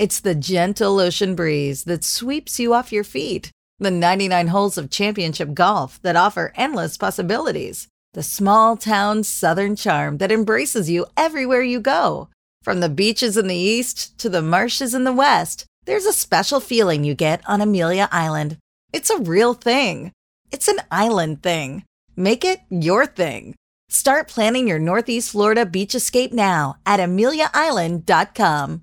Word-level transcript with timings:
It's 0.00 0.18
the 0.18 0.34
gentle 0.34 0.98
ocean 0.98 1.34
breeze 1.34 1.84
that 1.84 2.04
sweeps 2.04 2.58
you 2.58 2.72
off 2.72 2.90
your 2.90 3.04
feet, 3.04 3.50
the 3.78 3.90
99 3.90 4.46
holes 4.46 4.78
of 4.78 4.88
championship 4.88 5.52
golf 5.52 6.00
that 6.00 6.16
offer 6.16 6.54
endless 6.56 6.96
possibilities, 6.96 7.86
the 8.14 8.22
small 8.22 8.78
town 8.78 9.24
southern 9.24 9.76
charm 9.76 10.16
that 10.16 10.32
embraces 10.32 10.88
you 10.88 11.04
everywhere 11.18 11.60
you 11.60 11.80
go. 11.80 12.30
From 12.62 12.80
the 12.80 12.88
beaches 12.88 13.36
in 13.36 13.46
the 13.46 13.54
east 13.54 14.18
to 14.20 14.30
the 14.30 14.40
marshes 14.40 14.94
in 14.94 15.04
the 15.04 15.12
west, 15.12 15.66
there's 15.84 16.06
a 16.06 16.14
special 16.14 16.60
feeling 16.60 17.04
you 17.04 17.14
get 17.14 17.42
on 17.46 17.60
Amelia 17.60 18.08
Island. 18.10 18.56
It's 18.94 19.10
a 19.10 19.18
real 19.20 19.52
thing. 19.52 20.12
It's 20.50 20.68
an 20.68 20.78
island 20.90 21.42
thing. 21.42 21.84
Make 22.16 22.42
it 22.42 22.60
your 22.70 23.04
thing. 23.04 23.54
Start 23.90 24.28
planning 24.28 24.66
your 24.66 24.78
Northeast 24.78 25.32
Florida 25.32 25.66
beach 25.66 25.94
escape 25.94 26.32
now 26.32 26.76
at 26.86 27.00
AmeliaIsland.com. 27.00 28.82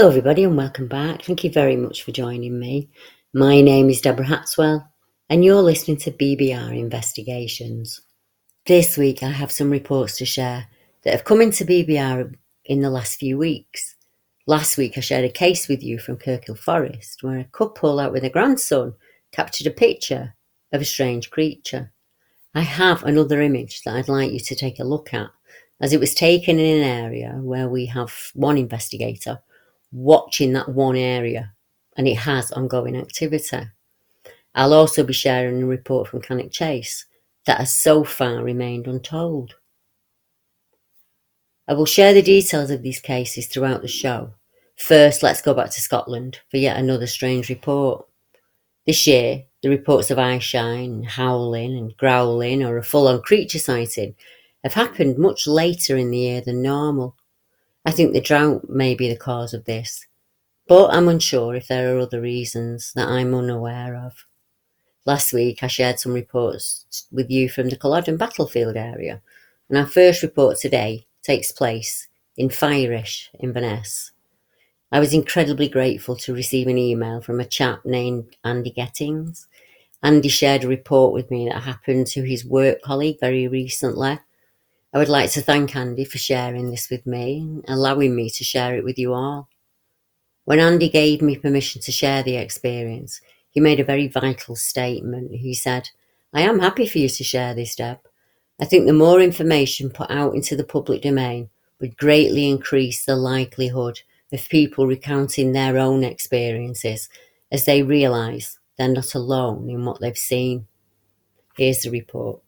Hello, 0.00 0.08
everybody, 0.08 0.44
and 0.44 0.56
welcome 0.56 0.88
back. 0.88 1.24
Thank 1.24 1.44
you 1.44 1.50
very 1.50 1.76
much 1.76 2.04
for 2.04 2.10
joining 2.10 2.58
me. 2.58 2.88
My 3.34 3.60
name 3.60 3.90
is 3.90 4.00
Deborah 4.00 4.24
Hatswell, 4.24 4.88
and 5.28 5.44
you're 5.44 5.60
listening 5.60 5.98
to 5.98 6.10
BBR 6.10 6.74
Investigations. 6.74 8.00
This 8.64 8.96
week, 8.96 9.22
I 9.22 9.28
have 9.28 9.52
some 9.52 9.68
reports 9.68 10.16
to 10.16 10.24
share 10.24 10.68
that 11.02 11.10
have 11.10 11.24
come 11.24 11.42
into 11.42 11.66
BBR 11.66 12.34
in 12.64 12.80
the 12.80 12.88
last 12.88 13.18
few 13.18 13.36
weeks. 13.36 13.94
Last 14.46 14.78
week, 14.78 14.96
I 14.96 15.00
shared 15.00 15.26
a 15.26 15.28
case 15.28 15.68
with 15.68 15.82
you 15.82 15.98
from 15.98 16.16
Kirkhill 16.16 16.58
Forest 16.58 17.22
where 17.22 17.38
a 17.38 17.44
couple 17.44 18.00
out 18.00 18.12
with 18.12 18.24
a 18.24 18.30
grandson 18.30 18.94
captured 19.32 19.66
a 19.66 19.70
picture 19.70 20.34
of 20.72 20.80
a 20.80 20.86
strange 20.86 21.28
creature. 21.28 21.92
I 22.54 22.62
have 22.62 23.04
another 23.04 23.42
image 23.42 23.82
that 23.82 23.96
I'd 23.96 24.08
like 24.08 24.32
you 24.32 24.40
to 24.40 24.54
take 24.54 24.80
a 24.80 24.84
look 24.84 25.12
at, 25.12 25.28
as 25.78 25.92
it 25.92 26.00
was 26.00 26.14
taken 26.14 26.58
in 26.58 26.78
an 26.78 26.88
area 26.88 27.38
where 27.42 27.68
we 27.68 27.84
have 27.84 28.14
one 28.32 28.56
investigator 28.56 29.42
watching 29.92 30.52
that 30.52 30.68
one 30.68 30.96
area 30.96 31.52
and 31.96 32.06
it 32.06 32.16
has 32.16 32.52
ongoing 32.52 32.96
activity. 32.96 33.58
I'll 34.54 34.74
also 34.74 35.04
be 35.04 35.12
sharing 35.12 35.62
a 35.62 35.66
report 35.66 36.08
from 36.08 36.22
Cannock 36.22 36.50
Chase 36.50 37.06
that 37.46 37.58
has 37.58 37.76
so 37.76 38.04
far 38.04 38.42
remained 38.42 38.86
untold. 38.86 39.54
I 41.68 41.74
will 41.74 41.86
share 41.86 42.12
the 42.12 42.22
details 42.22 42.70
of 42.70 42.82
these 42.82 43.00
cases 43.00 43.46
throughout 43.46 43.82
the 43.82 43.88
show. 43.88 44.34
First, 44.76 45.22
let's 45.22 45.42
go 45.42 45.54
back 45.54 45.70
to 45.70 45.80
Scotland 45.80 46.40
for 46.50 46.56
yet 46.56 46.78
another 46.78 47.06
strange 47.06 47.48
report. 47.48 48.06
This 48.86 49.06
year, 49.06 49.44
the 49.62 49.68
reports 49.68 50.10
of 50.10 50.18
eyeshine, 50.18 51.04
howling, 51.04 51.76
and 51.76 51.96
growling, 51.96 52.64
or 52.64 52.78
a 52.78 52.82
full 52.82 53.06
on 53.06 53.22
creature 53.22 53.58
sighting 53.58 54.16
have 54.64 54.72
happened 54.72 55.18
much 55.18 55.46
later 55.46 55.96
in 55.96 56.10
the 56.10 56.18
year 56.18 56.40
than 56.40 56.62
normal. 56.62 57.14
I 57.84 57.92
think 57.92 58.12
the 58.12 58.20
drought 58.20 58.68
may 58.68 58.94
be 58.94 59.08
the 59.08 59.16
cause 59.16 59.54
of 59.54 59.64
this, 59.64 60.06
but 60.68 60.88
I'm 60.88 61.08
unsure 61.08 61.54
if 61.54 61.68
there 61.68 61.96
are 61.96 62.00
other 62.00 62.20
reasons 62.20 62.92
that 62.94 63.08
I'm 63.08 63.34
unaware 63.34 63.96
of. 63.96 64.26
Last 65.06 65.32
week, 65.32 65.62
I 65.62 65.66
shared 65.66 65.98
some 65.98 66.12
reports 66.12 67.06
with 67.10 67.30
you 67.30 67.48
from 67.48 67.70
the 67.70 67.76
Culloden 67.76 68.18
battlefield 68.18 68.76
area, 68.76 69.22
and 69.68 69.78
our 69.78 69.86
first 69.86 70.22
report 70.22 70.58
today 70.58 71.06
takes 71.22 71.52
place 71.52 72.06
in 72.36 72.50
Fyrish, 72.50 73.28
Inverness. 73.40 74.12
I 74.92 75.00
was 75.00 75.14
incredibly 75.14 75.68
grateful 75.68 76.16
to 76.16 76.34
receive 76.34 76.66
an 76.66 76.76
email 76.76 77.20
from 77.20 77.40
a 77.40 77.44
chap 77.44 77.84
named 77.84 78.36
Andy 78.44 78.72
Gettings. 78.72 79.46
Andy 80.02 80.28
shared 80.28 80.64
a 80.64 80.68
report 80.68 81.12
with 81.12 81.30
me 81.30 81.48
that 81.48 81.62
happened 81.62 82.08
to 82.08 82.22
his 82.22 82.44
work 82.44 82.82
colleague 82.82 83.18
very 83.20 83.48
recently. 83.48 84.18
I 84.92 84.98
would 84.98 85.08
like 85.08 85.30
to 85.32 85.40
thank 85.40 85.76
Andy 85.76 86.04
for 86.04 86.18
sharing 86.18 86.70
this 86.70 86.90
with 86.90 87.06
me 87.06 87.40
and 87.40 87.64
allowing 87.68 88.16
me 88.16 88.28
to 88.30 88.42
share 88.42 88.76
it 88.76 88.82
with 88.82 88.98
you 88.98 89.14
all. 89.14 89.48
When 90.44 90.58
Andy 90.58 90.88
gave 90.88 91.22
me 91.22 91.36
permission 91.36 91.80
to 91.82 91.92
share 91.92 92.24
the 92.24 92.36
experience, 92.36 93.20
he 93.50 93.60
made 93.60 93.78
a 93.78 93.84
very 93.84 94.08
vital 94.08 94.56
statement. 94.56 95.30
He 95.32 95.54
said, 95.54 95.88
I 96.32 96.42
am 96.42 96.58
happy 96.58 96.88
for 96.88 96.98
you 96.98 97.08
to 97.08 97.24
share 97.24 97.54
this, 97.54 97.76
Deb. 97.76 97.98
I 98.60 98.64
think 98.64 98.86
the 98.86 98.92
more 98.92 99.20
information 99.20 99.90
put 99.90 100.10
out 100.10 100.34
into 100.34 100.56
the 100.56 100.64
public 100.64 101.02
domain 101.02 101.50
would 101.80 101.96
greatly 101.96 102.50
increase 102.50 103.04
the 103.04 103.16
likelihood 103.16 104.00
of 104.32 104.48
people 104.48 104.86
recounting 104.86 105.52
their 105.52 105.78
own 105.78 106.04
experiences 106.04 107.08
as 107.52 107.64
they 107.64 107.82
realise 107.82 108.58
they're 108.76 108.88
not 108.88 109.14
alone 109.14 109.70
in 109.70 109.84
what 109.84 110.00
they've 110.00 110.18
seen. 110.18 110.66
Here's 111.56 111.82
the 111.82 111.90
report. 111.90 112.40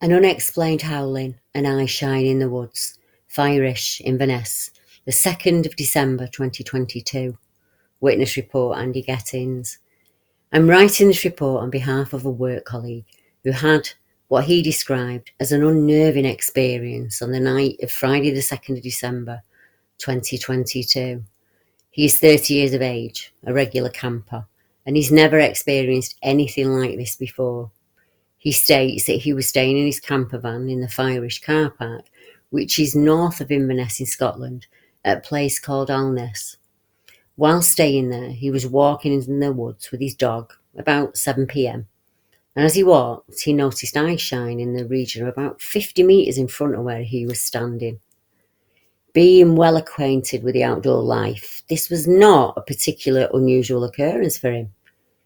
An 0.00 0.12
unexplained 0.12 0.82
howling, 0.82 1.36
an 1.56 1.64
eye 1.64 1.86
shine 1.86 2.26
in 2.26 2.38
the 2.38 2.50
woods, 2.50 2.98
Fyrish, 3.34 4.02
Inverness, 4.02 4.70
the 5.06 5.10
2nd 5.10 5.64
of 5.64 5.74
December 5.74 6.26
2022. 6.26 7.36
Witness 8.00 8.36
report 8.36 8.76
Andy 8.76 9.02
Gettings. 9.02 9.78
I'm 10.52 10.68
writing 10.68 11.08
this 11.08 11.24
report 11.24 11.62
on 11.62 11.70
behalf 11.70 12.12
of 12.12 12.26
a 12.26 12.30
work 12.30 12.66
colleague 12.66 13.06
who 13.42 13.52
had 13.52 13.88
what 14.28 14.44
he 14.44 14.60
described 14.60 15.30
as 15.40 15.50
an 15.50 15.64
unnerving 15.64 16.26
experience 16.26 17.22
on 17.22 17.32
the 17.32 17.40
night 17.40 17.76
of 17.82 17.90
Friday, 17.90 18.32
the 18.32 18.40
2nd 18.40 18.76
of 18.76 18.82
December 18.82 19.40
2022. 19.96 21.24
He 21.90 22.04
is 22.04 22.20
30 22.20 22.52
years 22.52 22.74
of 22.74 22.82
age, 22.82 23.32
a 23.46 23.54
regular 23.54 23.88
camper, 23.88 24.44
and 24.84 24.94
he's 24.94 25.10
never 25.10 25.38
experienced 25.38 26.16
anything 26.22 26.68
like 26.68 26.98
this 26.98 27.16
before. 27.16 27.70
He 28.46 28.52
states 28.52 29.06
that 29.06 29.22
he 29.22 29.32
was 29.32 29.48
staying 29.48 29.76
in 29.76 29.86
his 29.86 29.98
camper 29.98 30.38
van 30.38 30.68
in 30.68 30.80
the 30.80 30.86
Fyrish 30.86 31.42
car 31.42 31.68
park, 31.68 32.04
which 32.50 32.78
is 32.78 32.94
north 32.94 33.40
of 33.40 33.50
Inverness 33.50 33.98
in 33.98 34.06
Scotland, 34.06 34.68
at 35.04 35.18
a 35.18 35.20
place 35.20 35.58
called 35.58 35.90
Alness. 35.90 36.56
While 37.34 37.60
staying 37.60 38.10
there, 38.10 38.30
he 38.30 38.52
was 38.52 38.64
walking 38.64 39.12
in 39.12 39.40
the 39.40 39.52
woods 39.52 39.90
with 39.90 40.00
his 40.00 40.14
dog 40.14 40.52
about 40.78 41.16
7 41.16 41.48
pm. 41.48 41.88
And 42.54 42.64
as 42.64 42.76
he 42.76 42.84
walked, 42.84 43.40
he 43.40 43.52
noticed 43.52 43.96
eye 43.96 44.14
shine 44.14 44.60
in 44.60 44.74
the 44.74 44.86
region 44.86 45.22
of 45.22 45.28
about 45.28 45.60
50 45.60 46.04
metres 46.04 46.38
in 46.38 46.46
front 46.46 46.76
of 46.76 46.84
where 46.84 47.02
he 47.02 47.26
was 47.26 47.40
standing. 47.40 47.98
Being 49.12 49.56
well 49.56 49.76
acquainted 49.76 50.44
with 50.44 50.54
the 50.54 50.62
outdoor 50.62 51.02
life, 51.02 51.64
this 51.68 51.90
was 51.90 52.06
not 52.06 52.56
a 52.56 52.62
particular 52.62 53.28
unusual 53.34 53.82
occurrence 53.82 54.38
for 54.38 54.52
him. 54.52 54.72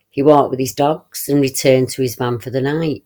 He 0.08 0.22
walked 0.22 0.52
with 0.52 0.58
his 0.58 0.72
dogs 0.72 1.28
and 1.28 1.42
returned 1.42 1.90
to 1.90 2.00
his 2.00 2.14
van 2.14 2.38
for 2.38 2.48
the 2.48 2.62
night. 2.62 3.04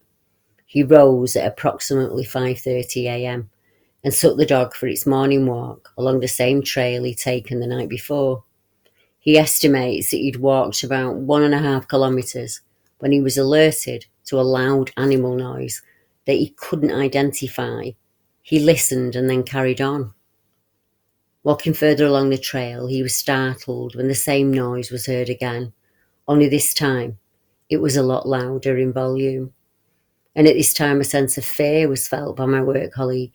He 0.74 0.82
rose 0.82 1.36
at 1.36 1.46
approximately 1.46 2.24
5:30 2.24 3.04
a.m. 3.04 3.48
and 4.02 4.12
took 4.12 4.36
the 4.36 4.44
dog 4.44 4.74
for 4.74 4.88
its 4.88 5.06
morning 5.06 5.46
walk 5.46 5.92
along 5.96 6.18
the 6.18 6.26
same 6.26 6.62
trail 6.62 7.04
he'd 7.04 7.18
taken 7.18 7.60
the 7.60 7.68
night 7.68 7.88
before. 7.88 8.42
He 9.20 9.38
estimates 9.38 10.10
that 10.10 10.16
he'd 10.16 10.40
walked 10.40 10.82
about 10.82 11.14
one 11.14 11.44
and 11.44 11.54
a 11.54 11.58
half 11.58 11.86
kilometres 11.86 12.60
when 12.98 13.12
he 13.12 13.20
was 13.20 13.38
alerted 13.38 14.06
to 14.24 14.40
a 14.40 14.42
loud 14.42 14.90
animal 14.96 15.36
noise 15.36 15.80
that 16.26 16.38
he 16.38 16.56
couldn't 16.56 16.90
identify. 16.90 17.90
He 18.42 18.58
listened 18.58 19.14
and 19.14 19.30
then 19.30 19.44
carried 19.44 19.80
on. 19.80 20.12
Walking 21.44 21.74
further 21.74 22.04
along 22.04 22.30
the 22.30 22.36
trail, 22.36 22.88
he 22.88 23.00
was 23.00 23.14
startled 23.14 23.94
when 23.94 24.08
the 24.08 24.14
same 24.16 24.52
noise 24.52 24.90
was 24.90 25.06
heard 25.06 25.28
again, 25.28 25.72
only 26.26 26.48
this 26.48 26.74
time 26.74 27.20
it 27.70 27.76
was 27.76 27.96
a 27.96 28.02
lot 28.02 28.26
louder 28.26 28.76
in 28.76 28.92
volume. 28.92 29.53
And 30.36 30.46
at 30.46 30.54
this 30.54 30.74
time, 30.74 31.00
a 31.00 31.04
sense 31.04 31.38
of 31.38 31.44
fear 31.44 31.88
was 31.88 32.08
felt 32.08 32.36
by 32.36 32.46
my 32.46 32.62
work 32.62 32.92
colleague, 32.92 33.32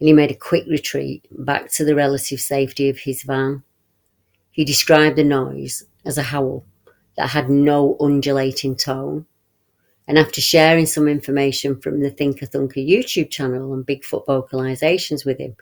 and 0.00 0.08
he 0.08 0.12
made 0.12 0.30
a 0.30 0.36
quick 0.36 0.64
retreat 0.68 1.26
back 1.30 1.70
to 1.72 1.84
the 1.84 1.94
relative 1.94 2.40
safety 2.40 2.88
of 2.88 2.98
his 2.98 3.22
van. 3.22 3.62
He 4.50 4.64
described 4.64 5.16
the 5.16 5.24
noise 5.24 5.84
as 6.04 6.18
a 6.18 6.22
howl 6.22 6.64
that 7.16 7.28
had 7.28 7.50
no 7.50 7.96
undulating 8.00 8.76
tone. 8.76 9.26
And 10.06 10.18
after 10.18 10.40
sharing 10.40 10.86
some 10.86 11.06
information 11.06 11.78
from 11.80 12.00
the 12.00 12.10
Thinker 12.10 12.46
Thunker 12.46 12.88
YouTube 12.88 13.30
channel 13.30 13.74
and 13.74 13.86
Bigfoot 13.86 14.24
vocalizations 14.26 15.26
with 15.26 15.38
him, 15.38 15.54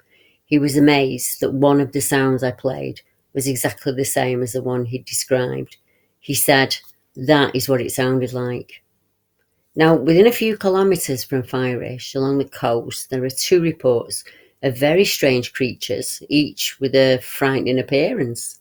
he 0.44 0.58
was 0.58 0.76
amazed 0.76 1.40
that 1.40 1.52
one 1.52 1.80
of 1.80 1.90
the 1.90 2.00
sounds 2.00 2.44
I 2.44 2.52
played 2.52 3.00
was 3.32 3.48
exactly 3.48 3.92
the 3.92 4.04
same 4.04 4.42
as 4.42 4.52
the 4.52 4.62
one 4.62 4.84
he'd 4.84 5.04
described. 5.04 5.76
He 6.20 6.34
said, 6.34 6.76
That 7.16 7.54
is 7.56 7.68
what 7.68 7.80
it 7.80 7.90
sounded 7.90 8.32
like. 8.32 8.82
Now, 9.78 9.94
within 9.94 10.26
a 10.26 10.32
few 10.32 10.56
kilometres 10.56 11.23
from 11.23 11.43
Fyrish, 11.43 12.14
along 12.14 12.38
the 12.38 12.46
coast, 12.46 13.11
there 13.11 13.23
are 13.25 13.31
two 13.31 13.61
reports 13.61 14.25
of 14.62 14.78
very 14.78 15.05
strange 15.05 15.52
creatures, 15.52 16.23
each 16.31 16.81
with 16.81 16.94
a 16.94 17.19
frightening 17.19 17.78
appearance. 17.78 18.58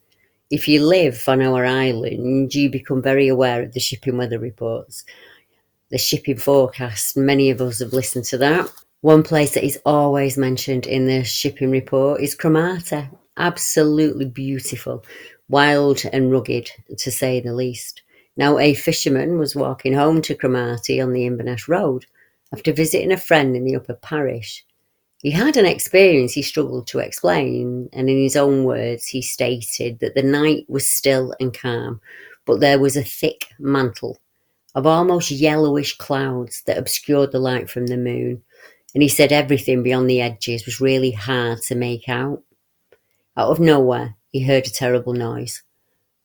If 0.52 0.68
you 0.68 0.86
live 0.86 1.24
on 1.30 1.42
our 1.42 1.66
island, 1.66 2.54
you 2.54 2.70
become 2.70 3.02
very 3.02 3.30
aware 3.30 3.64
of 3.64 3.72
the 3.72 3.80
shipping 3.80 4.18
weather 4.18 4.40
reports, 4.40 5.06
the 5.90 5.98
shipping 5.98 6.38
forecast. 6.38 7.16
Many 7.16 7.50
of 7.50 7.62
us 7.62 7.80
have 7.80 7.94
listened 7.94 8.26
to 8.26 8.38
that. 8.40 8.70
One 9.00 9.24
place 9.24 9.54
that 9.54 9.64
is 9.64 9.80
always 9.86 10.38
mentioned 10.38 10.86
in 10.86 11.06
the 11.06 11.24
shipping 11.24 11.72
report 11.72 12.20
is 12.20 12.36
Cromarty. 12.36 13.08
Absolutely 13.38 14.26
beautiful, 14.26 15.06
wild 15.48 16.02
and 16.12 16.30
rugged, 16.30 16.70
to 16.98 17.10
say 17.10 17.40
the 17.40 17.54
least. 17.54 18.02
Now, 18.38 18.60
a 18.60 18.74
fisherman 18.74 19.38
was 19.38 19.56
walking 19.56 19.94
home 19.94 20.22
to 20.24 20.36
Cromarty 20.36 21.00
on 21.00 21.14
the 21.14 21.26
Inverness 21.26 21.70
Road 21.70 22.06
after 22.52 22.74
visiting 22.74 23.12
a 23.12 23.18
friend 23.18 23.56
in 23.56 23.64
the 23.64 23.76
upper 23.76 23.94
parish. 23.94 24.66
He 25.22 25.32
had 25.32 25.58
an 25.58 25.66
experience 25.66 26.34
he 26.34 26.42
struggled 26.42 26.88
to 26.88 27.00
explain, 27.00 27.90
and 27.94 28.10
in 28.10 28.22
his 28.22 28.36
own 28.36 28.64
words, 28.64 29.08
he 29.08 29.22
stated 29.22 30.00
that 30.00 30.16
the 30.16 30.22
night 30.22 30.66
was 30.68 30.90
still 30.90 31.34
and 31.40 31.58
calm, 31.58 32.02
but 32.46 32.60
there 32.60 32.78
was 32.78 32.98
a 32.98 33.04
thick 33.04 33.48
mantle 33.58 34.20
of 34.76 34.86
almost 34.86 35.32
yellowish 35.32 35.98
clouds 35.98 36.62
that 36.64 36.78
obscured 36.78 37.32
the 37.32 37.40
light 37.40 37.70
from 37.70 37.88
the 37.88 37.98
moon, 37.98 38.44
and 38.94 39.02
he 39.02 39.10
said 39.10 39.32
everything 39.32 39.82
beyond 39.82 40.10
the 40.10 40.22
edges 40.22 40.66
was 40.66 40.82
really 40.82 41.12
hard 41.12 41.62
to 41.64 41.76
make 41.76 42.08
out. 42.10 42.44
Out 43.38 43.50
of 43.50 43.60
nowhere, 43.60 44.16
he 44.32 44.44
heard 44.44 44.68
a 44.68 44.70
terrible 44.70 45.14
noise, 45.14 45.64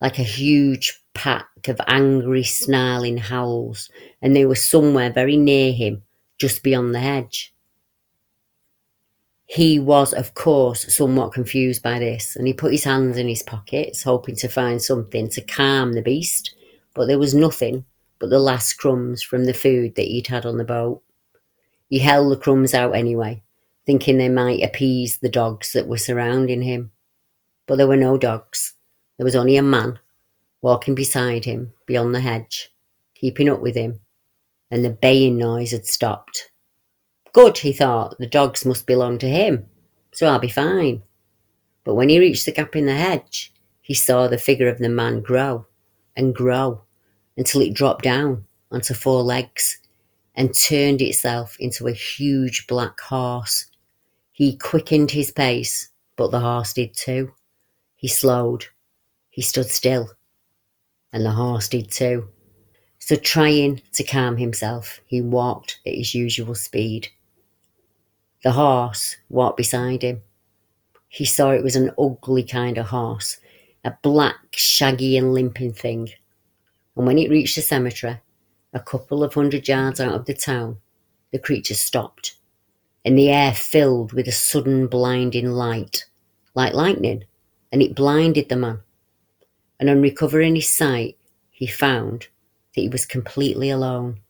like 0.01 0.19
a 0.19 0.23
huge 0.23 1.01
pack 1.13 1.47
of 1.67 1.81
angry, 1.87 2.43
snarling 2.43 3.17
howls, 3.17 3.89
and 4.21 4.35
they 4.35 4.45
were 4.45 4.55
somewhere 4.55 5.11
very 5.11 5.37
near 5.37 5.73
him, 5.73 6.03
just 6.37 6.63
beyond 6.63 6.93
the 6.93 6.99
hedge. 6.99 7.53
He 9.45 9.79
was, 9.79 10.13
of 10.13 10.33
course, 10.33 10.95
somewhat 10.95 11.33
confused 11.33 11.83
by 11.83 11.99
this, 11.99 12.35
and 12.35 12.47
he 12.47 12.53
put 12.53 12.71
his 12.71 12.85
hands 12.85 13.17
in 13.17 13.27
his 13.27 13.43
pockets, 13.43 14.03
hoping 14.03 14.35
to 14.37 14.47
find 14.47 14.81
something 14.81 15.29
to 15.29 15.41
calm 15.41 15.93
the 15.93 16.01
beast, 16.01 16.55
but 16.93 17.07
there 17.07 17.19
was 17.19 17.33
nothing 17.33 17.83
but 18.17 18.29
the 18.29 18.39
last 18.39 18.75
crumbs 18.75 19.21
from 19.21 19.45
the 19.45 19.53
food 19.53 19.95
that 19.95 20.05
he'd 20.05 20.27
had 20.27 20.45
on 20.45 20.57
the 20.57 20.63
boat. 20.63 21.01
He 21.89 21.99
held 21.99 22.31
the 22.31 22.37
crumbs 22.37 22.73
out 22.73 22.95
anyway, 22.95 23.43
thinking 23.85 24.17
they 24.17 24.29
might 24.29 24.63
appease 24.63 25.17
the 25.17 25.27
dogs 25.27 25.73
that 25.73 25.87
were 25.87 25.97
surrounding 25.97 26.61
him. 26.61 26.91
But 27.65 27.75
there 27.75 27.87
were 27.87 27.97
no 27.97 28.17
dogs. 28.17 28.75
There 29.17 29.25
was 29.25 29.35
only 29.35 29.57
a 29.57 29.61
man 29.61 29.99
walking 30.61 30.95
beside 30.95 31.45
him 31.45 31.73
beyond 31.85 32.13
the 32.13 32.19
hedge, 32.19 32.69
keeping 33.15 33.49
up 33.49 33.61
with 33.61 33.75
him, 33.75 33.99
and 34.69 34.85
the 34.85 34.89
baying 34.89 35.37
noise 35.37 35.71
had 35.71 35.85
stopped. 35.85 36.51
Good, 37.33 37.57
he 37.57 37.73
thought, 37.73 38.17
the 38.19 38.27
dogs 38.27 38.65
must 38.65 38.85
belong 38.85 39.17
to 39.19 39.29
him, 39.29 39.65
so 40.11 40.27
I'll 40.27 40.39
be 40.39 40.49
fine. 40.49 41.01
But 41.83 41.95
when 41.95 42.09
he 42.09 42.19
reached 42.19 42.45
the 42.45 42.51
gap 42.51 42.75
in 42.75 42.85
the 42.85 42.93
hedge, 42.93 43.53
he 43.81 43.93
saw 43.93 44.27
the 44.27 44.37
figure 44.37 44.67
of 44.67 44.77
the 44.77 44.89
man 44.89 45.21
grow 45.21 45.65
and 46.15 46.35
grow 46.35 46.83
until 47.37 47.61
it 47.61 47.73
dropped 47.73 48.03
down 48.03 48.45
onto 48.71 48.93
four 48.93 49.23
legs 49.23 49.79
and 50.35 50.53
turned 50.53 51.01
itself 51.01 51.55
into 51.59 51.87
a 51.87 51.93
huge 51.93 52.67
black 52.67 52.99
horse. 52.99 53.65
He 54.31 54.57
quickened 54.57 55.11
his 55.11 55.31
pace, 55.31 55.89
but 56.15 56.31
the 56.31 56.39
horse 56.39 56.73
did 56.73 56.93
too. 56.93 57.33
He 57.95 58.07
slowed. 58.07 58.65
He 59.29 59.41
stood 59.41 59.67
still 59.67 60.11
and 61.13 61.25
the 61.25 61.31
horse 61.31 61.67
did 61.67 61.91
too. 61.91 62.29
So, 62.99 63.15
trying 63.15 63.81
to 63.93 64.03
calm 64.03 64.37
himself, 64.37 65.01
he 65.07 65.21
walked 65.21 65.79
at 65.85 65.95
his 65.95 66.13
usual 66.13 66.55
speed. 66.55 67.09
The 68.43 68.51
horse 68.51 69.17
walked 69.29 69.57
beside 69.57 70.03
him. 70.03 70.21
He 71.07 71.25
saw 71.25 71.51
it 71.51 71.63
was 71.63 71.75
an 71.75 71.91
ugly 71.99 72.43
kind 72.43 72.77
of 72.77 72.87
horse, 72.87 73.37
a 73.83 73.93
black, 74.01 74.37
shaggy, 74.51 75.17
and 75.17 75.33
limping 75.33 75.73
thing. 75.73 76.09
And 76.95 77.05
when 77.05 77.17
it 77.17 77.29
reached 77.29 77.55
the 77.55 77.61
cemetery, 77.61 78.19
a 78.73 78.79
couple 78.79 79.23
of 79.23 79.33
hundred 79.33 79.67
yards 79.67 79.99
out 79.99 80.13
of 80.13 80.25
the 80.25 80.33
town, 80.33 80.77
the 81.31 81.39
creature 81.39 81.73
stopped, 81.73 82.35
and 83.03 83.17
the 83.17 83.29
air 83.29 83.53
filled 83.53 84.13
with 84.13 84.27
a 84.27 84.31
sudden 84.31 84.87
blinding 84.87 85.47
light, 85.47 86.05
like 86.53 86.73
lightning, 86.73 87.25
and 87.71 87.81
it 87.81 87.95
blinded 87.95 88.47
the 88.47 88.55
man 88.55 88.81
and 89.81 89.89
on 89.89 90.01
recovering 90.01 90.55
his 90.55 90.69
sight, 90.69 91.17
he 91.49 91.67
found 91.67 92.27
that 92.73 92.81
he 92.81 92.87
was 92.87 93.05
completely 93.05 93.69
alone. 93.69 94.21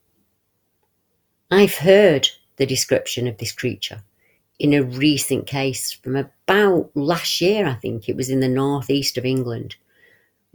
I've 1.52 1.76
heard 1.76 2.28
the 2.56 2.66
description 2.66 3.28
of 3.28 3.38
this 3.38 3.52
creature 3.52 4.02
in 4.62 4.76
a 4.76 4.84
recent 4.84 5.48
case 5.48 5.92
from 5.92 6.16
about 6.16 6.92
last 6.94 7.42
year, 7.42 7.66
I 7.66 7.74
think 7.74 8.08
it 8.08 8.16
was 8.16 8.30
in 8.30 8.42
the 8.42 8.48
northeast 8.48 9.18
of 9.18 9.26
England. 9.26 9.76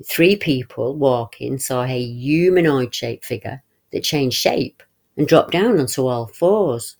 Three 0.05 0.37
people 0.37 0.95
walking 0.95 1.59
saw 1.59 1.83
a 1.83 1.99
humanoid 2.01 2.95
shaped 2.95 3.25
figure 3.25 3.61
that 3.91 4.05
changed 4.05 4.39
shape 4.39 4.85
and 5.17 5.27
dropped 5.27 5.51
down 5.51 5.81
onto 5.81 6.07
all 6.07 6.29
fours. 6.29 6.99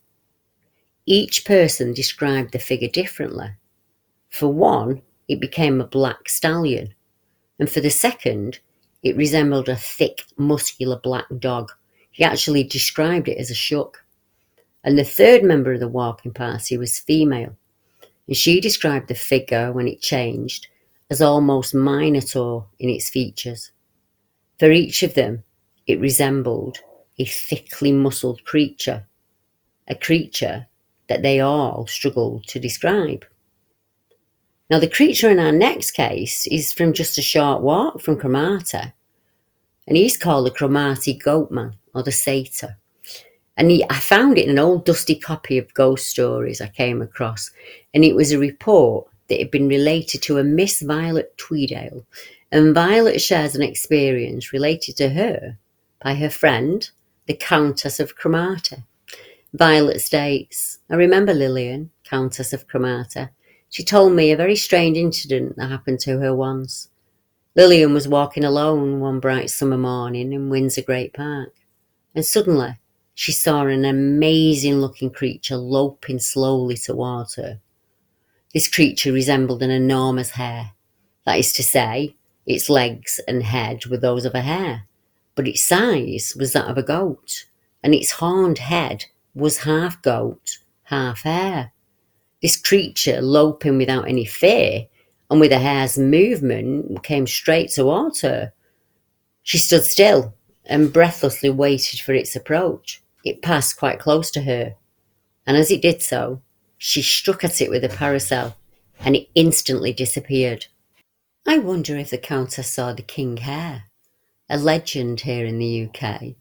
Each 1.07 1.45
person 1.45 1.95
described 1.95 2.53
the 2.53 2.59
figure 2.59 2.89
differently. 2.89 3.51
For 4.31 4.49
one, 4.53 5.01
it 5.29 5.41
became 5.41 5.81
a 5.81 5.87
black 5.87 6.29
stallion 6.29 6.93
and 7.59 7.71
for 7.71 7.81
the 7.81 7.91
second, 7.91 8.61
it 9.03 9.17
resembled 9.17 9.69
a 9.69 9.77
thick, 9.77 10.25
muscular 10.37 10.99
black 10.99 11.27
dog. 11.39 11.71
He 12.11 12.25
actually 12.25 12.65
described 12.65 13.29
it 13.29 13.39
as 13.39 13.51
a 13.51 13.55
shuck. 13.55 14.05
And 14.85 14.99
the 14.99 15.05
third 15.05 15.43
member 15.43 15.73
of 15.73 15.81
the 15.81 15.89
walking 15.89 16.33
party 16.33 16.77
was 16.77 16.99
female, 16.99 17.57
and 18.27 18.37
she 18.37 18.61
described 18.61 19.09
the 19.09 19.15
figure 19.15 19.73
when 19.73 19.89
it 19.89 20.01
changed 20.01 20.69
as 21.11 21.23
almost 21.23 21.75
minotaur 21.75 22.67
in 22.79 22.89
its 22.89 23.11
features. 23.11 23.71
For 24.59 24.71
each 24.71 25.03
of 25.03 25.15
them, 25.15 25.45
it 25.87 26.01
resembled 26.01 26.79
a 27.19 27.25
thickly 27.25 27.93
muscled 27.93 28.45
creature, 28.45 29.07
a 29.89 29.95
creature 29.95 30.67
that 31.09 31.23
they 31.23 31.41
all 31.41 31.87
struggled 31.87 32.47
to 32.49 32.59
describe. 32.59 33.25
Now, 34.69 34.81
the 34.81 34.89
creature 34.89 35.31
in 35.31 35.39
our 35.39 35.53
next 35.53 35.93
case 35.93 36.47
is 36.49 36.73
from 36.73 36.93
just 36.93 37.19
a 37.19 37.23
short 37.23 37.63
walk 37.63 38.01
from 38.01 38.19
Cromarty, 38.19 38.93
and 39.87 39.97
he's 39.97 40.17
called 40.17 40.47
the 40.47 40.51
Cromarty 40.51 41.17
Goatman 41.17 41.75
or 41.95 42.03
the 42.03 42.11
Satyr. 42.11 42.77
And 43.57 43.71
he, 43.71 43.85
I 43.89 44.01
found 44.01 44.39
it 44.39 44.45
in 44.45 44.51
an 44.51 44.59
old 44.59 44.85
dusty 44.85 45.15
copy 45.15 45.57
of 45.57 45.73
Ghost 45.75 46.09
Stories 46.09 46.61
I 46.61 46.67
came 46.67 47.01
across, 47.01 47.53
and 47.95 48.05
it 48.05 48.17
was 48.17 48.33
a 48.33 48.39
report 48.39 49.07
that 49.29 49.39
had 49.39 49.53
been 49.53 49.69
related 49.69 50.23
to 50.23 50.39
a 50.39 50.45
Miss 50.45 50.83
Violet 50.83 51.37
Tweedale, 51.39 52.05
and 52.51 52.75
Violet 52.75 53.21
shares 53.21 53.55
an 53.55 53.63
experience 53.63 54.53
related 54.53 54.97
to 54.97 55.11
her 55.11 55.57
by 56.03 56.15
her 56.15 56.31
friend, 56.31 56.91
the 57.27 57.35
Countess 57.35 58.01
of 58.01 58.17
Cromarty. 58.17 58.83
Violet 59.55 60.01
states, 60.01 60.79
I 60.91 60.97
remember 60.97 61.33
Lillian, 61.33 61.91
Countess 62.05 62.53
of 62.53 62.67
Cromarty, 62.67 63.29
she 63.71 63.85
told 63.85 64.13
me 64.13 64.31
a 64.31 64.37
very 64.37 64.57
strange 64.57 64.97
incident 64.97 65.57
that 65.57 65.71
happened 65.71 66.01
to 66.01 66.19
her 66.19 66.35
once. 66.35 66.89
Lillian 67.55 67.95
was 67.95 68.07
walking 68.07 68.45
alone 68.45 69.01
one 69.01 69.19
bright 69.19 69.51
summer 69.51 69.79
morning 69.79 70.33
in 70.33 70.51
Windsor 70.51 70.83
Great 70.83 71.15
Park, 71.15 71.55
and 72.15 72.25
suddenly 72.25 72.79
she 73.15 73.33
saw 73.33 73.67
an 73.67 73.85
amazing 73.85 74.81
looking 74.81 75.11
creature 75.11 75.57
loping 75.57 76.19
slowly 76.19 76.77
towards 76.77 77.37
her. 77.37 77.61
This 78.53 78.69
creature 78.69 79.13
resembled 79.13 79.63
an 79.63 79.71
enormous 79.71 80.31
hare. 80.31 80.73
That 81.25 81.39
is 81.39 81.53
to 81.55 81.63
say, 81.63 82.15
its 82.47 82.69
legs 82.69 83.21
and 83.27 83.43
head 83.43 83.87
were 83.87 83.97
those 83.97 84.25
of 84.25 84.35
a 84.35 84.43
hare, 84.43 84.87
but 85.35 85.49
its 85.49 85.65
size 85.65 86.35
was 86.39 86.53
that 86.53 86.69
of 86.69 86.79
a 86.79 86.83
goat, 86.83 87.47
and 87.83 87.95
its 87.95 88.13
horned 88.13 88.59
head 88.59 89.07
was 89.35 89.59
half 89.59 90.01
goat, 90.03 90.59
half 90.85 91.23
hare. 91.23 91.73
This 92.43 92.57
creature, 92.57 93.21
loping 93.21 93.79
without 93.79 94.09
any 94.09 94.25
fear 94.25 94.87
and 95.31 95.41
with 95.41 95.53
a 95.53 95.59
hare's 95.59 95.99
movement, 95.99 97.03
came 97.03 97.27
straight 97.27 97.71
towards 97.71 98.21
her. 98.21 98.53
She 99.43 99.59
stood 99.59 99.85
still 99.85 100.35
and 100.65 100.93
breathlessly 100.93 101.51
waited 101.51 102.01
for 102.01 102.13
its 102.13 102.37
approach. 102.37 103.03
It 103.25 103.43
passed 103.43 103.79
quite 103.79 103.99
close 103.99 104.31
to 104.33 104.43
her, 104.43 104.75
and 105.47 105.57
as 105.57 105.71
it 105.71 105.83
did 105.83 106.03
so, 106.03 106.43
she 106.79 107.03
struck 107.03 107.43
at 107.43 107.61
it 107.61 107.71
with 107.71 107.85
a 107.85 107.89
parasol 107.89 108.57
and 109.01 109.17
it 109.17 109.29
instantly 109.35 109.93
disappeared. 109.93 110.67
I 111.47 111.59
wonder 111.59 111.97
if 111.97 112.11
the 112.11 112.19
Countess 112.19 112.71
saw 112.71 112.93
the 112.93 113.03
king 113.03 113.39
hare. 113.39 113.85
A 114.49 114.59
legend 114.59 115.23
here 115.23 115.45
in 115.45 115.59
the 115.59 115.89
UK. 115.89 116.35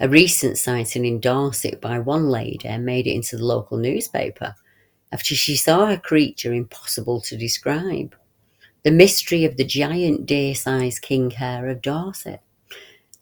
A 0.00 0.08
recent 0.08 0.58
sighting 0.58 1.04
in 1.04 1.20
Dorset 1.20 1.80
by 1.80 1.98
one 1.98 2.28
lady 2.28 2.76
made 2.78 3.06
it 3.06 3.14
into 3.14 3.36
the 3.36 3.44
local 3.44 3.78
newspaper 3.78 4.54
after 5.12 5.34
she 5.34 5.56
saw 5.56 5.90
a 5.90 5.98
creature 5.98 6.52
impossible 6.52 7.20
to 7.22 7.36
describe. 7.36 8.14
The 8.84 8.90
mystery 8.90 9.44
of 9.44 9.56
the 9.56 9.64
giant 9.64 10.26
deer-sized 10.26 11.02
king 11.02 11.30
hare 11.30 11.68
of 11.68 11.82
Dorset. 11.82 12.40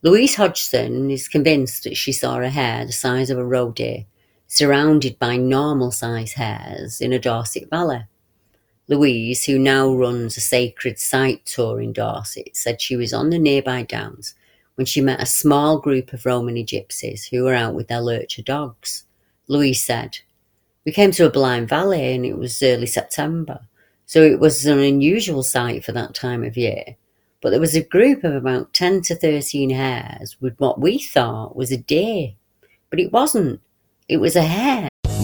Louise 0.03 0.35
Hodgson 0.35 1.11
is 1.11 1.29
convinced 1.29 1.85
that 1.85 1.97
she 1.97 2.13
saw 2.13 2.39
a 2.39 2.49
hare 2.49 2.85
the 2.85 2.93
size 2.93 3.31
of 3.31 3.39
a 3.39 3.45
roe 3.45 3.73
deer 3.73 4.05
surrounded 4.47 5.19
by 5.19 5.37
normal-sized 5.37 6.35
hares 6.35 7.01
in 7.01 7.13
a 7.13 7.19
Dorset 7.19 7.69
valley. 7.71 8.05
Louise, 8.89 9.45
who 9.45 9.59
now 9.59 9.93
runs 9.93 10.37
a 10.37 10.41
sacred 10.41 10.99
site 10.99 11.45
tour 11.45 11.81
in 11.81 11.93
Dorset, 11.93 12.55
said 12.55 12.81
she 12.81 12.95
was 12.95 13.13
on 13.13 13.31
the 13.31 13.39
nearby 13.39 13.83
downs 13.83 14.35
when 14.77 14.85
she 14.85 15.01
met 15.01 15.21
a 15.21 15.27
small 15.27 15.81
group 15.81 16.13
of 16.13 16.25
Romany 16.25 16.65
gypsies 16.65 17.29
who 17.29 17.43
were 17.43 17.55
out 17.55 17.75
with 17.75 17.89
their 17.89 18.01
lurcher 18.01 18.43
dogs. 18.43 19.05
Louise 19.49 19.83
said, 19.83 20.19
We 20.87 20.93
came 20.93 21.11
to 21.11 21.27
a 21.27 21.31
blind 21.31 21.69
valley 21.69 22.15
and 22.15 22.25
it 22.25 22.39
was 22.39 22.63
early 22.63 22.87
September, 22.87 23.59
so 24.07 24.23
it 24.23 24.39
was 24.39 24.65
an 24.67 24.79
unusual 24.79 25.43
sight 25.43 25.85
for 25.85 25.91
that 25.91 26.15
time 26.15 26.45
of 26.45 26.57
year. 26.57 26.97
But 27.43 27.51
there 27.51 27.61
was 27.61 27.75
a 27.75 27.83
group 27.83 28.23
of 28.23 28.35
about 28.35 28.73
10 28.73 29.03
to 29.03 29.17
13 29.17 29.71
hares 29.71 30.37
with 30.41 30.55
what 30.59 30.81
we 30.81 30.99
thought 30.99 31.57
was 31.57 31.73
a 31.73 31.77
deer. 31.77 32.35
But 32.89 33.01
it 33.01 33.13
wasn't, 33.13 33.61
it 34.09 34.19
was 34.19 34.37
a 34.37 34.43
hare. 34.43 34.89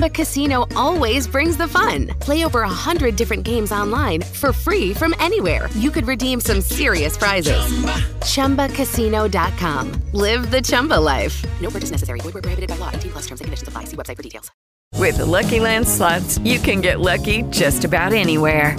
Chumba 0.00 0.14
Casino 0.14 0.64
always 0.74 1.28
brings 1.28 1.58
the 1.58 1.68
fun. 1.68 2.06
Play 2.20 2.42
over 2.46 2.62
a 2.62 2.68
hundred 2.70 3.16
different 3.16 3.44
games 3.44 3.70
online 3.70 4.22
for 4.22 4.50
free 4.50 4.94
from 4.94 5.14
anywhere. 5.18 5.68
You 5.74 5.90
could 5.90 6.08
redeem 6.08 6.40
some 6.40 6.62
serious 6.62 7.18
prizes. 7.18 7.60
Chumba. 8.24 8.68
ChumbaCasino.com. 8.68 9.92
Live 10.14 10.50
the 10.50 10.62
Chumba 10.62 10.94
life. 10.98 11.44
No 11.60 11.68
purchase 11.68 11.90
necessary. 11.90 12.20
Void 12.20 12.32
where 12.32 12.40
prohibited 12.40 12.70
by 12.70 12.76
law. 12.76 12.88
18 12.94 13.12
plus 13.12 13.26
terms 13.26 13.40
and 13.42 13.46
conditions 13.46 13.68
apply. 13.68 13.84
See 13.84 13.96
website 13.96 14.16
for 14.16 14.22
details. 14.22 14.50
With 14.96 15.18
the 15.18 15.26
Lucky 15.26 15.60
Land 15.60 15.86
slots, 15.86 16.38
you 16.38 16.58
can 16.58 16.80
get 16.80 17.00
lucky 17.00 17.42
just 17.50 17.84
about 17.84 18.14
anywhere. 18.14 18.78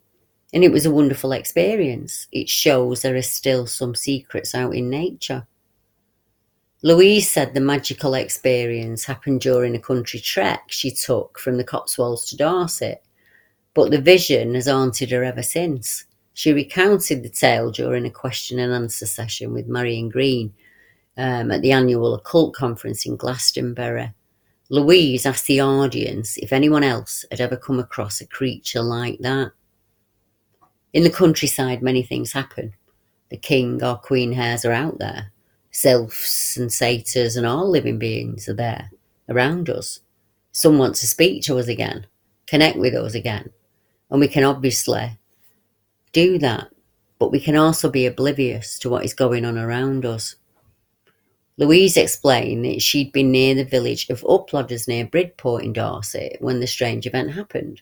And 0.53 0.63
it 0.63 0.71
was 0.71 0.85
a 0.85 0.91
wonderful 0.91 1.31
experience. 1.31 2.27
It 2.31 2.49
shows 2.49 3.01
there 3.01 3.15
are 3.15 3.21
still 3.21 3.67
some 3.67 3.95
secrets 3.95 4.53
out 4.53 4.75
in 4.75 4.89
nature. 4.89 5.47
Louise 6.83 7.29
said 7.29 7.53
the 7.53 7.61
magical 7.61 8.15
experience 8.15 9.05
happened 9.05 9.41
during 9.41 9.75
a 9.75 9.79
country 9.79 10.19
trek 10.19 10.63
she 10.67 10.89
took 10.89 11.37
from 11.37 11.57
the 11.57 11.63
Cotswolds 11.63 12.25
to 12.25 12.37
Dorset, 12.37 13.03
but 13.75 13.91
the 13.91 14.01
vision 14.01 14.55
has 14.55 14.67
haunted 14.67 15.11
her 15.11 15.23
ever 15.23 15.43
since. 15.43 16.05
She 16.33 16.53
recounted 16.53 17.21
the 17.21 17.29
tale 17.29 17.71
during 17.71 18.05
a 18.05 18.09
question 18.09 18.57
and 18.57 18.73
answer 18.73 19.05
session 19.05 19.53
with 19.53 19.67
Marian 19.67 20.09
Green 20.09 20.53
um, 21.17 21.51
at 21.51 21.61
the 21.61 21.71
annual 21.71 22.15
occult 22.15 22.55
conference 22.55 23.05
in 23.05 23.15
Glastonbury. 23.15 24.11
Louise 24.69 25.25
asked 25.25 25.47
the 25.47 25.61
audience 25.61 26.37
if 26.37 26.51
anyone 26.51 26.83
else 26.83 27.25
had 27.29 27.41
ever 27.41 27.57
come 27.57 27.79
across 27.79 28.21
a 28.21 28.25
creature 28.25 28.81
like 28.81 29.19
that. 29.19 29.51
In 30.93 31.03
the 31.03 31.09
countryside, 31.09 31.81
many 31.81 32.03
things 32.03 32.33
happen. 32.33 32.73
The 33.29 33.37
king 33.37 33.81
or 33.81 33.95
queen 33.95 34.33
hares 34.33 34.65
are 34.65 34.73
out 34.73 34.99
there. 34.99 35.31
Sylphs 35.71 36.57
and 36.57 36.71
satyrs 36.71 37.37
and 37.37 37.47
all 37.47 37.69
living 37.69 37.97
beings 37.97 38.49
are 38.49 38.53
there 38.53 38.91
around 39.29 39.69
us. 39.69 40.01
Some 40.51 40.77
want 40.77 40.95
to 40.95 41.07
speak 41.07 41.43
to 41.43 41.57
us 41.57 41.69
again, 41.69 42.07
connect 42.45 42.77
with 42.77 42.93
us 42.93 43.15
again. 43.15 43.51
And 44.09 44.19
we 44.19 44.27
can 44.27 44.43
obviously 44.43 45.17
do 46.11 46.37
that, 46.39 46.69
but 47.19 47.31
we 47.31 47.39
can 47.39 47.55
also 47.55 47.89
be 47.89 48.05
oblivious 48.05 48.77
to 48.79 48.89
what 48.89 49.05
is 49.05 49.13
going 49.13 49.45
on 49.45 49.57
around 49.57 50.05
us. 50.05 50.35
Louise 51.57 51.95
explained 51.95 52.65
that 52.65 52.81
she'd 52.81 53.13
been 53.13 53.31
near 53.31 53.55
the 53.55 53.63
village 53.63 54.09
of 54.09 54.21
Uploders 54.21 54.89
near 54.89 55.05
Bridport 55.05 55.63
in 55.63 55.71
Dorset 55.71 56.37
when 56.41 56.59
the 56.59 56.67
strange 56.67 57.07
event 57.07 57.31
happened. 57.31 57.81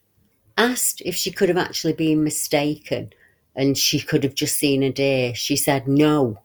Asked 0.59 1.01
if 1.05 1.15
she 1.15 1.31
could 1.31 1.47
have 1.47 1.57
actually 1.57 1.93
been 1.93 2.21
mistaken 2.21 3.13
and 3.55 3.77
she 3.77 3.97
could 3.97 4.25
have 4.25 4.35
just 4.35 4.57
seen 4.57 4.83
a 4.83 4.91
deer, 4.91 5.33
she 5.33 5.55
said 5.55 5.87
no. 5.87 6.39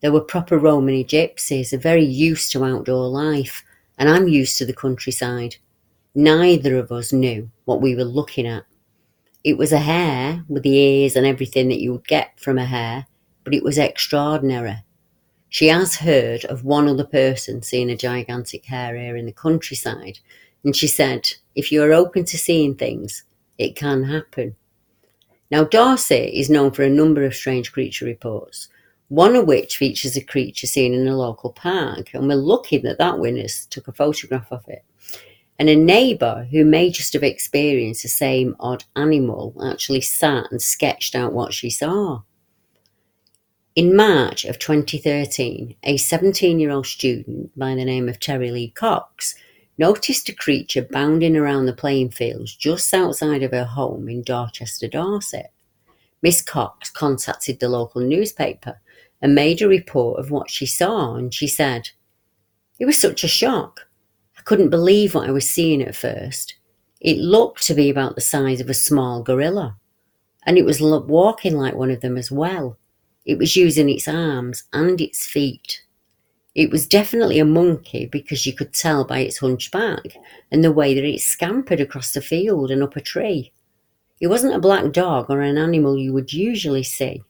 They 0.00 0.10
were 0.10 0.22
proper 0.22 0.58
Romany 0.58 1.04
gypsies, 1.04 1.72
are 1.72 1.78
very 1.78 2.04
used 2.04 2.50
to 2.50 2.64
outdoor 2.64 3.06
life, 3.06 3.62
and 3.96 4.08
I'm 4.08 4.26
used 4.26 4.58
to 4.58 4.66
the 4.66 4.74
countryside. 4.74 5.54
Neither 6.16 6.76
of 6.76 6.90
us 6.90 7.12
knew 7.12 7.48
what 7.64 7.80
we 7.80 7.94
were 7.94 8.02
looking 8.02 8.44
at. 8.44 8.64
It 9.44 9.56
was 9.56 9.70
a 9.70 9.78
hare 9.78 10.44
with 10.48 10.64
the 10.64 10.76
ears 10.76 11.14
and 11.14 11.24
everything 11.24 11.68
that 11.68 11.80
you 11.80 11.92
would 11.92 12.08
get 12.08 12.40
from 12.40 12.58
a 12.58 12.64
hare, 12.64 13.06
but 13.44 13.54
it 13.54 13.62
was 13.62 13.78
extraordinary. 13.78 14.82
She 15.48 15.68
has 15.68 15.94
heard 15.94 16.44
of 16.46 16.64
one 16.64 16.88
other 16.88 17.04
person 17.04 17.62
seeing 17.62 17.88
a 17.88 17.96
gigantic 17.96 18.64
hare 18.64 18.96
here 18.96 19.16
in 19.16 19.26
the 19.26 19.32
countryside, 19.32 20.18
and 20.64 20.74
she 20.74 20.88
said, 20.88 21.30
if 21.54 21.70
you 21.70 21.84
are 21.84 21.92
open 21.92 22.24
to 22.24 22.36
seeing 22.36 22.74
things, 22.74 23.22
it 23.58 23.76
can 23.76 24.04
happen. 24.04 24.56
Now, 25.50 25.64
Dorset 25.64 26.32
is 26.32 26.50
known 26.50 26.72
for 26.72 26.82
a 26.82 26.90
number 26.90 27.24
of 27.24 27.34
strange 27.34 27.72
creature 27.72 28.04
reports, 28.04 28.68
one 29.08 29.36
of 29.36 29.46
which 29.46 29.76
features 29.76 30.16
a 30.16 30.24
creature 30.24 30.66
seen 30.66 30.94
in 30.94 31.06
a 31.06 31.16
local 31.16 31.52
park, 31.52 32.12
and 32.14 32.26
we're 32.26 32.34
lucky 32.34 32.78
that 32.78 32.98
that 32.98 33.18
witness 33.18 33.66
took 33.66 33.86
a 33.86 33.92
photograph 33.92 34.50
of 34.50 34.64
it. 34.68 34.84
And 35.58 35.68
a 35.68 35.76
neighbour 35.76 36.48
who 36.50 36.64
may 36.64 36.90
just 36.90 37.12
have 37.12 37.22
experienced 37.22 38.02
the 38.02 38.08
same 38.08 38.56
odd 38.58 38.84
animal 38.96 39.54
actually 39.64 40.00
sat 40.00 40.50
and 40.50 40.60
sketched 40.60 41.14
out 41.14 41.32
what 41.32 41.54
she 41.54 41.70
saw. 41.70 42.22
In 43.76 43.94
March 43.94 44.44
of 44.44 44.58
2013, 44.58 45.76
a 45.84 45.96
17 45.96 46.58
year 46.58 46.70
old 46.70 46.86
student 46.86 47.56
by 47.56 47.74
the 47.74 47.84
name 47.84 48.08
of 48.08 48.18
Terry 48.18 48.50
Lee 48.50 48.70
Cox 48.70 49.36
noticed 49.78 50.28
a 50.28 50.34
creature 50.34 50.82
bounding 50.82 51.36
around 51.36 51.66
the 51.66 51.72
playing 51.72 52.10
fields 52.10 52.54
just 52.54 52.92
outside 52.94 53.42
of 53.42 53.52
her 53.52 53.64
home 53.64 54.08
in 54.08 54.22
Dorchester, 54.22 54.88
Dorset. 54.88 55.50
Miss 56.22 56.40
Cox 56.40 56.90
contacted 56.90 57.60
the 57.60 57.68
local 57.68 58.00
newspaper 58.00 58.80
and 59.20 59.34
made 59.34 59.60
a 59.62 59.68
report 59.68 60.18
of 60.18 60.30
what 60.30 60.50
she 60.50 60.66
saw, 60.66 61.14
and 61.14 61.32
she 61.32 61.46
said, 61.46 61.90
It 62.78 62.86
was 62.86 62.98
such 62.98 63.24
a 63.24 63.28
shock. 63.28 63.86
I 64.38 64.42
couldn't 64.42 64.70
believe 64.70 65.14
what 65.14 65.28
I 65.28 65.32
was 65.32 65.50
seeing 65.50 65.82
at 65.82 65.96
first. 65.96 66.54
It 67.00 67.18
looked 67.18 67.66
to 67.66 67.74
be 67.74 67.90
about 67.90 68.14
the 68.14 68.20
size 68.20 68.60
of 68.60 68.70
a 68.70 68.74
small 68.74 69.22
gorilla, 69.22 69.76
and 70.46 70.56
it 70.56 70.64
was 70.64 70.80
walking 70.80 71.56
like 71.56 71.74
one 71.74 71.90
of 71.90 72.00
them 72.00 72.16
as 72.16 72.30
well. 72.30 72.78
It 73.24 73.38
was 73.38 73.56
using 73.56 73.88
its 73.88 74.08
arms 74.08 74.64
and 74.72 75.00
its 75.00 75.26
feet. 75.26 75.83
It 76.54 76.70
was 76.70 76.86
definitely 76.86 77.40
a 77.40 77.44
monkey 77.44 78.06
because 78.06 78.46
you 78.46 78.52
could 78.52 78.72
tell 78.72 79.04
by 79.04 79.20
its 79.20 79.38
hunched 79.38 79.72
back 79.72 80.16
and 80.52 80.62
the 80.62 80.70
way 80.72 80.94
that 80.94 81.04
it 81.04 81.20
scampered 81.20 81.80
across 81.80 82.12
the 82.12 82.20
field 82.20 82.70
and 82.70 82.82
up 82.82 82.94
a 82.94 83.00
tree. 83.00 83.52
It 84.20 84.28
wasn't 84.28 84.54
a 84.54 84.60
black 84.60 84.92
dog 84.92 85.30
or 85.30 85.40
an 85.40 85.58
animal 85.58 85.98
you 85.98 86.12
would 86.12 86.32
usually 86.32 86.84
see. 86.84 87.24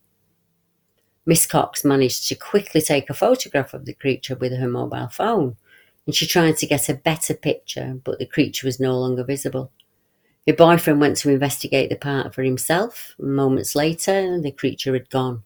Miss 1.24 1.46
Cox 1.46 1.84
managed 1.84 2.28
to 2.28 2.34
quickly 2.34 2.82
take 2.82 3.08
a 3.08 3.14
photograph 3.14 3.72
of 3.72 3.86
the 3.86 3.94
creature 3.94 4.34
with 4.34 4.52
her 4.52 4.68
mobile 4.68 5.08
phone, 5.08 5.56
and 6.04 6.14
she 6.14 6.26
tried 6.26 6.58
to 6.58 6.66
get 6.66 6.90
a 6.90 6.94
better 6.94 7.32
picture, 7.32 7.98
but 8.04 8.18
the 8.18 8.26
creature 8.26 8.66
was 8.66 8.78
no 8.78 8.98
longer 8.98 9.24
visible. 9.24 9.72
Her 10.46 10.52
boyfriend 10.52 11.00
went 11.00 11.16
to 11.18 11.30
investigate 11.30 11.88
the 11.88 11.96
park 11.96 12.34
for 12.34 12.42
himself, 12.42 13.14
and 13.18 13.34
moments 13.34 13.74
later, 13.74 14.38
the 14.38 14.52
creature 14.52 14.92
had 14.92 15.08
gone. 15.08 15.42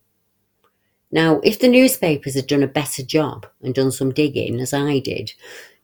Now, 1.10 1.40
if 1.42 1.58
the 1.58 1.68
newspapers 1.68 2.34
had 2.34 2.46
done 2.46 2.62
a 2.62 2.68
better 2.68 3.02
job 3.02 3.46
and 3.62 3.74
done 3.74 3.90
some 3.90 4.12
digging, 4.12 4.60
as 4.60 4.74
I 4.74 4.98
did, 4.98 5.32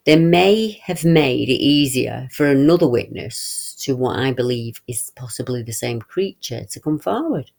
they 0.04 0.16
may 0.16 0.78
have 0.82 1.04
made 1.04 1.48
it 1.48 1.62
easier 1.62 2.28
for 2.30 2.46
another 2.46 2.86
witness 2.86 3.74
to 3.80 3.96
what 3.96 4.18
I 4.18 4.32
believe 4.32 4.82
is 4.86 5.10
possibly 5.16 5.62
the 5.62 5.72
same 5.72 6.00
creature 6.00 6.64
to 6.64 6.80
come 6.80 6.98
forward. 6.98 7.50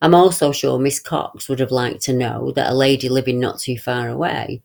I'm 0.00 0.14
also 0.14 0.52
sure 0.52 0.78
Miss 0.78 1.00
Cox 1.00 1.48
would 1.48 1.60
have 1.60 1.70
liked 1.70 2.02
to 2.02 2.12
know 2.12 2.52
that 2.52 2.70
a 2.70 2.74
lady 2.74 3.08
living 3.08 3.40
not 3.40 3.58
too 3.58 3.78
far 3.78 4.08
away 4.08 4.62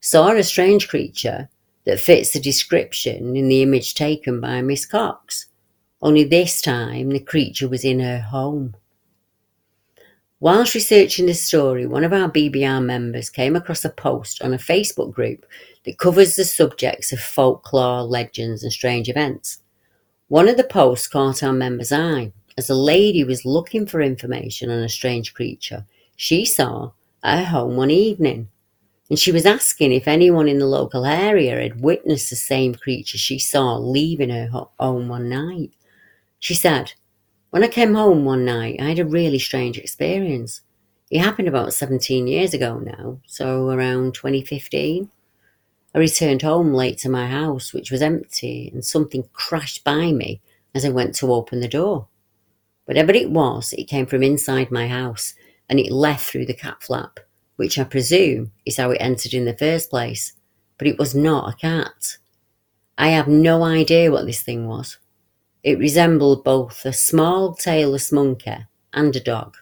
saw 0.00 0.30
a 0.30 0.42
strange 0.42 0.88
creature 0.88 1.48
that 1.84 2.00
fits 2.00 2.32
the 2.32 2.40
description 2.40 3.36
in 3.36 3.48
the 3.48 3.62
image 3.62 3.94
taken 3.94 4.40
by 4.40 4.62
Miss 4.62 4.86
Cox. 4.86 5.46
Only 6.00 6.24
this 6.24 6.60
time 6.60 7.10
the 7.10 7.20
creature 7.20 7.68
was 7.68 7.84
in 7.84 8.00
her 8.00 8.20
home. 8.20 8.74
Whilst 10.44 10.74
researching 10.74 11.24
this 11.24 11.40
story, 11.40 11.86
one 11.86 12.04
of 12.04 12.12
our 12.12 12.30
BBR 12.30 12.84
members 12.84 13.30
came 13.30 13.56
across 13.56 13.82
a 13.82 13.88
post 13.88 14.42
on 14.42 14.52
a 14.52 14.58
Facebook 14.58 15.10
group 15.10 15.46
that 15.86 15.96
covers 15.96 16.36
the 16.36 16.44
subjects 16.44 17.14
of 17.14 17.18
folklore, 17.18 18.02
legends, 18.02 18.62
and 18.62 18.70
strange 18.70 19.08
events. 19.08 19.60
One 20.28 20.46
of 20.46 20.58
the 20.58 20.64
posts 20.64 21.08
caught 21.08 21.42
our 21.42 21.54
member's 21.54 21.92
eye 21.92 22.34
as 22.58 22.68
a 22.68 22.74
lady 22.74 23.24
was 23.24 23.46
looking 23.46 23.86
for 23.86 24.02
information 24.02 24.68
on 24.68 24.82
a 24.82 24.88
strange 24.90 25.32
creature 25.32 25.86
she 26.14 26.44
saw 26.44 26.90
at 27.22 27.38
her 27.38 27.44
home 27.46 27.76
one 27.78 27.90
evening. 27.90 28.50
And 29.08 29.18
she 29.18 29.32
was 29.32 29.46
asking 29.46 29.92
if 29.92 30.06
anyone 30.06 30.46
in 30.46 30.58
the 30.58 30.66
local 30.66 31.06
area 31.06 31.58
had 31.58 31.80
witnessed 31.80 32.28
the 32.28 32.36
same 32.36 32.74
creature 32.74 33.16
she 33.16 33.38
saw 33.38 33.78
leaving 33.78 34.28
her 34.28 34.50
home 34.78 35.08
one 35.08 35.30
night. 35.30 35.70
She 36.38 36.52
said, 36.52 36.92
When 37.54 37.62
I 37.62 37.68
came 37.68 37.94
home 37.94 38.24
one 38.24 38.44
night, 38.44 38.80
I 38.80 38.88
had 38.88 38.98
a 38.98 39.04
really 39.04 39.38
strange 39.38 39.78
experience. 39.78 40.62
It 41.08 41.20
happened 41.20 41.46
about 41.46 41.72
17 41.72 42.26
years 42.26 42.52
ago 42.52 42.80
now, 42.80 43.20
so 43.26 43.68
around 43.68 44.14
2015. 44.14 45.08
I 45.94 45.98
returned 46.00 46.42
home 46.42 46.74
late 46.74 46.98
to 46.98 47.08
my 47.08 47.28
house, 47.28 47.72
which 47.72 47.92
was 47.92 48.02
empty, 48.02 48.72
and 48.74 48.84
something 48.84 49.28
crashed 49.32 49.84
by 49.84 50.10
me 50.10 50.40
as 50.74 50.84
I 50.84 50.88
went 50.88 51.14
to 51.14 51.32
open 51.32 51.60
the 51.60 51.68
door. 51.68 52.08
Whatever 52.86 53.12
it 53.12 53.30
was, 53.30 53.72
it 53.74 53.84
came 53.84 54.06
from 54.06 54.24
inside 54.24 54.72
my 54.72 54.88
house 54.88 55.34
and 55.68 55.78
it 55.78 55.92
left 55.92 56.28
through 56.28 56.46
the 56.46 56.54
cat 56.54 56.82
flap, 56.82 57.20
which 57.54 57.78
I 57.78 57.84
presume 57.84 58.50
is 58.66 58.78
how 58.78 58.90
it 58.90 58.98
entered 59.00 59.32
in 59.32 59.44
the 59.44 59.56
first 59.56 59.90
place. 59.90 60.32
But 60.76 60.88
it 60.88 60.98
was 60.98 61.14
not 61.14 61.54
a 61.54 61.56
cat. 61.56 62.16
I 62.98 63.10
have 63.10 63.28
no 63.28 63.62
idea 63.62 64.10
what 64.10 64.26
this 64.26 64.42
thing 64.42 64.66
was. 64.66 64.98
It 65.64 65.78
resembled 65.78 66.44
both 66.44 66.84
a 66.84 66.92
small 66.92 67.56
tailless 67.56 68.12
monkey 68.12 68.66
and 68.92 69.16
a 69.16 69.20
dog, 69.20 69.56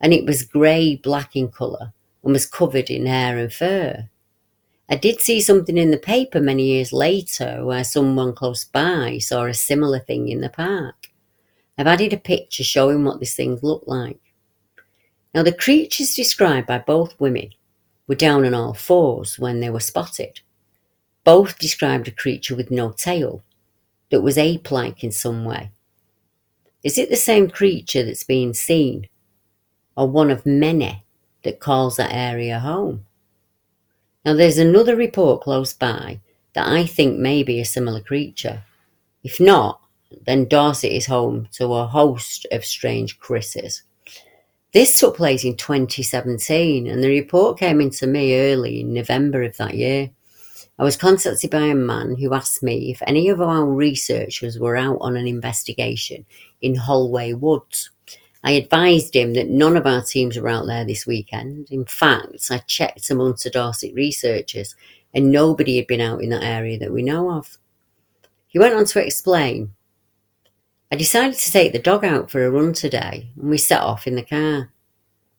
and 0.00 0.12
it 0.12 0.26
was 0.26 0.42
grey 0.42 0.96
black 0.96 1.36
in 1.36 1.52
colour 1.52 1.92
and 2.24 2.32
was 2.32 2.46
covered 2.46 2.90
in 2.90 3.06
hair 3.06 3.38
and 3.38 3.52
fur. 3.52 4.08
I 4.88 4.96
did 4.96 5.20
see 5.20 5.40
something 5.40 5.78
in 5.78 5.92
the 5.92 5.98
paper 5.98 6.40
many 6.40 6.64
years 6.64 6.92
later 6.92 7.64
where 7.64 7.84
someone 7.84 8.34
close 8.34 8.64
by 8.64 9.18
saw 9.18 9.44
a 9.44 9.54
similar 9.54 10.00
thing 10.00 10.28
in 10.28 10.40
the 10.40 10.48
park. 10.48 11.10
I've 11.78 11.86
added 11.86 12.12
a 12.12 12.16
picture 12.16 12.64
showing 12.64 13.04
what 13.04 13.20
this 13.20 13.36
thing 13.36 13.56
looked 13.62 13.86
like. 13.86 14.18
Now, 15.32 15.44
the 15.44 15.52
creatures 15.52 16.16
described 16.16 16.66
by 16.66 16.78
both 16.78 17.20
women 17.20 17.50
were 18.08 18.16
down 18.16 18.44
on 18.44 18.52
all 18.52 18.74
fours 18.74 19.38
when 19.38 19.60
they 19.60 19.70
were 19.70 19.78
spotted. 19.78 20.40
Both 21.22 21.60
described 21.60 22.08
a 22.08 22.10
creature 22.10 22.56
with 22.56 22.72
no 22.72 22.90
tail 22.90 23.44
that 24.10 24.20
was 24.20 24.38
ape 24.38 24.70
like 24.70 25.02
in 25.02 25.12
some 25.12 25.44
way. 25.44 25.70
Is 26.82 26.98
it 26.98 27.10
the 27.10 27.16
same 27.16 27.50
creature 27.50 28.04
that's 28.04 28.24
being 28.24 28.54
seen, 28.54 29.08
or 29.96 30.08
one 30.08 30.30
of 30.30 30.46
many 30.46 31.04
that 31.42 31.60
calls 31.60 31.96
that 31.96 32.12
area 32.12 32.58
home? 32.58 33.06
Now, 34.24 34.34
there's 34.34 34.58
another 34.58 34.96
report 34.96 35.42
close 35.42 35.72
by 35.72 36.20
that 36.54 36.68
I 36.68 36.86
think 36.86 37.18
may 37.18 37.42
be 37.42 37.60
a 37.60 37.64
similar 37.64 38.00
creature. 38.00 38.62
If 39.22 39.40
not, 39.40 39.80
then 40.26 40.46
Dorset 40.46 40.92
is 40.92 41.06
home 41.06 41.48
to 41.52 41.72
a 41.74 41.86
host 41.86 42.46
of 42.50 42.64
strange 42.64 43.18
critters. 43.18 43.82
This 44.72 44.98
took 44.98 45.16
place 45.16 45.44
in 45.44 45.56
2017, 45.56 46.86
and 46.86 47.02
the 47.02 47.08
report 47.08 47.58
came 47.58 47.80
into 47.80 48.06
me 48.06 48.38
early 48.38 48.80
in 48.80 48.94
November 48.94 49.42
of 49.42 49.56
that 49.56 49.74
year. 49.74 50.10
I 50.80 50.82
was 50.82 50.96
contacted 50.96 51.50
by 51.50 51.66
a 51.66 51.74
man 51.74 52.16
who 52.16 52.32
asked 52.32 52.62
me 52.62 52.90
if 52.90 53.02
any 53.06 53.28
of 53.28 53.38
our 53.38 53.66
researchers 53.66 54.58
were 54.58 54.78
out 54.78 54.96
on 55.02 55.14
an 55.14 55.26
investigation 55.26 56.24
in 56.62 56.74
Holway 56.74 57.38
Woods. 57.38 57.90
I 58.44 58.52
advised 58.52 59.14
him 59.14 59.34
that 59.34 59.50
none 59.50 59.76
of 59.76 59.86
our 59.86 60.00
teams 60.00 60.38
were 60.38 60.48
out 60.48 60.64
there 60.64 60.86
this 60.86 61.06
weekend. 61.06 61.70
In 61.70 61.84
fact, 61.84 62.50
I 62.50 62.62
checked 62.66 63.10
amongst 63.10 63.44
the 63.44 63.50
Dorset 63.50 63.92
researchers, 63.92 64.74
and 65.12 65.30
nobody 65.30 65.76
had 65.76 65.86
been 65.86 66.00
out 66.00 66.22
in 66.22 66.30
that 66.30 66.42
area 66.42 66.78
that 66.78 66.94
we 66.94 67.02
know 67.02 67.30
of. 67.30 67.58
He 68.46 68.58
went 68.58 68.74
on 68.74 68.86
to 68.86 69.04
explain 69.04 69.74
I 70.90 70.96
decided 70.96 71.38
to 71.40 71.52
take 71.52 71.72
the 71.72 71.78
dog 71.78 72.06
out 72.06 72.30
for 72.30 72.42
a 72.42 72.50
run 72.50 72.72
today, 72.72 73.28
and 73.38 73.50
we 73.50 73.58
set 73.58 73.82
off 73.82 74.06
in 74.06 74.14
the 74.14 74.24
car. 74.24 74.72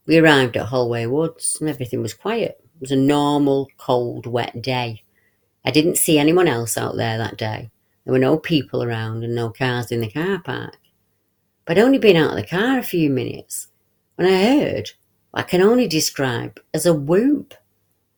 We 0.05 0.19
arrived 0.19 0.55
at 0.55 0.67
Holway 0.67 1.09
Woods, 1.09 1.57
and 1.59 1.67
everything 1.67 2.03
was 2.03 2.13
quiet. 2.13 2.63
It 2.75 2.79
was 2.81 2.91
a 2.91 2.95
normal, 2.95 3.69
cold, 3.79 4.27
wet 4.27 4.61
day. 4.61 5.01
I 5.65 5.71
didn't 5.71 5.97
see 5.97 6.17
anyone 6.17 6.47
else 6.47 6.77
out 6.77 6.97
there 6.97 7.17
that 7.17 7.37
day. 7.37 7.69
There 8.03 8.13
were 8.13 8.19
no 8.19 8.37
people 8.37 8.83
around 8.83 9.23
and 9.23 9.35
no 9.35 9.49
cars 9.49 9.91
in 9.91 10.01
the 10.01 10.09
car 10.09 10.39
park. 10.39 10.77
But 11.65 11.77
I'd 11.77 11.83
only 11.83 11.99
been 11.99 12.17
out 12.17 12.31
of 12.31 12.35
the 12.35 12.47
car 12.47 12.79
a 12.79 12.83
few 12.83 13.09
minutes 13.09 13.67
when 14.15 14.27
I 14.27 14.43
heard 14.43 14.91
what 15.31 15.41
I 15.41 15.43
can 15.43 15.61
only 15.61 15.87
describe 15.87 16.59
as 16.73 16.85
a 16.85 16.93
whoop. 16.93 17.53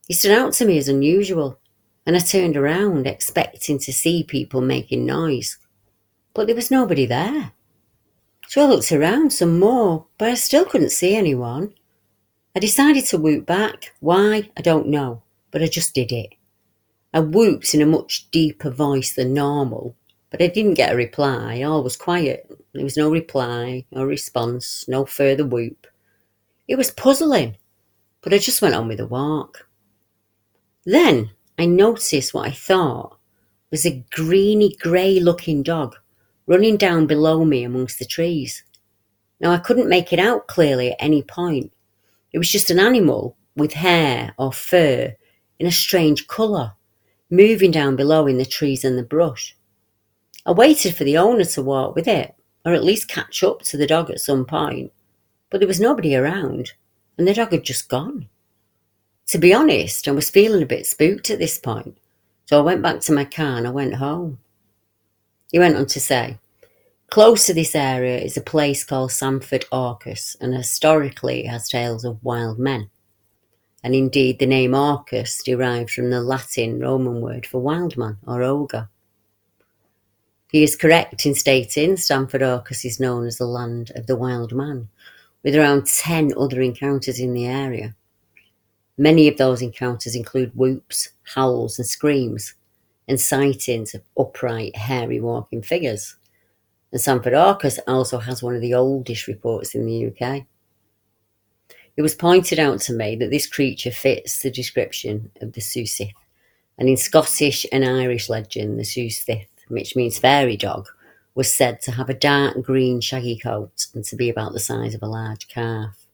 It 0.09 0.15
stood 0.15 0.31
out 0.31 0.53
to 0.53 0.65
me 0.65 0.77
as 0.77 0.87
unusual, 0.87 1.59
and 2.05 2.15
I 2.15 2.19
turned 2.19 2.57
around 2.57 3.07
expecting 3.07 3.79
to 3.79 3.93
see 3.93 4.23
people 4.23 4.61
making 4.61 5.05
noise 5.05 5.57
but 6.33 6.47
there 6.47 6.55
was 6.55 6.71
nobody 6.71 7.05
there. 7.05 7.51
So 8.47 8.63
I 8.63 8.67
looked 8.67 8.91
around 8.91 9.31
some 9.31 9.59
more, 9.59 10.05
but 10.17 10.29
I 10.29 10.33
still 10.33 10.65
couldn't 10.65 10.91
see 10.91 11.15
anyone. 11.15 11.73
I 12.55 12.59
decided 12.59 13.05
to 13.05 13.17
whoop 13.17 13.45
back. 13.45 13.93
Why? 13.99 14.49
I 14.57 14.61
don't 14.61 14.87
know, 14.87 15.23
but 15.51 15.63
I 15.63 15.67
just 15.67 15.95
did 15.95 16.11
it. 16.11 16.33
I 17.13 17.19
whooped 17.19 17.73
in 17.73 17.81
a 17.81 17.85
much 17.85 18.29
deeper 18.31 18.71
voice 18.71 19.13
than 19.13 19.33
normal, 19.33 19.95
but 20.31 20.41
I 20.41 20.47
didn't 20.47 20.73
get 20.73 20.93
a 20.93 20.95
reply. 20.95 21.61
All 21.61 21.83
was 21.83 21.95
quiet. 21.95 22.49
There 22.73 22.83
was 22.83 22.97
no 22.97 23.11
reply, 23.11 23.85
no 23.91 24.03
response, 24.03 24.85
no 24.87 25.05
further 25.05 25.45
whoop. 25.45 25.85
It 26.67 26.75
was 26.75 26.89
puzzling, 26.89 27.57
but 28.21 28.33
I 28.33 28.39
just 28.39 28.61
went 28.61 28.73
on 28.73 28.87
with 28.87 28.97
the 28.97 29.05
walk. 29.05 29.67
Then 30.85 31.31
I 31.59 31.65
noticed 31.65 32.33
what 32.33 32.47
I 32.47 32.51
thought 32.51 33.17
was 33.69 33.85
a 33.85 34.03
greeny 34.11 34.75
grey 34.79 35.19
looking 35.19 35.61
dog 35.61 35.95
running 36.47 36.77
down 36.77 37.05
below 37.05 37.45
me 37.45 37.63
amongst 37.63 37.99
the 37.99 38.05
trees. 38.05 38.63
Now, 39.39 39.51
I 39.51 39.57
couldn't 39.57 39.89
make 39.89 40.11
it 40.13 40.19
out 40.19 40.47
clearly 40.47 40.91
at 40.91 40.97
any 40.99 41.21
point. 41.21 41.71
It 42.31 42.37
was 42.37 42.51
just 42.51 42.71
an 42.71 42.79
animal 42.79 43.37
with 43.55 43.73
hair 43.73 44.33
or 44.37 44.51
fur 44.51 45.15
in 45.59 45.67
a 45.67 45.71
strange 45.71 46.27
colour, 46.27 46.73
moving 47.33 47.71
down 47.71 47.95
below 47.95 48.27
in 48.27 48.37
the 48.37 48.45
trees 48.45 48.85
and 48.85 48.97
the 48.97 49.03
brush. 49.03 49.55
I 50.45 50.51
waited 50.51 50.95
for 50.95 51.03
the 51.03 51.17
owner 51.17 51.45
to 51.45 51.63
walk 51.63 51.95
with 51.95 52.07
it, 52.07 52.35
or 52.63 52.73
at 52.73 52.83
least 52.83 53.07
catch 53.07 53.43
up 53.43 53.63
to 53.63 53.77
the 53.77 53.87
dog 53.87 54.11
at 54.11 54.19
some 54.19 54.45
point, 54.45 54.91
but 55.49 55.59
there 55.59 55.67
was 55.67 55.79
nobody 55.79 56.15
around, 56.15 56.73
and 57.17 57.27
the 57.27 57.33
dog 57.33 57.51
had 57.51 57.63
just 57.63 57.89
gone. 57.89 58.29
To 59.27 59.39
be 59.39 59.53
honest, 59.53 60.07
I 60.07 60.11
was 60.11 60.29
feeling 60.29 60.61
a 60.61 60.67
bit 60.67 60.85
spooked 60.85 61.29
at 61.31 61.39
this 61.39 61.57
point, 61.57 61.97
so 62.45 62.59
I 62.59 62.61
went 62.61 62.83
back 62.83 62.99
to 63.01 63.13
my 63.13 63.25
car 63.25 63.57
and 63.57 63.65
I 63.65 63.71
went 63.71 63.95
home. 63.95 64.37
He 65.51 65.59
went 65.59 65.75
on 65.75 65.87
to 65.87 65.99
say, 65.99 66.37
Close 67.09 67.45
to 67.45 67.53
this 67.53 67.75
area 67.75 68.17
is 68.17 68.37
a 68.37 68.41
place 68.41 68.83
called 68.83 69.11
Sandford 69.11 69.65
Orcas, 69.71 70.35
and 70.39 70.53
historically 70.53 71.45
it 71.45 71.49
has 71.49 71.69
tales 71.69 72.03
of 72.05 72.23
wild 72.23 72.59
men. 72.59 72.89
And 73.83 73.93
indeed, 73.93 74.39
the 74.39 74.45
name 74.45 74.73
Orcus 74.73 75.43
derived 75.43 75.91
from 75.91 76.09
the 76.09 76.21
Latin 76.21 76.79
Roman 76.79 77.19
word 77.19 77.45
for 77.45 77.59
wild 77.59 77.97
man 77.97 78.17
or 78.25 78.41
ogre. 78.41 78.89
He 80.53 80.63
is 80.63 80.75
correct 80.75 81.25
in 81.25 81.35
stating 81.35 81.97
Sandford 81.97 82.41
Orcas 82.41 82.85
is 82.85 82.99
known 82.99 83.25
as 83.25 83.37
the 83.37 83.45
land 83.45 83.91
of 83.95 84.07
the 84.07 84.15
wild 84.15 84.53
man, 84.53 84.87
with 85.43 85.55
around 85.55 85.87
10 85.87 86.33
other 86.37 86.61
encounters 86.61 87.19
in 87.19 87.33
the 87.33 87.47
area. 87.47 87.95
Many 88.97 89.27
of 89.27 89.37
those 89.37 89.63
encounters 89.63 90.15
include 90.15 90.55
whoops, 90.55 91.09
howls, 91.23 91.79
and 91.79 91.87
screams, 91.87 92.53
and 93.07 93.19
sightings 93.19 93.95
of 93.95 94.03
upright, 94.17 94.75
hairy 94.75 95.19
walking 95.19 95.63
figures. 95.63 96.15
And 96.91 97.01
Sandford 97.01 97.33
Orcas 97.33 97.79
also 97.87 98.19
has 98.19 98.43
one 98.43 98.55
of 98.55 98.61
the 98.61 98.75
oldest 98.75 99.27
reports 99.27 99.73
in 99.73 99.87
the 99.87 100.07
UK. 100.07 100.45
It 101.95 102.01
was 102.01 102.15
pointed 102.15 102.57
out 102.57 102.81
to 102.81 102.93
me 102.93 103.15
that 103.17 103.29
this 103.29 103.45
creature 103.45 103.91
fits 103.91 104.41
the 104.41 104.49
description 104.49 105.31
of 105.41 105.53
the 105.53 105.61
Susith, 105.61 106.13
and 106.77 106.89
in 106.89 106.97
Scottish 106.97 107.67
and 107.71 107.85
Irish 107.85 108.29
legend, 108.29 108.79
the 108.79 108.83
Susith, 108.83 109.45
which 109.67 109.95
means 109.95 110.17
fairy 110.17 110.57
dog, 110.57 110.87
was 111.35 111.53
said 111.53 111.81
to 111.81 111.91
have 111.91 112.09
a 112.09 112.15
dark 112.15 112.61
green 112.63 112.99
shaggy 112.99 113.37
coat 113.37 113.87
and 113.93 114.03
to 114.05 114.15
be 114.15 114.29
about 114.29 114.53
the 114.53 114.59
size 114.59 114.95
of 114.95 115.03
a 115.03 115.07
large 115.07 115.47
calf. 115.47 116.07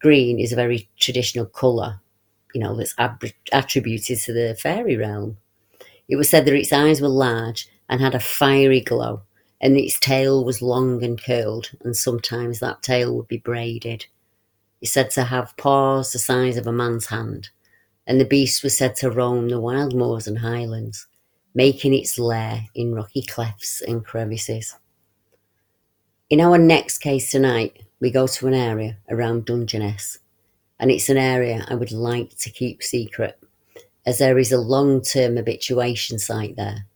Green 0.00 0.40
is 0.40 0.52
a 0.52 0.56
very 0.56 0.88
traditional 0.98 1.46
colour, 1.46 2.00
you 2.52 2.60
know, 2.60 2.74
that's 2.74 2.94
ab- 2.98 3.32
attributed 3.52 4.18
to 4.18 4.32
the 4.32 4.56
fairy 4.60 4.96
realm. 4.96 5.38
It 6.08 6.16
was 6.16 6.28
said 6.28 6.44
that 6.44 6.54
its 6.54 6.72
eyes 6.72 7.00
were 7.00 7.08
large 7.08 7.68
and 7.88 8.00
had 8.00 8.14
a 8.16 8.20
fiery 8.20 8.80
glow, 8.80 9.22
and 9.60 9.76
its 9.76 9.98
tail 10.00 10.44
was 10.44 10.60
long 10.60 11.04
and 11.04 11.22
curled, 11.22 11.70
and 11.82 11.96
sometimes 11.96 12.58
that 12.58 12.82
tail 12.82 13.16
would 13.16 13.28
be 13.28 13.38
braided. 13.38 14.06
It's 14.80 14.92
said 14.92 15.10
to 15.12 15.24
have 15.24 15.56
paws 15.56 16.12
the 16.12 16.18
size 16.18 16.56
of 16.56 16.66
a 16.66 16.72
man's 16.72 17.06
hand, 17.06 17.50
and 18.06 18.20
the 18.20 18.24
beast 18.24 18.62
was 18.62 18.76
said 18.76 18.96
to 18.96 19.10
roam 19.10 19.48
the 19.48 19.60
wild 19.60 19.94
moors 19.94 20.26
and 20.26 20.38
highlands, 20.38 21.06
making 21.54 21.94
its 21.94 22.18
lair 22.18 22.66
in 22.74 22.94
rocky 22.94 23.22
clefts 23.22 23.80
and 23.80 24.04
crevices. 24.04 24.76
In 26.30 26.40
our 26.40 26.58
next 26.58 26.98
case 26.98 27.30
tonight, 27.30 27.82
we 28.00 28.10
go 28.10 28.26
to 28.26 28.46
an 28.46 28.54
area 28.54 28.98
around 29.08 29.46
Dungeness, 29.46 30.18
and 30.80 30.90
it's 30.90 31.08
an 31.08 31.16
area 31.16 31.64
I 31.68 31.74
would 31.74 31.92
like 31.92 32.36
to 32.38 32.50
keep 32.50 32.82
secret, 32.82 33.38
as 34.04 34.18
there 34.18 34.38
is 34.38 34.52
a 34.52 34.60
long 34.60 35.00
term 35.00 35.36
habituation 35.36 36.18
site 36.18 36.56
there, 36.56 36.86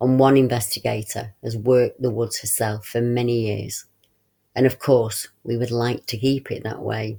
and 0.00 0.18
one 0.18 0.36
investigator 0.36 1.32
has 1.42 1.56
worked 1.56 2.02
the 2.02 2.10
woods 2.10 2.40
herself 2.40 2.84
for 2.86 3.00
many 3.00 3.46
years. 3.46 3.86
And 4.54 4.66
of 4.66 4.78
course, 4.78 5.28
we 5.44 5.56
would 5.56 5.70
like 5.70 6.06
to 6.06 6.18
keep 6.18 6.50
it 6.50 6.62
that 6.64 6.82
way. 6.82 7.18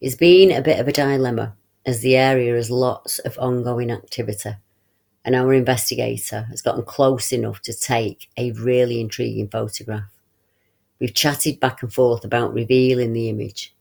It's 0.00 0.14
been 0.14 0.50
a 0.50 0.62
bit 0.62 0.78
of 0.78 0.88
a 0.88 0.92
dilemma, 0.92 1.56
as 1.86 2.00
the 2.00 2.16
area 2.16 2.54
has 2.54 2.70
lots 2.70 3.18
of 3.20 3.38
ongoing 3.38 3.90
activity, 3.90 4.54
and 5.24 5.34
our 5.34 5.52
investigator 5.52 6.42
has 6.50 6.62
gotten 6.62 6.84
close 6.84 7.32
enough 7.32 7.60
to 7.62 7.72
take 7.72 8.28
a 8.36 8.52
really 8.52 9.00
intriguing 9.00 9.48
photograph. 9.48 10.10
We've 11.00 11.14
chatted 11.14 11.60
back 11.60 11.82
and 11.82 11.92
forth 11.92 12.24
about 12.24 12.54
revealing 12.54 13.12
the 13.12 13.28
image, 13.28 13.74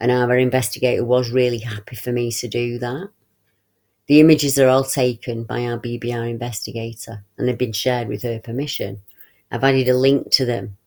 and 0.00 0.10
our 0.10 0.36
investigator 0.36 1.04
was 1.04 1.30
really 1.30 1.58
happy 1.58 1.96
for 1.96 2.12
me 2.12 2.30
to 2.32 2.48
do 2.48 2.78
that. 2.78 3.08
The 4.08 4.20
images 4.20 4.58
are 4.58 4.68
all 4.68 4.84
taken 4.84 5.44
by 5.44 5.66
our 5.66 5.78
BBR 5.78 6.30
investigator 6.30 7.24
and 7.36 7.46
they've 7.46 7.58
been 7.58 7.72
shared 7.72 8.08
with 8.08 8.22
her 8.22 8.38
permission. 8.38 9.02
I've 9.50 9.62
added 9.62 9.88
a 9.88 9.96
link 9.96 10.30
to 10.32 10.46
them, 10.46 10.78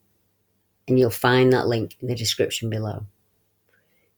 and 0.88 1.00
you'll 1.00 1.10
find 1.10 1.52
that 1.54 1.68
link 1.68 1.98
in 2.02 2.08
the 2.08 2.16
description 2.16 2.70
below. 2.70 3.06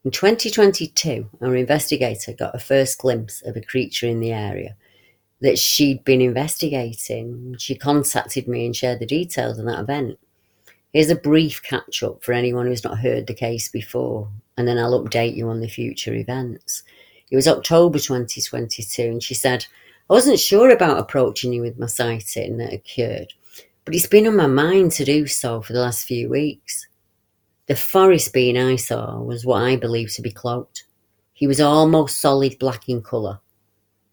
In 0.06 0.12
2022, 0.12 1.30
our 1.42 1.56
investigator 1.56 2.34
got 2.34 2.56
a 2.56 2.60
first 2.60 2.98
glimpse 3.00 3.42
of 3.44 3.56
a 3.56 3.62
creature 3.62 4.08
in 4.08 4.20
the 4.20 4.34
area 4.34 4.76
that 5.40 5.60
she'd 5.60 6.04
been 6.04 6.22
investigating. 6.22 7.56
She 7.60 7.76
contacted 7.76 8.48
me 8.48 8.66
and 8.66 8.76
shared 8.76 9.00
the 9.00 9.06
details 9.06 9.60
of 9.60 9.66
that 9.66 9.80
event. 9.80 10.20
Here's 10.94 11.10
a 11.10 11.16
brief 11.16 11.64
catch 11.64 12.04
up 12.04 12.24
for 12.24 12.34
anyone 12.34 12.68
who's 12.68 12.84
not 12.84 13.00
heard 13.00 13.28
the 13.28 13.34
case 13.34 13.68
before, 13.70 14.30
and 14.58 14.68
then 14.68 14.78
I'll 14.78 15.04
update 15.04 15.36
you 15.36 15.50
on 15.50 15.60
the 15.60 15.68
future 15.68 16.14
events. 16.14 16.84
It 17.32 17.36
was 17.36 17.48
October 17.48 17.98
2022, 17.98 19.04
and 19.04 19.24
she 19.24 19.34
said, 19.34 19.66
I 20.10 20.14
wasn't 20.14 20.40
sure 20.40 20.70
about 20.70 21.00
approaching 21.00 21.52
you 21.52 21.62
with 21.62 21.80
my 21.80 21.88
sighting 21.88 22.58
that 22.58 22.74
occurred, 22.74 23.34
but 23.86 23.96
it's 23.96 24.08
been 24.08 24.28
on 24.28 24.36
my 24.36 24.48
mind 24.48 24.92
to 24.94 25.06
do 25.06 25.28
so 25.28 25.62
for 25.62 25.74
the 25.74 25.82
last 25.82 26.06
few 26.06 26.30
weeks. 26.30 26.88
The 27.68 27.76
forest 27.76 28.34
being 28.34 28.58
I 28.58 28.76
saw 28.76 29.20
was 29.22 29.46
what 29.46 29.64
I 29.64 29.76
believed 29.76 30.16
to 30.16 30.22
be 30.22 30.32
cloaked. 30.32 30.86
He 31.34 31.48
was 31.48 31.60
almost 31.60 32.20
solid 32.20 32.58
black 32.60 32.88
in 32.88 33.02
colour, 33.02 33.40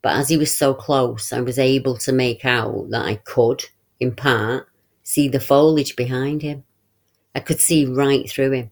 but 0.02 0.16
as 0.16 0.28
he 0.28 0.36
was 0.36 0.56
so 0.56 0.72
close, 0.74 1.32
I 1.32 1.40
was 1.40 1.58
able 1.58 1.96
to 1.98 2.12
make 2.12 2.44
out 2.44 2.88
that 2.90 3.04
I 3.04 3.16
could, 3.16 3.64
in 4.00 4.14
part, 4.14 4.68
see 5.02 5.28
the 5.28 5.40
foliage 5.40 5.96
behind 5.96 6.42
him. 6.42 6.64
I 7.34 7.40
could 7.40 7.60
see 7.60 7.84
right 7.86 8.28
through 8.28 8.52
him, 8.52 8.70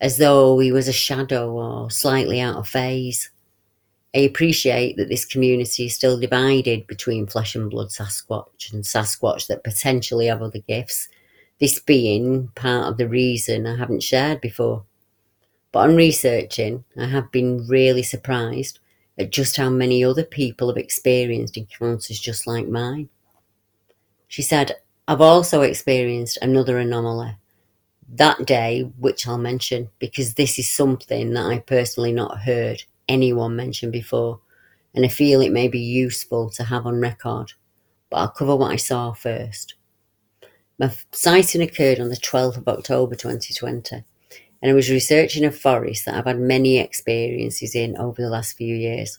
as 0.00 0.18
though 0.18 0.58
he 0.58 0.70
was 0.70 0.88
a 0.88 0.92
shadow 0.92 1.52
or 1.52 1.90
slightly 1.90 2.40
out 2.40 2.56
of 2.56 2.68
phase. 2.68 3.30
I 4.14 4.20
appreciate 4.20 4.96
that 4.96 5.08
this 5.08 5.24
community 5.24 5.86
is 5.86 5.94
still 5.94 6.18
divided 6.18 6.86
between 6.86 7.26
flesh 7.26 7.54
and 7.54 7.70
blood 7.70 7.88
Sasquatch 7.88 8.72
and 8.72 8.82
Sasquatch 8.82 9.46
that 9.48 9.64
potentially 9.64 10.26
have 10.26 10.40
other 10.40 10.60
gifts, 10.60 11.08
this 11.60 11.78
being 11.80 12.48
part 12.54 12.86
of 12.86 12.96
the 12.96 13.08
reason 13.08 13.66
I 13.66 13.76
haven't 13.76 14.02
shared 14.02 14.40
before. 14.40 14.84
But 15.72 15.90
on 15.90 15.96
researching, 15.96 16.84
I 16.96 17.06
have 17.06 17.30
been 17.30 17.66
really 17.68 18.02
surprised 18.02 18.78
at 19.18 19.30
just 19.30 19.56
how 19.56 19.68
many 19.68 20.02
other 20.02 20.24
people 20.24 20.68
have 20.68 20.78
experienced 20.78 21.58
encounters 21.58 22.18
just 22.18 22.46
like 22.46 22.66
mine. 22.66 23.10
She 24.28 24.42
said, 24.42 24.76
I've 25.06 25.20
also 25.20 25.62
experienced 25.62 26.38
another 26.40 26.78
anomaly 26.78 27.36
that 28.10 28.46
day, 28.46 28.90
which 28.98 29.26
I'll 29.26 29.38
mention 29.38 29.90
because 29.98 30.34
this 30.34 30.58
is 30.58 30.70
something 30.70 31.34
that 31.34 31.46
I 31.46 31.58
personally 31.58 32.12
not 32.12 32.40
heard 32.40 32.82
anyone 33.08 33.56
mentioned 33.56 33.92
before, 33.92 34.40
and 34.94 35.04
I 35.04 35.08
feel 35.08 35.40
it 35.40 35.52
may 35.52 35.68
be 35.68 35.78
useful 35.78 36.50
to 36.50 36.64
have 36.64 36.86
on 36.86 37.00
record. 37.00 37.52
But 38.10 38.16
I'll 38.18 38.28
cover 38.28 38.56
what 38.56 38.72
I 38.72 38.76
saw 38.76 39.12
first. 39.12 39.74
My 40.78 40.92
sighting 41.12 41.62
occurred 41.62 42.00
on 42.00 42.08
the 42.08 42.16
12th 42.16 42.58
of 42.58 42.68
October 42.68 43.14
2020, 43.14 44.04
and 44.62 44.70
I 44.70 44.74
was 44.74 44.90
researching 44.90 45.44
a 45.44 45.50
forest 45.50 46.06
that 46.06 46.14
I've 46.14 46.26
had 46.26 46.38
many 46.38 46.78
experiences 46.78 47.74
in 47.74 47.96
over 47.96 48.22
the 48.22 48.30
last 48.30 48.56
few 48.56 48.74
years. 48.74 49.18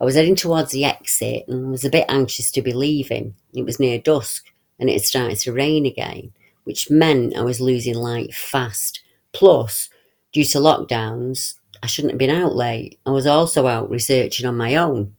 I 0.00 0.04
was 0.04 0.14
heading 0.16 0.36
towards 0.36 0.72
the 0.72 0.84
exit 0.84 1.44
and 1.48 1.70
was 1.70 1.84
a 1.84 1.90
bit 1.90 2.06
anxious 2.08 2.50
to 2.52 2.62
be 2.62 2.72
leaving. 2.72 3.34
It 3.54 3.64
was 3.64 3.78
near 3.78 3.98
dusk 3.98 4.46
and 4.78 4.90
it 4.90 4.94
had 4.94 5.02
started 5.02 5.38
to 5.38 5.52
rain 5.52 5.86
again 5.86 6.32
which 6.64 6.90
meant 6.90 7.36
I 7.36 7.42
was 7.42 7.60
losing 7.60 7.94
light 7.94 8.34
fast. 8.34 9.00
Plus, 9.32 9.88
due 10.32 10.44
to 10.44 10.58
lockdowns, 10.58 11.54
I 11.82 11.86
shouldn't 11.86 12.12
have 12.12 12.18
been 12.18 12.30
out 12.30 12.54
late. 12.54 12.98
I 13.04 13.10
was 13.10 13.26
also 13.26 13.66
out 13.66 13.90
researching 13.90 14.46
on 14.46 14.56
my 14.56 14.76
own. 14.76 15.14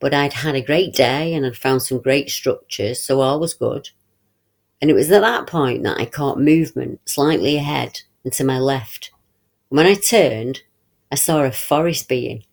But 0.00 0.14
I'd 0.14 0.32
had 0.32 0.54
a 0.54 0.62
great 0.62 0.94
day 0.94 1.34
and 1.34 1.44
I'd 1.44 1.56
found 1.56 1.82
some 1.82 2.00
great 2.00 2.30
structures, 2.30 3.00
so 3.00 3.20
all 3.20 3.40
was 3.40 3.54
good. 3.54 3.90
And 4.80 4.90
it 4.90 4.94
was 4.94 5.10
at 5.10 5.22
that 5.22 5.48
point 5.48 5.82
that 5.82 5.98
I 5.98 6.04
caught 6.04 6.38
movement 6.38 7.00
slightly 7.04 7.56
ahead 7.56 8.02
and 8.22 8.32
to 8.34 8.44
my 8.44 8.58
left. 8.58 9.10
When 9.70 9.86
I 9.86 9.94
turned, 9.94 10.62
I 11.10 11.16
saw 11.16 11.42
a 11.42 11.50
forest 11.50 12.08
being 12.08 12.44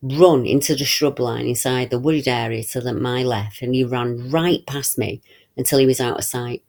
run 0.00 0.46
into 0.46 0.74
the 0.74 0.84
shrub 0.84 1.18
line 1.18 1.46
inside 1.46 1.90
the 1.90 1.98
wooded 1.98 2.28
area 2.28 2.62
to 2.64 2.80
the, 2.80 2.92
my 2.92 3.22
left, 3.22 3.62
and 3.62 3.74
he 3.74 3.84
ran 3.84 4.30
right 4.30 4.64
past 4.66 4.98
me 4.98 5.22
until 5.56 5.78
he 5.78 5.86
was 5.86 6.00
out 6.00 6.18
of 6.18 6.24
sight. 6.24 6.62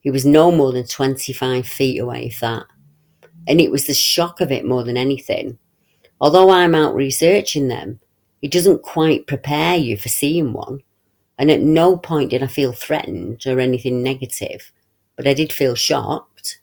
He 0.00 0.10
was 0.10 0.24
no 0.24 0.52
more 0.52 0.72
than 0.72 0.86
25 0.86 1.66
feet 1.66 1.98
away, 1.98 2.26
if 2.26 2.40
that. 2.40 2.66
And 3.46 3.60
it 3.60 3.70
was 3.70 3.86
the 3.86 3.94
shock 3.94 4.40
of 4.40 4.50
it 4.50 4.64
more 4.64 4.84
than 4.84 4.96
anything. 4.96 5.58
Although 6.20 6.50
I'm 6.50 6.74
out 6.74 6.94
researching 6.94 7.68
them, 7.68 8.00
it 8.42 8.52
doesn't 8.52 8.82
quite 8.82 9.26
prepare 9.26 9.76
you 9.76 9.96
for 9.96 10.08
seeing 10.08 10.52
one. 10.52 10.80
And 11.38 11.50
at 11.50 11.60
no 11.60 11.96
point 11.96 12.30
did 12.30 12.42
I 12.42 12.46
feel 12.46 12.72
threatened 12.72 13.46
or 13.46 13.60
anything 13.60 14.02
negative, 14.02 14.72
but 15.16 15.26
I 15.26 15.34
did 15.34 15.52
feel 15.52 15.74
shocked. 15.74 16.58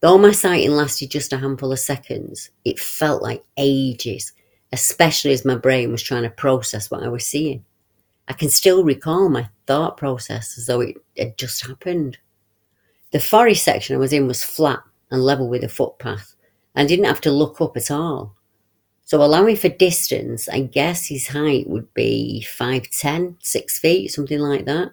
Though 0.00 0.18
my 0.18 0.32
sighting 0.32 0.72
lasted 0.72 1.10
just 1.10 1.32
a 1.32 1.38
handful 1.38 1.72
of 1.72 1.78
seconds, 1.78 2.50
it 2.64 2.78
felt 2.78 3.22
like 3.22 3.44
ages, 3.56 4.32
especially 4.72 5.32
as 5.32 5.44
my 5.44 5.56
brain 5.56 5.90
was 5.90 6.02
trying 6.02 6.24
to 6.24 6.30
process 6.30 6.90
what 6.90 7.02
I 7.02 7.08
was 7.08 7.26
seeing. 7.26 7.64
I 8.28 8.32
can 8.32 8.50
still 8.50 8.84
recall 8.84 9.28
my 9.28 9.48
thought 9.66 9.96
process 9.96 10.56
as 10.58 10.66
though 10.66 10.80
it 10.80 10.96
had 11.16 11.36
just 11.36 11.66
happened. 11.66 12.18
The 13.12 13.20
forest 13.20 13.64
section 13.64 13.96
I 13.96 13.98
was 13.98 14.12
in 14.12 14.26
was 14.26 14.44
flat 14.44 14.82
and 15.12 15.22
level 15.22 15.48
with 15.48 15.62
a 15.62 15.68
footpath, 15.68 16.34
and 16.74 16.88
didn't 16.88 17.04
have 17.04 17.20
to 17.20 17.30
look 17.30 17.60
up 17.60 17.76
at 17.76 17.92
all. 17.92 18.34
So 19.04 19.22
allowing 19.22 19.56
for 19.56 19.68
distance, 19.68 20.48
I 20.48 20.60
guess 20.62 21.06
his 21.06 21.28
height 21.28 21.68
would 21.68 21.92
be 21.94 22.44
5'10", 22.48 23.36
6 23.40 23.78
feet, 23.78 24.08
something 24.08 24.40
like 24.40 24.64
that. 24.64 24.90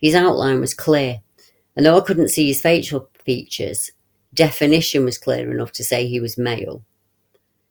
His 0.00 0.14
outline 0.14 0.60
was 0.60 0.74
clear, 0.74 1.20
and 1.76 1.86
though 1.86 1.98
I 1.98 2.00
couldn't 2.00 2.30
see 2.30 2.48
his 2.48 2.62
facial 2.62 3.08
features, 3.24 3.92
definition 4.34 5.04
was 5.04 5.18
clear 5.18 5.52
enough 5.52 5.72
to 5.72 5.84
say 5.84 6.06
he 6.06 6.18
was 6.18 6.38
male. 6.38 6.82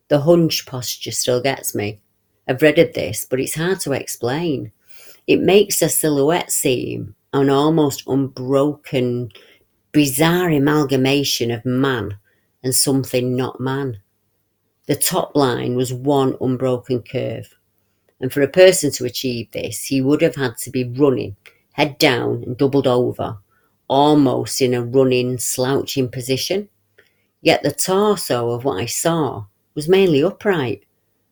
The 0.08 0.22
hunch 0.22 0.66
posture 0.66 1.12
still 1.12 1.42
gets 1.42 1.74
me. 1.74 2.00
I've 2.48 2.62
read 2.62 2.78
of 2.80 2.94
this, 2.94 3.26
but 3.26 3.40
it's 3.40 3.56
hard 3.56 3.80
to 3.82 3.94
explain. 3.94 4.72
It 5.26 5.42
makes 5.42 5.82
a 5.82 5.90
silhouette 5.90 6.52
seem 6.52 7.16
an 7.34 7.50
almost 7.50 8.04
unbroken 8.08 9.32
bizarre 9.92 10.50
amalgamation 10.50 11.52
of 11.52 11.66
man 11.66 12.18
and 12.64 12.74
something 12.74 13.36
not 13.36 13.60
man. 13.60 14.00
The 14.88 14.96
top 14.96 15.36
line 15.36 15.76
was 15.76 15.94
one 15.94 16.36
unbroken 16.42 17.04
curve, 17.04 17.56
and 18.20 18.32
for 18.32 18.42
a 18.42 18.48
person 18.48 18.92
to 18.92 19.06
achieve 19.06 19.52
this, 19.52 19.86
he 19.86 20.02
would 20.02 20.22
have 20.22 20.36
had 20.36 20.58
to 20.60 20.70
be 20.70 20.84
running, 20.84 21.36
head 21.74 21.98
down 21.98 22.44
and 22.44 22.58
doubled 22.58 22.88
over, 22.88 23.38
almost 23.88 24.62
in 24.62 24.74
a 24.74 24.84
running, 24.84 25.38
slouching 25.38 26.10
position. 26.10 26.70
Yet 27.42 27.64
the 27.64 27.72
torso 27.72 28.52
of 28.52 28.64
what 28.64 28.82
I 28.82 28.86
saw 28.86 29.46
was 29.76 29.90
mainly 29.90 30.24
upright 30.24 30.86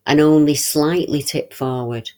and 0.05 0.19
only 0.19 0.55
slightly 0.55 1.21
tipped 1.21 1.53
forward. 1.53 2.09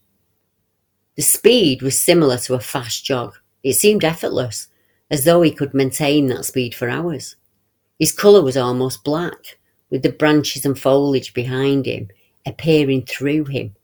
The 1.15 1.21
speed 1.21 1.81
was 1.81 1.99
similar 1.99 2.37
to 2.39 2.53
a 2.53 2.59
fast 2.59 3.03
jog. 3.03 3.35
It 3.63 3.73
seemed 3.73 4.03
effortless, 4.03 4.67
as 5.11 5.25
though 5.25 5.41
he 5.41 5.51
could 5.51 5.73
maintain 5.73 6.27
that 6.27 6.45
speed 6.45 6.73
for 6.73 6.89
hours. 6.89 7.35
His 7.99 8.13
colour 8.13 8.41
was 8.41 8.57
almost 8.57 9.03
black, 9.03 9.59
with 9.91 10.01
the 10.01 10.11
branches 10.11 10.65
and 10.65 10.79
foliage 10.79 11.33
behind 11.33 11.85
him 11.85 12.07
appearing 12.45 13.05
through 13.05 13.45
him 13.45 13.75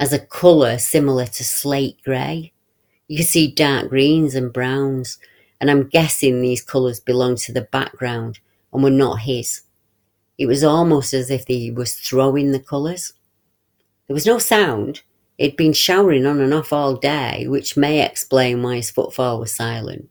as 0.00 0.12
a 0.12 0.18
colour 0.18 0.78
similar 0.78 1.26
to 1.26 1.44
slate 1.44 2.02
grey. 2.02 2.52
You 3.06 3.18
could 3.18 3.26
see 3.26 3.52
dark 3.52 3.90
greens 3.90 4.34
and 4.34 4.52
browns, 4.52 5.18
and 5.60 5.70
I'm 5.70 5.88
guessing 5.88 6.40
these 6.40 6.62
colours 6.62 6.98
belonged 6.98 7.38
to 7.38 7.52
the 7.52 7.68
background 7.70 8.40
and 8.72 8.82
were 8.82 8.90
not 8.90 9.20
his. 9.20 9.60
It 10.38 10.46
was 10.46 10.64
almost 10.64 11.14
as 11.14 11.30
if 11.30 11.46
he 11.46 11.70
was 11.70 11.94
throwing 11.94 12.50
the 12.50 12.58
colours. 12.58 13.12
There 14.08 14.14
was 14.14 14.26
no 14.26 14.38
sound. 14.38 15.02
It 15.38 15.50
had 15.50 15.56
been 15.56 15.72
showering 15.72 16.26
on 16.26 16.40
and 16.40 16.52
off 16.52 16.72
all 16.72 16.96
day, 16.96 17.46
which 17.46 17.76
may 17.76 18.04
explain 18.04 18.62
why 18.62 18.76
his 18.76 18.90
footfall 18.90 19.38
was 19.38 19.54
silent. 19.54 20.08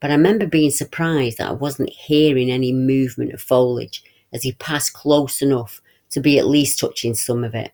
But 0.00 0.10
I 0.10 0.14
remember 0.14 0.46
being 0.46 0.70
surprised 0.70 1.38
that 1.38 1.48
I 1.48 1.52
wasn't 1.52 1.90
hearing 1.90 2.50
any 2.50 2.72
movement 2.72 3.32
of 3.32 3.40
foliage 3.40 4.04
as 4.32 4.42
he 4.42 4.52
passed 4.52 4.92
close 4.92 5.40
enough 5.40 5.80
to 6.10 6.20
be 6.20 6.38
at 6.38 6.46
least 6.46 6.78
touching 6.78 7.14
some 7.14 7.44
of 7.44 7.54
it. 7.54 7.72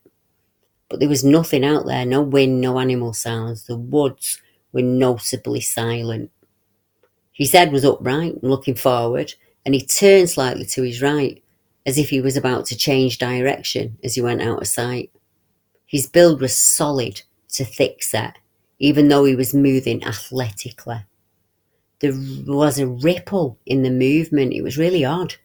But 0.89 1.01
there 1.01 1.09
was 1.09 1.25
nothing 1.25 1.65
out 1.65 1.87
there, 1.87 2.05
no 2.05 2.23
wind, 2.23 2.61
no 2.61 2.79
animal 2.79 3.13
sounds. 3.13 3.65
The 3.65 3.77
woods 3.77 4.41
were 4.73 4.83
noticeably 4.83 5.61
silent. 5.61 6.31
His 7.33 7.53
head 7.53 7.73
was 7.73 7.85
upright 7.85 8.35
and 8.35 8.51
looking 8.51 8.75
forward, 8.75 9.35
and 9.65 9.75
he 9.75 9.81
turned 9.81 10.31
slightly 10.31 10.67
to 10.67 10.83
his 10.83 11.03
right, 11.03 11.43
as 11.87 11.99
if 11.99 12.11
he 12.11 12.21
was 12.21 12.37
about 12.37 12.67
to 12.67 12.77
change 12.77 13.19
direction 13.19 13.99
as 14.05 14.15
he 14.15 14.21
went 14.21 14.43
out 14.43 14.61
of 14.61 14.69
sight. 14.69 15.11
His 15.87 16.07
build 16.07 16.41
was 16.41 16.57
solid 16.57 17.23
to 17.55 17.65
thick 17.65 18.03
set, 18.03 18.37
even 18.79 19.09
though 19.09 19.25
he 19.25 19.35
was 19.35 19.55
moving 19.55 20.05
athletically. 20.05 21.05
There 22.03 22.13
was 22.49 22.81
a 22.81 22.87
ripple 22.89 23.61
in 23.65 23.85
the 23.85 23.91
movement. 23.91 24.53
It 24.53 24.63
was 24.63 24.77
really 24.77 25.05
odd. 25.05 25.37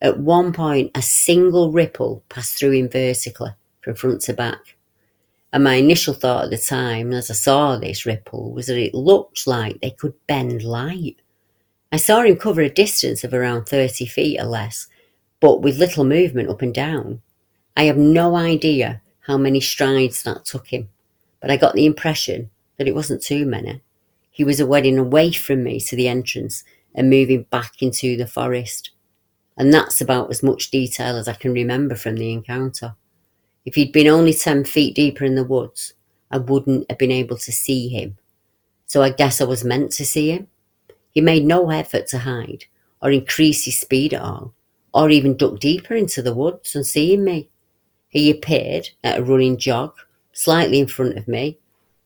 At 0.00 0.20
one 0.20 0.52
point, 0.52 0.92
a 0.94 1.02
single 1.02 1.72
ripple 1.72 2.22
passed 2.28 2.56
through 2.56 2.70
him 2.70 2.88
vertically 2.88 3.50
from 3.80 3.96
front 3.96 4.20
to 4.22 4.32
back. 4.32 4.76
And 5.52 5.64
my 5.64 5.74
initial 5.74 6.14
thought 6.14 6.44
at 6.44 6.50
the 6.50 6.58
time, 6.58 7.12
as 7.12 7.28
I 7.28 7.34
saw 7.34 7.76
this 7.76 8.06
ripple, 8.06 8.52
was 8.52 8.66
that 8.66 8.78
it 8.78 8.94
looked 8.94 9.48
like 9.48 9.80
they 9.80 9.90
could 9.90 10.14
bend 10.28 10.62
light. 10.62 11.16
I 11.90 11.96
saw 11.96 12.22
him 12.22 12.36
cover 12.36 12.60
a 12.60 12.70
distance 12.70 13.24
of 13.24 13.34
around 13.34 13.64
30 13.64 14.06
feet 14.06 14.40
or 14.40 14.44
less, 14.44 14.86
but 15.40 15.60
with 15.60 15.78
little 15.78 16.04
movement 16.04 16.50
up 16.50 16.62
and 16.62 16.72
down. 16.72 17.20
I 17.76 17.84
have 17.84 17.96
no 17.96 18.36
idea 18.36 19.02
how 19.26 19.36
many 19.36 19.60
strides 19.60 20.22
that 20.22 20.44
took 20.44 20.68
him, 20.68 20.88
but 21.40 21.50
I 21.50 21.56
got 21.56 21.74
the 21.74 21.86
impression 21.86 22.48
that 22.76 22.86
it 22.86 22.94
wasn't 22.94 23.22
too 23.22 23.44
many. 23.44 23.82
He 24.30 24.44
was 24.44 24.62
wading 24.62 24.98
away 24.98 25.32
from 25.32 25.64
me 25.64 25.80
to 25.80 25.96
the 25.96 26.08
entrance 26.08 26.64
and 26.94 27.10
moving 27.10 27.44
back 27.50 27.82
into 27.82 28.16
the 28.16 28.26
forest. 28.26 28.90
And 29.56 29.72
that's 29.72 30.00
about 30.00 30.30
as 30.30 30.42
much 30.42 30.70
detail 30.70 31.16
as 31.16 31.28
I 31.28 31.34
can 31.34 31.52
remember 31.52 31.94
from 31.94 32.16
the 32.16 32.32
encounter. 32.32 32.96
If 33.64 33.74
he'd 33.74 33.92
been 33.92 34.06
only 34.06 34.32
10 34.32 34.64
feet 34.64 34.94
deeper 34.94 35.24
in 35.24 35.34
the 35.34 35.44
woods, 35.44 35.94
I 36.30 36.38
wouldn't 36.38 36.90
have 36.90 36.98
been 36.98 37.10
able 37.10 37.36
to 37.36 37.52
see 37.52 37.88
him. 37.88 38.16
So 38.86 39.02
I 39.02 39.10
guess 39.10 39.40
I 39.40 39.44
was 39.44 39.64
meant 39.64 39.92
to 39.92 40.06
see 40.06 40.30
him. 40.30 40.48
He 41.10 41.20
made 41.20 41.44
no 41.44 41.70
effort 41.70 42.06
to 42.08 42.18
hide 42.18 42.64
or 43.02 43.10
increase 43.10 43.64
his 43.64 43.78
speed 43.78 44.14
at 44.14 44.22
all, 44.22 44.54
or 44.92 45.10
even 45.10 45.36
duck 45.36 45.58
deeper 45.58 45.94
into 45.94 46.22
the 46.22 46.34
woods 46.34 46.74
on 46.76 46.84
seeing 46.84 47.24
me. 47.24 47.48
He 48.08 48.30
appeared 48.30 48.90
at 49.04 49.18
a 49.18 49.22
running 49.22 49.56
jog, 49.56 49.94
slightly 50.32 50.80
in 50.80 50.86
front 50.86 51.16
of 51.16 51.28
me, 51.28 51.58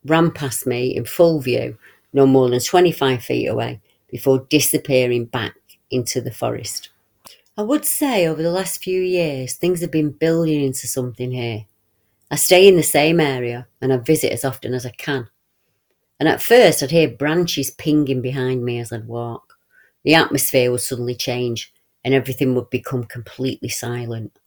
ran 0.05 0.31
past 0.31 0.67
me 0.67 0.95
in 0.95 1.05
full 1.05 1.41
view, 1.41 1.79
no 2.15 2.27
more 2.27 2.49
than 2.49 2.61
25 2.61 3.23
feet 3.23 3.47
away, 3.49 3.81
before 4.09 4.47
disappearing 4.49 5.27
back 5.27 5.57
into 5.91 6.23
the 6.23 6.33
forest. 6.33 6.91
I 7.59 7.63
would 7.63 7.85
say 7.85 8.27
over 8.27 8.43
the 8.43 8.51
last 8.51 8.83
few 8.83 9.03
years, 9.03 9.55
things 9.55 9.81
have 9.81 9.91
been 9.91 10.11
building 10.11 10.63
into 10.65 10.87
something 10.87 11.31
here. 11.31 11.67
I 12.31 12.37
stay 12.37 12.67
in 12.67 12.77
the 12.77 12.83
same 12.83 13.21
area 13.21 13.67
and 13.81 13.93
I 13.93 13.99
visit 13.99 14.33
as 14.33 14.45
often 14.45 14.75
as 14.75 14.87
I 14.87 14.91
can. 14.91 15.29
And 16.19 16.29
at 16.29 16.43
first, 16.43 16.83
I'd 16.83 16.91
hear 16.91 17.09
branches 17.09 17.71
pinging 17.73 18.23
behind 18.23 18.65
me 18.65 18.79
as 18.79 18.93
I'd 18.93 19.07
walk. 19.07 19.55
The 20.05 20.15
atmosphere 20.15 20.71
would 20.71 20.81
suddenly 20.81 21.15
change 21.15 21.73
and 22.05 22.15
everything 22.15 22.55
would 22.55 22.71
become 22.71 23.05
completely 23.05 23.69
silent. 23.69 24.39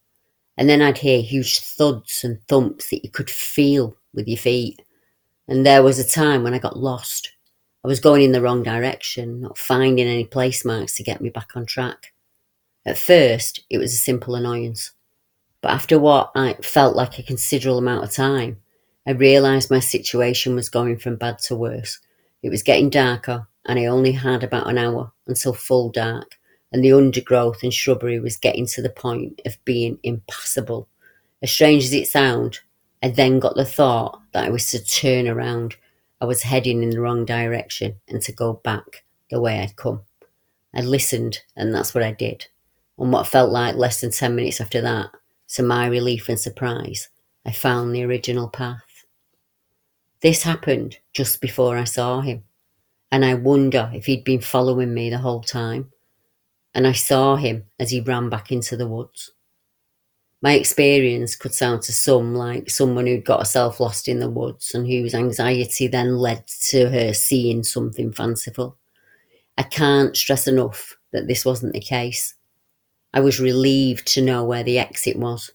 And 0.57 0.67
then 0.67 0.81
I'd 0.81 0.97
hear 0.97 1.21
huge 1.21 1.59
thuds 1.59 2.23
and 2.23 2.41
thumps 2.47 2.89
that 2.89 3.03
you 3.03 3.11
could 3.11 3.29
feel 3.29 3.95
with 4.13 4.27
your 4.27 4.37
feet. 4.37 4.81
And 5.47 5.65
there 5.65 5.83
was 5.83 5.99
a 5.99 6.07
time 6.07 6.43
when 6.43 6.53
I 6.53 6.59
got 6.59 6.77
lost. 6.77 7.31
I 7.83 7.87
was 7.87 7.99
going 7.99 8.23
in 8.23 8.31
the 8.31 8.41
wrong 8.41 8.63
direction, 8.63 9.41
not 9.41 9.57
finding 9.57 10.07
any 10.07 10.25
place 10.25 10.65
marks 10.65 10.95
to 10.95 11.03
get 11.03 11.21
me 11.21 11.29
back 11.29 11.51
on 11.55 11.65
track. 11.65 12.13
At 12.85 12.97
first, 12.97 13.61
it 13.69 13.77
was 13.77 13.93
a 13.93 13.97
simple 13.97 14.35
annoyance. 14.35 14.91
But 15.61 15.71
after 15.71 15.99
what 15.99 16.31
I 16.35 16.53
felt 16.61 16.95
like 16.95 17.17
a 17.17 17.23
considerable 17.23 17.79
amount 17.79 18.03
of 18.03 18.11
time, 18.11 18.61
I 19.05 19.11
realised 19.11 19.71
my 19.71 19.79
situation 19.79 20.55
was 20.55 20.69
going 20.69 20.97
from 20.97 21.15
bad 21.15 21.39
to 21.39 21.55
worse. 21.55 21.99
It 22.43 22.49
was 22.49 22.63
getting 22.63 22.89
darker, 22.89 23.47
and 23.65 23.79
I 23.79 23.85
only 23.85 24.13
had 24.13 24.43
about 24.43 24.69
an 24.69 24.77
hour 24.77 25.11
until 25.27 25.53
full 25.53 25.89
dark, 25.89 26.37
and 26.71 26.83
the 26.83 26.93
undergrowth 26.93 27.63
and 27.63 27.73
shrubbery 27.73 28.19
was 28.19 28.37
getting 28.37 28.65
to 28.67 28.81
the 28.81 28.89
point 28.89 29.41
of 29.45 29.63
being 29.65 29.99
impassable. 30.03 30.87
As 31.41 31.51
strange 31.51 31.83
as 31.85 31.93
it 31.93 32.07
sounded, 32.07 32.59
I 33.01 33.09
then 33.09 33.39
got 33.39 33.55
the 33.55 33.65
thought 33.65 34.21
that 34.33 34.45
I 34.45 34.49
was 34.49 34.69
to 34.71 34.83
turn 34.83 35.27
around. 35.27 35.75
I 36.19 36.25
was 36.25 36.41
heading 36.41 36.81
in 36.81 36.89
the 36.89 36.99
wrong 36.99 37.25
direction 37.25 37.95
and 38.07 38.21
to 38.23 38.31
go 38.31 38.53
back 38.53 39.03
the 39.29 39.39
way 39.39 39.59
I'd 39.59 39.75
come. 39.75 40.01
I 40.73 40.81
listened, 40.81 41.39
and 41.55 41.73
that's 41.73 41.93
what 41.93 42.03
I 42.03 42.11
did. 42.11 42.47
On 42.97 43.11
what 43.11 43.27
felt 43.27 43.51
like 43.51 43.75
less 43.75 44.01
than 44.01 44.11
10 44.11 44.35
minutes 44.35 44.59
after 44.59 44.81
that, 44.81 45.11
to 45.49 45.63
my 45.63 45.87
relief 45.87 46.27
and 46.29 46.39
surprise, 46.39 47.09
I 47.45 47.51
found 47.51 47.93
the 47.93 48.03
original 48.03 48.49
path. 48.49 49.05
This 50.21 50.43
happened 50.43 50.97
just 51.13 51.39
before 51.39 51.77
I 51.77 51.83
saw 51.83 52.21
him, 52.21 52.43
and 53.11 53.23
I 53.23 53.35
wonder 53.35 53.91
if 53.93 54.07
he'd 54.07 54.23
been 54.23 54.41
following 54.41 54.93
me 54.93 55.09
the 55.09 55.19
whole 55.19 55.41
time. 55.41 55.91
And 56.73 56.85
I 56.85 56.91
saw 56.91 57.35
him 57.35 57.65
as 57.79 57.91
he 57.91 58.01
ran 58.01 58.29
back 58.29 58.51
into 58.51 58.75
the 58.75 58.87
woods. 58.87 59.31
My 60.41 60.53
experience 60.53 61.35
could 61.35 61.55
sound 61.55 61.81
to 61.83 61.91
some 61.91 62.35
like 62.35 62.69
someone 62.69 63.07
who'd 63.07 63.25
got 63.25 63.39
herself 63.39 63.79
lost 63.79 64.07
in 64.07 64.19
the 64.19 64.29
woods 64.29 64.73
and 64.73 64.85
whose 64.85 65.15
anxiety 65.15 65.87
then 65.87 66.17
led 66.17 66.45
to 66.69 66.89
her 66.89 67.13
seeing 67.13 67.63
something 67.63 68.11
fanciful. 68.11 68.77
I 69.57 69.63
can't 69.63 70.15
stress 70.15 70.47
enough 70.47 70.95
that 71.11 71.27
this 71.27 71.43
wasn't 71.43 71.73
the 71.73 71.79
case. 71.79 72.35
I 73.13 73.19
was 73.19 73.39
relieved 73.39 74.07
to 74.13 74.21
know 74.21 74.43
where 74.43 74.63
the 74.63 74.77
exit 74.77 75.17
was 75.17 75.51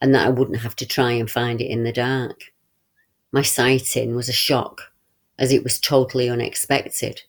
and 0.00 0.12
that 0.14 0.26
I 0.26 0.30
wouldn't 0.30 0.60
have 0.60 0.74
to 0.76 0.86
try 0.86 1.12
and 1.12 1.30
find 1.30 1.60
it 1.60 1.70
in 1.70 1.84
the 1.84 1.92
dark. 1.92 2.40
My 3.30 3.42
sighting 3.42 4.16
was 4.16 4.28
a 4.28 4.32
shock 4.32 4.82
as 5.38 5.52
it 5.52 5.62
was 5.62 5.78
totally 5.78 6.28
unexpected. 6.28 7.22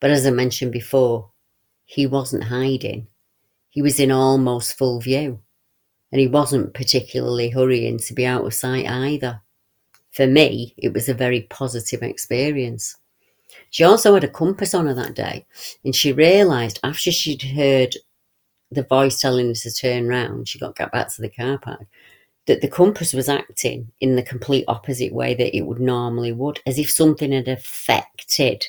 But 0.00 0.10
as 0.10 0.26
I 0.26 0.30
mentioned 0.30 0.72
before, 0.72 1.30
he 1.84 2.06
wasn't 2.06 2.44
hiding. 2.44 3.06
He 3.70 3.80
was 3.80 3.98
in 3.98 4.10
almost 4.10 4.76
full 4.76 5.00
view. 5.00 5.40
And 6.12 6.20
he 6.20 6.26
wasn't 6.26 6.74
particularly 6.74 7.48
hurrying 7.50 7.98
to 7.98 8.14
be 8.14 8.26
out 8.26 8.44
of 8.44 8.54
sight 8.54 8.86
either. 8.86 9.40
For 10.10 10.26
me, 10.26 10.74
it 10.76 10.92
was 10.92 11.08
a 11.08 11.14
very 11.14 11.42
positive 11.42 12.02
experience. 12.02 12.96
She 13.70 13.82
also 13.82 14.12
had 14.14 14.24
a 14.24 14.28
compass 14.28 14.74
on 14.74 14.86
her 14.86 14.94
that 14.94 15.14
day, 15.14 15.46
and 15.84 15.96
she 15.96 16.12
realised 16.12 16.78
after 16.84 17.10
she'd 17.10 17.42
heard 17.42 17.96
the 18.70 18.82
voice 18.82 19.20
telling 19.20 19.48
her 19.48 19.54
to 19.54 19.72
turn 19.72 20.06
round, 20.06 20.48
she 20.48 20.58
got 20.58 20.76
back 20.76 21.08
to 21.14 21.22
the 21.22 21.30
car 21.30 21.58
park, 21.58 21.86
that 22.46 22.60
the 22.60 22.68
compass 22.68 23.12
was 23.12 23.28
acting 23.28 23.92
in 24.00 24.16
the 24.16 24.22
complete 24.22 24.64
opposite 24.68 25.12
way 25.12 25.34
that 25.34 25.56
it 25.56 25.62
would 25.62 25.80
normally 25.80 26.32
would, 26.32 26.60
as 26.66 26.78
if 26.78 26.90
something 26.90 27.32
had 27.32 27.48
affected 27.48 28.66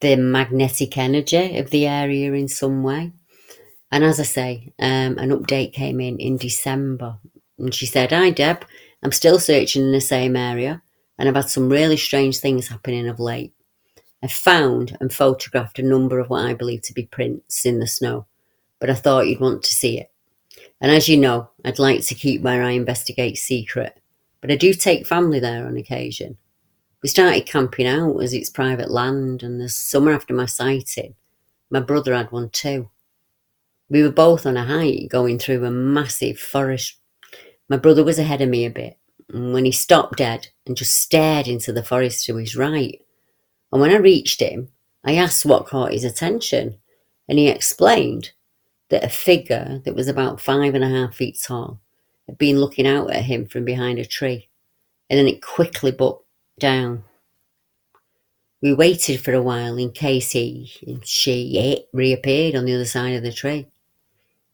the 0.00 0.16
magnetic 0.16 0.98
energy 0.98 1.56
of 1.58 1.70
the 1.70 1.86
area 1.86 2.32
in 2.32 2.48
some 2.48 2.82
way. 2.82 3.12
And 3.90 4.04
as 4.04 4.18
I 4.18 4.24
say, 4.24 4.72
um, 4.78 5.18
an 5.18 5.30
update 5.30 5.72
came 5.72 6.00
in 6.00 6.18
in 6.18 6.36
December, 6.36 7.18
and 7.58 7.72
she 7.74 7.86
said, 7.86 8.10
"Hi 8.10 8.30
Deb, 8.30 8.64
I'm 9.02 9.12
still 9.12 9.38
searching 9.38 9.82
in 9.82 9.92
the 9.92 10.00
same 10.00 10.36
area, 10.36 10.82
and 11.18 11.28
I've 11.28 11.36
had 11.36 11.50
some 11.50 11.68
really 11.68 11.96
strange 11.96 12.38
things 12.38 12.68
happening 12.68 13.08
of 13.08 13.20
late. 13.20 13.52
I 14.22 14.28
found 14.28 14.96
and 15.00 15.12
photographed 15.12 15.78
a 15.78 15.82
number 15.82 16.18
of 16.18 16.28
what 16.28 16.44
I 16.44 16.54
believe 16.54 16.82
to 16.82 16.94
be 16.94 17.06
prints 17.06 17.64
in 17.64 17.78
the 17.78 17.86
snow, 17.86 18.26
but 18.80 18.90
I 18.90 18.94
thought 18.94 19.28
you'd 19.28 19.40
want 19.40 19.62
to 19.62 19.74
see 19.74 20.00
it. 20.00 20.10
And 20.80 20.90
as 20.90 21.08
you 21.08 21.16
know, 21.16 21.50
I'd 21.64 21.78
like 21.78 22.04
to 22.06 22.14
keep 22.14 22.42
where 22.42 22.62
I 22.62 22.72
investigate 22.72 23.38
secret, 23.38 24.00
but 24.40 24.50
I 24.50 24.56
do 24.56 24.74
take 24.74 25.06
family 25.06 25.38
there 25.38 25.66
on 25.66 25.76
occasion. 25.76 26.36
We 27.02 27.08
started 27.08 27.46
camping 27.46 27.86
out 27.86 28.18
as 28.18 28.34
it's 28.34 28.50
private 28.50 28.90
land, 28.90 29.42
and 29.42 29.60
the 29.60 29.68
summer 29.68 30.12
after 30.12 30.34
my 30.34 30.46
sighting, 30.46 31.14
my 31.70 31.80
brother 31.80 32.14
had 32.14 32.32
one 32.32 32.50
too. 32.50 32.90
We 33.88 34.02
were 34.02 34.10
both 34.10 34.46
on 34.46 34.56
a 34.56 34.64
hike 34.64 35.08
going 35.08 35.38
through 35.38 35.64
a 35.64 35.70
massive 35.70 36.38
forest. 36.38 36.98
My 37.68 37.76
brother 37.76 38.02
was 38.02 38.18
ahead 38.18 38.42
of 38.42 38.48
me 38.48 38.64
a 38.64 38.70
bit, 38.70 38.98
and 39.32 39.52
when 39.52 39.64
he 39.64 39.72
stopped 39.72 40.18
dead 40.18 40.48
and 40.66 40.76
just 40.76 41.00
stared 41.00 41.46
into 41.46 41.72
the 41.72 41.84
forest 41.84 42.26
to 42.26 42.36
his 42.36 42.56
right, 42.56 43.00
and 43.72 43.80
when 43.80 43.92
I 43.92 43.96
reached 43.96 44.40
him, 44.40 44.68
I 45.04 45.14
asked 45.14 45.46
what 45.46 45.66
caught 45.66 45.92
his 45.92 46.04
attention, 46.04 46.78
and 47.28 47.38
he 47.38 47.48
explained 47.48 48.32
that 48.88 49.04
a 49.04 49.08
figure 49.08 49.80
that 49.84 49.94
was 49.94 50.08
about 50.08 50.40
five 50.40 50.74
and 50.74 50.84
a 50.84 50.88
half 50.88 51.14
feet 51.14 51.38
tall 51.40 51.80
had 52.26 52.38
been 52.38 52.58
looking 52.58 52.86
out 52.86 53.10
at 53.12 53.24
him 53.24 53.46
from 53.46 53.64
behind 53.64 53.98
a 53.98 54.04
tree, 54.04 54.48
and 55.08 55.18
then 55.18 55.28
it 55.28 55.42
quickly 55.42 55.92
bucked 55.92 56.24
down. 56.58 57.04
We 58.62 58.74
waited 58.74 59.20
for 59.20 59.32
a 59.32 59.42
while 59.42 59.76
in 59.76 59.92
case 59.92 60.32
he, 60.32 60.72
she, 61.04 61.58
it 61.58 61.88
reappeared 61.92 62.56
on 62.56 62.64
the 62.64 62.74
other 62.74 62.84
side 62.84 63.14
of 63.14 63.22
the 63.22 63.32
tree. 63.32 63.68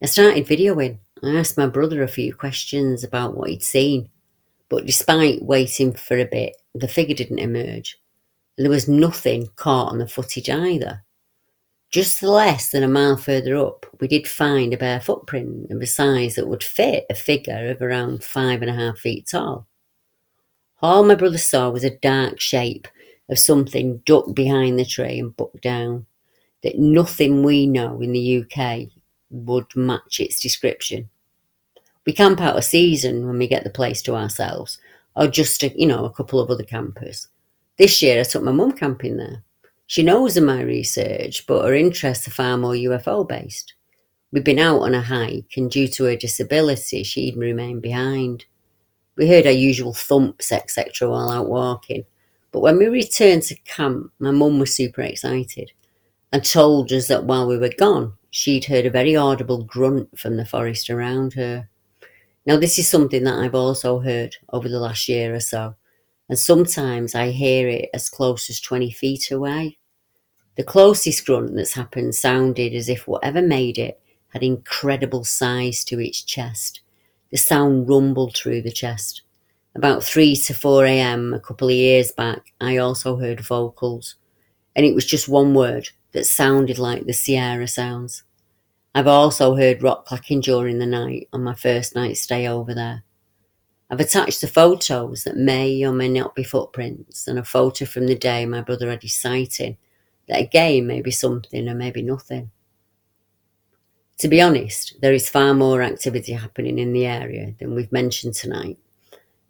I 0.02 0.06
started 0.06 0.46
videoing. 0.46 0.98
I 1.22 1.36
asked 1.36 1.56
my 1.56 1.68
brother 1.68 2.02
a 2.02 2.08
few 2.08 2.34
questions 2.34 3.04
about 3.04 3.36
what 3.36 3.50
he'd 3.50 3.62
seen, 3.62 4.08
but 4.68 4.84
despite 4.84 5.44
waiting 5.44 5.92
for 5.92 6.18
a 6.18 6.24
bit, 6.24 6.56
the 6.74 6.88
figure 6.88 7.14
didn't 7.14 7.38
emerge. 7.38 7.96
There 8.58 8.68
was 8.68 8.88
nothing 8.88 9.46
caught 9.54 9.92
on 9.92 9.98
the 9.98 10.08
footage 10.08 10.50
either. 10.50 11.04
Just 11.90 12.20
less 12.20 12.70
than 12.70 12.82
a 12.82 12.88
mile 12.88 13.16
further 13.16 13.56
up, 13.56 13.86
we 14.00 14.08
did 14.08 14.26
find 14.26 14.74
a 14.74 14.76
bare 14.76 15.00
footprint 15.00 15.70
of 15.70 15.80
a 15.80 15.86
size 15.86 16.34
that 16.34 16.48
would 16.48 16.64
fit 16.64 17.06
a 17.08 17.14
figure 17.14 17.70
of 17.70 17.80
around 17.80 18.24
five 18.24 18.60
and 18.60 18.70
a 18.70 18.74
half 18.74 18.98
feet 18.98 19.28
tall. 19.28 19.68
All 20.80 21.04
my 21.04 21.14
brother 21.14 21.38
saw 21.38 21.70
was 21.70 21.84
a 21.84 21.96
dark 21.98 22.40
shape 22.40 22.88
of 23.28 23.38
something 23.38 23.98
ducked 23.98 24.34
behind 24.34 24.80
the 24.80 24.84
tree 24.84 25.20
and 25.20 25.36
bucked 25.36 25.62
down, 25.62 26.06
that 26.64 26.76
nothing 26.76 27.44
we 27.44 27.68
know 27.68 28.00
in 28.00 28.12
the 28.12 28.42
UK 28.42 28.88
would 29.32 29.74
match 29.74 30.20
its 30.20 30.40
description. 30.40 31.08
We 32.06 32.12
camp 32.12 32.40
out 32.40 32.58
a 32.58 32.62
season 32.62 33.26
when 33.26 33.38
we 33.38 33.48
get 33.48 33.64
the 33.64 33.70
place 33.70 34.02
to 34.02 34.14
ourselves, 34.14 34.78
or 35.16 35.26
just, 35.26 35.62
a, 35.62 35.68
you 35.78 35.86
know, 35.86 36.04
a 36.04 36.12
couple 36.12 36.40
of 36.40 36.50
other 36.50 36.64
campers. 36.64 37.28
This 37.78 38.02
year 38.02 38.20
I 38.20 38.24
took 38.24 38.42
my 38.42 38.52
mum 38.52 38.72
camping 38.72 39.16
there. 39.16 39.42
She 39.86 40.02
knows 40.02 40.36
of 40.36 40.44
my 40.44 40.62
research, 40.62 41.46
but 41.46 41.64
her 41.64 41.74
interests 41.74 42.26
are 42.26 42.32
far 42.32 42.56
more 42.56 42.72
UFO 42.72 43.26
based. 43.28 43.74
We'd 44.32 44.44
been 44.44 44.58
out 44.58 44.80
on 44.80 44.94
a 44.94 45.02
hike, 45.02 45.52
and 45.56 45.70
due 45.70 45.88
to 45.88 46.04
her 46.04 46.16
disability, 46.16 47.02
she'd 47.02 47.36
remained 47.36 47.82
behind. 47.82 48.46
We 49.16 49.28
heard 49.28 49.46
our 49.46 49.52
usual 49.52 49.92
thumps, 49.92 50.50
etc., 50.50 51.10
while 51.10 51.30
out 51.30 51.48
walking. 51.48 52.04
But 52.50 52.60
when 52.60 52.78
we 52.78 52.86
returned 52.86 53.42
to 53.44 53.54
camp, 53.56 54.10
my 54.18 54.30
mum 54.30 54.58
was 54.58 54.74
super 54.74 55.02
excited 55.02 55.72
and 56.32 56.44
told 56.44 56.92
us 56.92 57.08
that 57.08 57.24
while 57.24 57.46
we 57.46 57.58
were 57.58 57.72
gone, 57.76 58.14
she'd 58.32 58.64
heard 58.64 58.86
a 58.86 58.90
very 58.90 59.14
audible 59.14 59.62
grunt 59.62 60.18
from 60.18 60.38
the 60.38 60.46
forest 60.46 60.88
around 60.88 61.34
her. 61.34 61.68
Now, 62.46 62.56
this 62.56 62.78
is 62.78 62.88
something 62.88 63.22
that 63.24 63.38
I've 63.38 63.54
also 63.54 64.00
heard 64.00 64.36
over 64.48 64.68
the 64.70 64.80
last 64.80 65.06
year 65.06 65.34
or 65.34 65.40
so, 65.40 65.76
and 66.30 66.38
sometimes 66.38 67.14
I 67.14 67.30
hear 67.30 67.68
it 67.68 67.90
as 67.92 68.08
close 68.08 68.48
as 68.48 68.58
20 68.58 68.90
feet 68.90 69.30
away. 69.30 69.78
The 70.56 70.64
closest 70.64 71.26
grunt 71.26 71.54
that's 71.54 71.74
happened 71.74 72.14
sounded 72.14 72.74
as 72.74 72.88
if 72.88 73.06
whatever 73.06 73.42
made 73.42 73.78
it 73.78 74.00
had 74.28 74.42
incredible 74.42 75.24
size 75.24 75.84
to 75.84 76.00
its 76.00 76.22
chest. 76.22 76.80
The 77.30 77.36
sound 77.36 77.86
rumbled 77.86 78.34
through 78.34 78.62
the 78.62 78.72
chest. 78.72 79.22
About 79.74 80.02
3 80.02 80.36
to 80.36 80.54
4 80.54 80.86
a.m. 80.86 81.34
a 81.34 81.40
couple 81.40 81.68
of 81.68 81.74
years 81.74 82.12
back, 82.12 82.54
I 82.62 82.78
also 82.78 83.16
heard 83.16 83.40
vocals, 83.40 84.16
and 84.74 84.86
it 84.86 84.94
was 84.94 85.04
just 85.04 85.28
one 85.28 85.52
word 85.52 85.90
that 86.12 86.26
sounded 86.26 86.78
like 86.78 87.06
the 87.06 87.12
Sierra 87.12 87.66
sounds. 87.66 88.22
I've 88.94 89.06
also 89.06 89.56
heard 89.56 89.82
rock 89.82 90.04
clacking 90.06 90.40
during 90.40 90.78
the 90.78 90.86
night 90.86 91.28
on 91.32 91.42
my 91.42 91.54
first 91.54 91.94
night 91.94 92.18
stay 92.18 92.46
over 92.46 92.74
there. 92.74 93.02
I've 93.90 94.00
attached 94.00 94.40
the 94.40 94.46
photos 94.46 95.24
that 95.24 95.36
may 95.36 95.84
or 95.84 95.92
may 95.92 96.08
not 96.08 96.34
be 96.34 96.44
footprints 96.44 97.28
and 97.28 97.38
a 97.38 97.44
photo 97.44 97.84
from 97.84 98.06
the 98.06 98.14
day 98.14 98.46
my 98.46 98.62
brother 98.62 98.88
had 98.88 99.02
his 99.02 99.14
sighting 99.14 99.76
that 100.28 100.40
again 100.40 100.86
may 100.86 101.02
be 101.02 101.10
something 101.10 101.68
or 101.68 101.74
maybe 101.74 102.02
nothing. 102.02 102.50
To 104.18 104.28
be 104.28 104.40
honest, 104.40 104.96
there 105.00 105.12
is 105.12 105.28
far 105.28 105.52
more 105.52 105.82
activity 105.82 106.32
happening 106.32 106.78
in 106.78 106.92
the 106.92 107.06
area 107.06 107.54
than 107.58 107.74
we've 107.74 107.92
mentioned 107.92 108.34
tonight, 108.34 108.78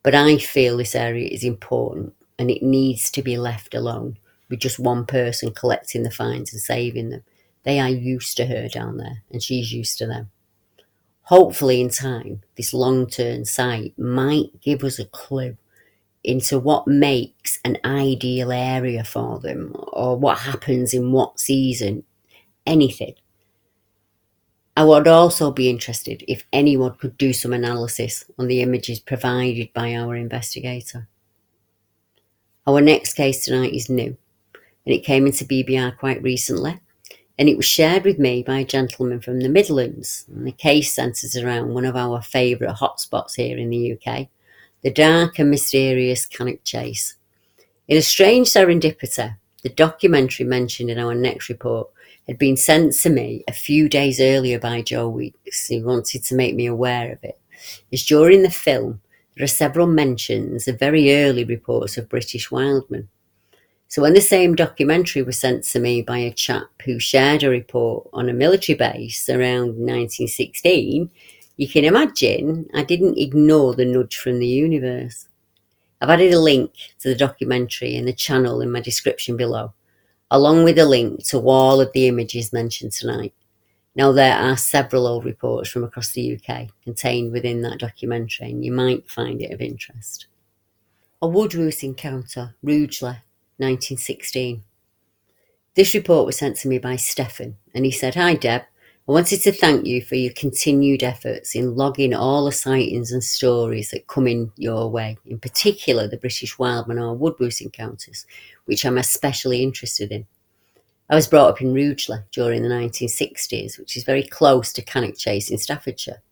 but 0.03 0.14
I 0.14 0.38
feel 0.38 0.77
this 0.77 0.94
area 0.94 1.29
is 1.29 1.44
important 1.44 2.14
and 2.38 2.51
it 2.51 2.62
needs 2.62 3.11
to 3.12 3.22
be 3.22 3.38
left 3.38 3.75
alone 3.75 4.18
with 4.53 4.61
just 4.61 4.79
one 4.79 5.07
person 5.07 5.51
collecting 5.51 6.03
the 6.03 6.11
finds 6.11 6.53
and 6.53 6.61
saving 6.61 7.09
them. 7.09 7.25
They 7.62 7.81
are 7.81 7.88
used 7.88 8.37
to 8.37 8.45
her 8.45 8.69
down 8.69 8.99
there 8.99 9.23
and 9.31 9.43
she's 9.43 9.73
used 9.73 9.97
to 9.97 10.07
them. 10.07 10.31
Hopefully, 11.23 11.81
in 11.81 11.88
time, 11.88 12.43
this 12.59 12.75
long 12.75 13.07
term 13.07 13.47
site 13.47 13.99
might 13.99 14.61
give 14.61 14.85
us 14.85 14.99
a 14.99 15.07
clue 15.07 15.57
into 16.23 16.59
what 16.59 16.87
makes 16.87 17.61
an 17.65 17.79
ideal 17.83 18.53
area 18.53 19.03
for 19.05 19.38
them 19.38 19.75
or 19.95 20.19
what 20.19 20.41
happens 20.41 20.93
in 20.93 21.12
what 21.12 21.41
season, 21.41 22.05
anything. 22.67 23.15
I 24.77 24.85
would 24.85 25.09
also 25.09 25.51
be 25.51 25.71
interested 25.71 26.25
if 26.29 26.45
anyone 26.53 26.97
could 26.97 27.17
do 27.17 27.33
some 27.33 27.55
analysis 27.55 28.27
on 28.38 28.49
the 28.49 28.61
images 28.61 29.01
provided 29.01 29.73
by 29.73 29.95
our 29.95 30.15
investigator. 30.15 31.09
Our 32.67 32.83
next 32.83 33.15
case 33.15 33.47
tonight 33.47 33.73
is 33.73 33.88
new 33.88 34.19
and 34.85 34.95
it 34.95 35.05
came 35.05 35.27
into 35.27 35.45
BBR 35.45 35.97
quite 35.97 36.23
recently 36.23 36.81
and 37.38 37.49
it 37.49 37.57
was 37.57 37.66
shared 37.66 38.05
with 38.05 38.18
me 38.18 38.42
by 38.42 38.59
a 38.59 38.64
gentleman 38.64 39.21
from 39.21 39.40
the 39.40 39.49
Midlands. 39.49 40.27
And 40.29 40.47
the 40.47 40.53
case 40.53 40.95
centres 40.95 41.37
around 41.37 41.75
one 41.75 41.85
of 41.85 41.97
our 41.97 42.23
favourite 42.23 42.77
hotspots 42.77 43.35
here 43.37 43.57
in 43.57 43.71
the 43.71 43.92
UK, 43.95 44.29
the 44.83 44.90
dark 44.90 45.38
and 45.38 45.51
mysterious 45.51 46.27
Cannock 46.27 46.62
Chase. 46.64 47.16
In 47.88 47.97
a 47.97 48.03
strange 48.03 48.49
serendipity, 48.49 49.37
the 49.62 49.71
documentary 49.71 50.47
mentioned 50.47 50.90
in 50.90 50.99
our 50.99 51.14
next 51.14 51.49
report 51.49 51.88
had 52.29 52.38
been 52.38 52.57
sent 52.57 52.92
to 52.95 53.11
me 53.11 53.42
a 53.49 53.53
few 53.53 53.88
days 53.88 54.21
earlier 54.21 54.59
by 54.59 54.83
Joe 54.83 55.09
Weeks, 55.09 55.66
who 55.68 55.83
wanted 55.83 56.23
to 56.25 56.37
make 56.37 56.55
me 56.55 56.66
aware 56.66 57.11
of 57.11 57.25
it. 57.25 57.40
As 57.92 58.05
during 58.05 58.42
the 58.42 58.51
film, 58.51 59.01
there 59.37 59.45
are 59.45 59.49
several 59.49 59.87
mentions 59.87 60.68
of 60.68 60.79
very 60.79 61.14
early 61.14 61.45
reports 61.45 61.97
of 61.97 62.09
British 62.09 62.51
wildmen. 62.51 63.09
So 63.92 64.00
when 64.00 64.14
the 64.14 64.22
same 64.22 64.55
documentary 64.55 65.20
was 65.20 65.37
sent 65.37 65.64
to 65.64 65.78
me 65.78 66.00
by 66.00 66.16
a 66.16 66.33
chap 66.33 66.64
who 66.87 66.98
shared 66.98 67.42
a 67.42 67.50
report 67.50 68.09
on 68.14 68.31
a 68.31 68.33
military 68.33 68.74
base 68.74 69.28
around 69.28 69.76
1916, 69.76 71.11
you 71.59 71.68
can 71.68 71.85
imagine 71.85 72.70
I 72.72 72.85
didn't 72.85 73.18
ignore 73.18 73.74
the 73.74 73.85
nudge 73.85 74.16
from 74.16 74.38
the 74.38 74.46
universe. 74.46 75.28
I've 76.00 76.09
added 76.09 76.33
a 76.33 76.40
link 76.40 76.72
to 77.00 77.11
the 77.11 77.14
documentary 77.14 77.94
and 77.94 78.09
the 78.09 78.14
channel 78.14 78.62
in 78.62 78.72
my 78.72 78.81
description 78.81 79.37
below, 79.37 79.74
along 80.31 80.64
with 80.64 80.78
a 80.78 80.87
link 80.87 81.26
to 81.26 81.40
all 81.40 81.78
of 81.78 81.92
the 81.92 82.09
images 82.09 82.50
mentioned 82.50 82.92
tonight. 82.92 83.35
Now, 83.94 84.11
there 84.11 84.38
are 84.38 84.57
several 84.57 85.07
old 85.07 85.26
reports 85.26 85.68
from 85.68 85.85
across 85.85 86.12
the 86.12 86.40
UK 86.40 86.68
contained 86.83 87.31
within 87.31 87.61
that 87.61 87.81
documentary, 87.81 88.52
and 88.52 88.64
you 88.64 88.72
might 88.72 89.11
find 89.11 89.42
it 89.42 89.52
of 89.52 89.61
interest. 89.61 90.28
A 91.20 91.28
Woodwose 91.28 91.83
encounter, 91.83 92.55
Rugeley, 92.62 93.18
1916. 93.62 94.62
This 95.75 95.94
report 95.94 96.27
was 96.27 96.37
sent 96.37 96.57
to 96.57 96.68
me 96.68 96.79
by 96.79 96.96
Stefan, 96.96 97.57
and 97.75 97.85
he 97.85 97.90
said, 97.90 98.14
Hi 98.16 98.35
Deb, 98.35 98.62
I 99.09 99.12
wanted 99.12 99.40
to 99.42 99.53
thank 99.53 99.87
you 99.87 100.01
for 100.01 100.14
your 100.14 100.33
continued 100.35 101.03
efforts 101.03 101.55
in 101.55 101.75
logging 101.75 102.14
all 102.14 102.44
the 102.44 102.53
sightings 102.53 103.11
and 103.11 103.25
stories 103.25 103.90
that 103.90 104.07
come 104.07 104.29
in 104.29 104.53
your 104.57 104.88
way, 104.90 105.18
in 105.27 105.40
particular 105.40 106.07
the 106.07 106.18
British 106.18 106.59
wildman 106.59 106.98
or 106.98 107.16
woodwose 107.16 107.61
encounters, 107.61 108.27
which 108.66 108.85
I'm 108.85 108.98
especially 108.98 109.62
interested 109.62 110.12
in. 110.12 110.27
I 111.11 111.16
was 111.16 111.26
brought 111.26 111.51
up 111.51 111.61
in 111.61 111.74
Rugeley 111.74 112.18
during 112.30 112.62
the 112.62 112.68
1960s, 112.68 113.78
which 113.78 113.97
is 113.97 114.05
very 114.05 114.22
close 114.22 114.72
to 114.72 114.82
Cannock 114.82 115.18
Chase 115.18 115.51
in 115.51 115.59
Staffordshire. 115.59 116.22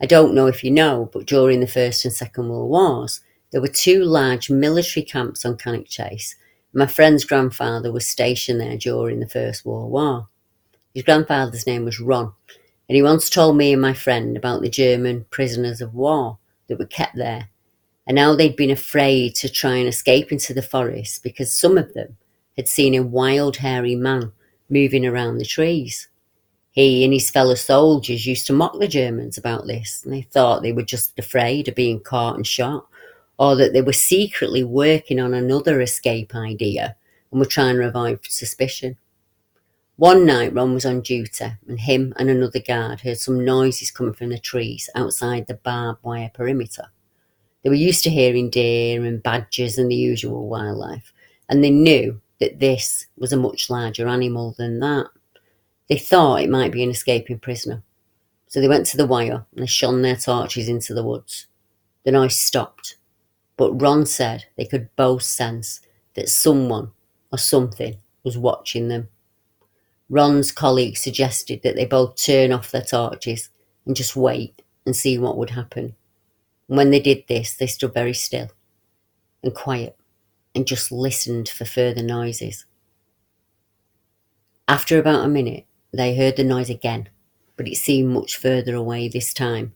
I 0.00 0.06
don't 0.06 0.34
know 0.34 0.46
if 0.46 0.62
you 0.62 0.70
know, 0.70 1.08
but 1.12 1.26
during 1.26 1.60
the 1.60 1.66
First 1.66 2.04
and 2.04 2.12
Second 2.12 2.48
World 2.48 2.70
Wars, 2.70 3.22
there 3.50 3.62
were 3.62 3.68
two 3.68 4.04
large 4.04 4.50
military 4.50 5.04
camps 5.04 5.44
on 5.44 5.56
Cannock 5.56 5.86
Chase. 5.86 6.36
My 6.76 6.86
friend's 6.86 7.24
grandfather 7.24 7.92
was 7.92 8.04
stationed 8.04 8.60
there 8.60 8.76
during 8.76 9.20
the 9.20 9.28
First 9.28 9.64
World 9.64 9.92
War. 9.92 10.26
His 10.92 11.04
grandfather's 11.04 11.68
name 11.68 11.84
was 11.84 12.00
Ron, 12.00 12.32
and 12.88 12.96
he 12.96 13.02
once 13.02 13.30
told 13.30 13.56
me 13.56 13.72
and 13.72 13.80
my 13.80 13.92
friend 13.92 14.36
about 14.36 14.60
the 14.60 14.68
German 14.68 15.24
prisoners 15.30 15.80
of 15.80 15.94
war 15.94 16.38
that 16.66 16.80
were 16.80 16.86
kept 16.86 17.14
there, 17.14 17.48
and 18.08 18.18
how 18.18 18.34
they'd 18.34 18.56
been 18.56 18.72
afraid 18.72 19.36
to 19.36 19.48
try 19.48 19.76
and 19.76 19.86
escape 19.86 20.32
into 20.32 20.52
the 20.52 20.62
forest 20.62 21.22
because 21.22 21.54
some 21.54 21.78
of 21.78 21.94
them 21.94 22.16
had 22.56 22.66
seen 22.66 22.96
a 22.96 23.04
wild, 23.04 23.58
hairy 23.58 23.94
man 23.94 24.32
moving 24.68 25.06
around 25.06 25.38
the 25.38 25.44
trees. 25.44 26.08
He 26.72 27.04
and 27.04 27.12
his 27.12 27.30
fellow 27.30 27.54
soldiers 27.54 28.26
used 28.26 28.48
to 28.48 28.52
mock 28.52 28.80
the 28.80 28.88
Germans 28.88 29.38
about 29.38 29.68
this, 29.68 30.02
and 30.02 30.12
they 30.12 30.22
thought 30.22 30.62
they 30.62 30.72
were 30.72 30.82
just 30.82 31.16
afraid 31.20 31.68
of 31.68 31.76
being 31.76 32.00
caught 32.00 32.34
and 32.34 32.44
shot, 32.44 32.88
or 33.38 33.56
that 33.56 33.72
they 33.72 33.82
were 33.82 33.92
secretly 33.92 34.64
working 34.64 35.20
on 35.20 35.34
another 35.34 35.80
escape 35.80 36.34
idea 36.34 36.96
and 37.30 37.40
were 37.40 37.46
trying 37.46 37.76
to 37.76 37.88
avoid 37.88 38.20
suspicion. 38.28 38.96
One 39.96 40.26
night, 40.26 40.52
Ron 40.52 40.74
was 40.74 40.84
on 40.84 41.02
duty, 41.02 41.52
and 41.68 41.78
him 41.78 42.12
and 42.16 42.28
another 42.28 42.58
guard 42.58 43.00
heard 43.00 43.18
some 43.18 43.44
noises 43.44 43.92
coming 43.92 44.12
from 44.12 44.30
the 44.30 44.38
trees 44.38 44.90
outside 44.96 45.46
the 45.46 45.54
barbed 45.54 46.02
wire 46.02 46.30
perimeter. 46.34 46.90
They 47.62 47.70
were 47.70 47.76
used 47.76 48.02
to 48.04 48.10
hearing 48.10 48.50
deer 48.50 49.04
and 49.04 49.22
badgers 49.22 49.78
and 49.78 49.90
the 49.90 49.94
usual 49.96 50.48
wildlife, 50.48 51.12
and 51.48 51.62
they 51.62 51.70
knew 51.70 52.20
that 52.40 52.58
this 52.58 53.06
was 53.16 53.32
a 53.32 53.36
much 53.36 53.70
larger 53.70 54.08
animal 54.08 54.54
than 54.58 54.80
that. 54.80 55.06
They 55.88 55.98
thought 55.98 56.42
it 56.42 56.50
might 56.50 56.72
be 56.72 56.82
an 56.82 56.90
escaping 56.90 57.38
prisoner. 57.38 57.82
So 58.48 58.60
they 58.60 58.68
went 58.68 58.86
to 58.86 58.96
the 58.96 59.06
wire 59.06 59.46
and 59.52 59.62
they 59.62 59.66
shone 59.66 60.02
their 60.02 60.16
torches 60.16 60.68
into 60.68 60.94
the 60.94 61.04
woods. 61.04 61.46
The 62.04 62.12
noise 62.12 62.36
stopped, 62.36 62.96
but 63.56 63.72
Ron 63.72 64.06
said 64.06 64.46
they 64.56 64.64
could 64.64 64.94
both 64.96 65.22
sense 65.22 65.80
that 66.14 66.28
someone 66.28 66.90
or 67.32 67.38
something 67.38 67.96
was 68.22 68.38
watching 68.38 68.88
them. 68.88 69.08
Ron's 70.08 70.52
colleague 70.52 70.96
suggested 70.96 71.62
that 71.62 71.76
they 71.76 71.86
both 71.86 72.16
turn 72.16 72.52
off 72.52 72.70
their 72.70 72.82
torches 72.82 73.48
and 73.86 73.96
just 73.96 74.16
wait 74.16 74.62
and 74.84 74.94
see 74.94 75.18
what 75.18 75.36
would 75.36 75.50
happen. 75.50 75.94
And 76.68 76.76
when 76.76 76.90
they 76.90 77.00
did 77.00 77.24
this, 77.28 77.54
they 77.54 77.66
stood 77.66 77.94
very 77.94 78.14
still 78.14 78.48
and 79.42 79.54
quiet 79.54 79.96
and 80.54 80.66
just 80.66 80.92
listened 80.92 81.48
for 81.48 81.64
further 81.64 82.02
noises. 82.02 82.64
After 84.66 84.98
about 84.98 85.24
a 85.24 85.28
minute, 85.28 85.66
they 85.92 86.16
heard 86.16 86.36
the 86.36 86.44
noise 86.44 86.70
again, 86.70 87.08
but 87.56 87.68
it 87.68 87.76
seemed 87.76 88.12
much 88.12 88.36
further 88.36 88.74
away 88.74 89.08
this 89.08 89.34
time. 89.34 89.74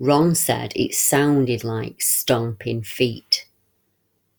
Ron 0.00 0.34
said 0.34 0.72
it 0.74 0.94
sounded 0.94 1.62
like 1.62 2.02
stomping 2.02 2.82
feet. 2.82 3.46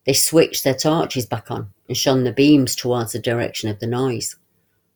They 0.04 0.12
switched 0.12 0.64
their 0.64 0.74
torches 0.74 1.26
back 1.26 1.50
on 1.50 1.72
and 1.88 1.96
shone 1.96 2.24
the 2.24 2.32
beams 2.32 2.76
towards 2.76 3.12
the 3.12 3.18
direction 3.18 3.70
of 3.70 3.80
the 3.80 3.86
noise. 3.86 4.36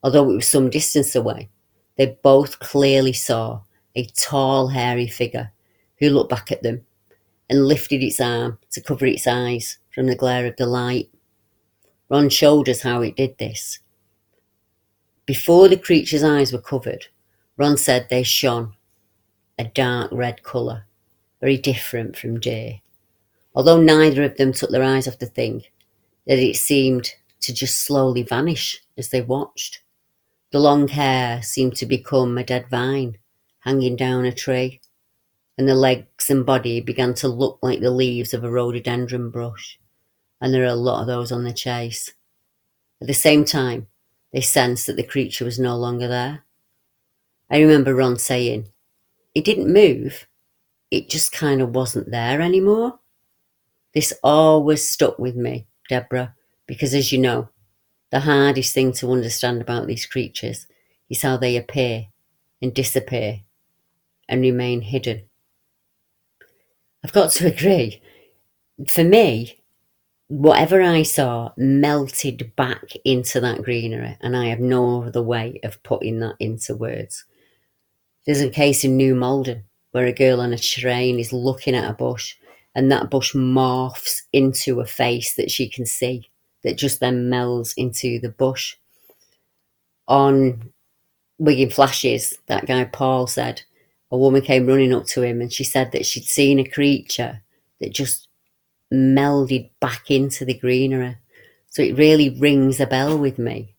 Although 0.02 0.30
it 0.30 0.36
was 0.36 0.48
some 0.48 0.70
distance 0.70 1.14
away, 1.14 1.48
they 1.96 2.18
both 2.22 2.58
clearly 2.58 3.12
saw 3.12 3.62
a 3.96 4.06
tall, 4.06 4.68
hairy 4.68 5.08
figure 5.08 5.50
who 5.98 6.10
looked 6.10 6.30
back 6.30 6.52
at 6.52 6.62
them 6.62 6.84
and 7.48 7.66
lifted 7.66 8.02
its 8.02 8.20
arm 8.20 8.58
to 8.70 8.80
cover 8.80 9.06
its 9.06 9.26
eyes 9.26 9.78
from 9.94 10.06
the 10.06 10.14
glare 10.14 10.46
of 10.46 10.56
the 10.56 10.66
light. 10.66 11.10
Ron 12.08 12.28
showed 12.28 12.68
us 12.68 12.82
how 12.82 13.00
it 13.02 13.16
did 13.16 13.38
this. 13.38 13.80
Before 15.26 15.68
the 15.68 15.76
creature's 15.76 16.24
eyes 16.24 16.52
were 16.52 16.60
covered, 16.60 17.06
Ron 17.56 17.76
said 17.76 18.08
they 18.08 18.22
shone 18.22 18.74
a 19.60 19.70
dark 19.74 20.10
red 20.12 20.42
colour, 20.42 20.86
very 21.40 21.56
different 21.56 22.16
from 22.16 22.40
deer. 22.40 22.80
Although 23.54 23.80
neither 23.80 24.22
of 24.22 24.36
them 24.36 24.52
took 24.52 24.70
their 24.70 24.82
eyes 24.82 25.06
off 25.06 25.18
the 25.18 25.26
thing, 25.26 25.64
that 26.26 26.38
it 26.38 26.56
seemed 26.56 27.10
to 27.40 27.52
just 27.52 27.84
slowly 27.84 28.22
vanish 28.22 28.82
as 28.96 29.10
they 29.10 29.20
watched. 29.20 29.82
The 30.52 30.60
long 30.60 30.88
hair 30.88 31.42
seemed 31.42 31.76
to 31.76 31.86
become 31.86 32.38
a 32.38 32.44
dead 32.44 32.68
vine 32.70 33.18
hanging 33.60 33.96
down 33.96 34.24
a 34.24 34.32
tree, 34.32 34.80
and 35.58 35.68
the 35.68 35.74
legs 35.74 36.30
and 36.30 36.46
body 36.46 36.80
began 36.80 37.12
to 37.14 37.28
look 37.28 37.58
like 37.62 37.80
the 37.80 37.90
leaves 37.90 38.32
of 38.32 38.44
a 38.44 38.50
rhododendron 38.50 39.30
brush, 39.30 39.78
and 40.40 40.54
there 40.54 40.62
are 40.62 40.66
a 40.66 40.74
lot 40.74 41.02
of 41.02 41.06
those 41.06 41.30
on 41.30 41.44
the 41.44 41.52
chase. 41.52 42.14
At 43.02 43.08
the 43.08 43.14
same 43.14 43.44
time, 43.44 43.86
they 44.32 44.40
sensed 44.40 44.86
that 44.86 44.96
the 44.96 45.02
creature 45.02 45.44
was 45.44 45.58
no 45.58 45.76
longer 45.76 46.08
there. 46.08 46.44
I 47.50 47.60
remember 47.60 47.94
Ron 47.94 48.16
saying, 48.16 48.68
it 49.34 49.44
didn't 49.44 49.72
move, 49.72 50.26
it 50.90 51.08
just 51.08 51.32
kind 51.32 51.62
of 51.62 51.74
wasn't 51.74 52.10
there 52.10 52.40
anymore. 52.40 52.98
This 53.94 54.12
always 54.22 54.88
stuck 54.88 55.18
with 55.18 55.36
me, 55.36 55.66
Deborah, 55.88 56.34
because 56.66 56.94
as 56.94 57.12
you 57.12 57.18
know, 57.18 57.48
the 58.10 58.20
hardest 58.20 58.74
thing 58.74 58.92
to 58.94 59.12
understand 59.12 59.60
about 59.60 59.86
these 59.86 60.06
creatures 60.06 60.66
is 61.08 61.22
how 61.22 61.36
they 61.36 61.56
appear 61.56 62.06
and 62.62 62.74
disappear 62.74 63.40
and 64.28 64.42
remain 64.42 64.82
hidden. 64.82 65.24
I've 67.04 67.12
got 67.12 67.30
to 67.32 67.46
agree. 67.52 68.02
For 68.88 69.04
me, 69.04 69.60
whatever 70.28 70.82
I 70.82 71.02
saw 71.02 71.52
melted 71.56 72.54
back 72.56 72.92
into 73.04 73.40
that 73.40 73.62
greenery, 73.62 74.16
and 74.20 74.36
I 74.36 74.46
have 74.46 74.60
no 74.60 75.04
other 75.04 75.22
way 75.22 75.60
of 75.64 75.82
putting 75.82 76.20
that 76.20 76.36
into 76.40 76.76
words. 76.76 77.24
There's 78.26 78.40
a 78.40 78.50
case 78.50 78.84
in 78.84 78.96
New 78.96 79.14
Malden 79.14 79.64
where 79.92 80.06
a 80.06 80.12
girl 80.12 80.40
on 80.40 80.52
a 80.52 80.58
train 80.58 81.18
is 81.18 81.32
looking 81.32 81.74
at 81.74 81.90
a 81.90 81.94
bush, 81.94 82.36
and 82.74 82.90
that 82.92 83.10
bush 83.10 83.34
morphs 83.34 84.22
into 84.32 84.80
a 84.80 84.86
face 84.86 85.34
that 85.34 85.50
she 85.50 85.68
can 85.68 85.86
see 85.86 86.30
that 86.62 86.76
just 86.76 87.00
then 87.00 87.30
melds 87.30 87.72
into 87.76 88.20
the 88.20 88.28
bush. 88.28 88.76
On 90.06 90.70
Wigan 91.38 91.70
Flashes, 91.70 92.38
that 92.46 92.66
guy 92.66 92.84
Paul 92.84 93.26
said, 93.26 93.62
a 94.10 94.18
woman 94.18 94.42
came 94.42 94.66
running 94.66 94.92
up 94.92 95.06
to 95.06 95.22
him 95.22 95.40
and 95.40 95.52
she 95.52 95.64
said 95.64 95.92
that 95.92 96.04
she'd 96.04 96.24
seen 96.24 96.58
a 96.58 96.64
creature 96.64 97.42
that 97.80 97.92
just 97.92 98.28
melded 98.92 99.70
back 99.80 100.10
into 100.10 100.44
the 100.44 100.54
greenery. 100.54 101.16
So 101.68 101.82
it 101.82 101.96
really 101.96 102.30
rings 102.30 102.80
a 102.80 102.86
bell 102.86 103.16
with 103.16 103.38
me. 103.38 103.74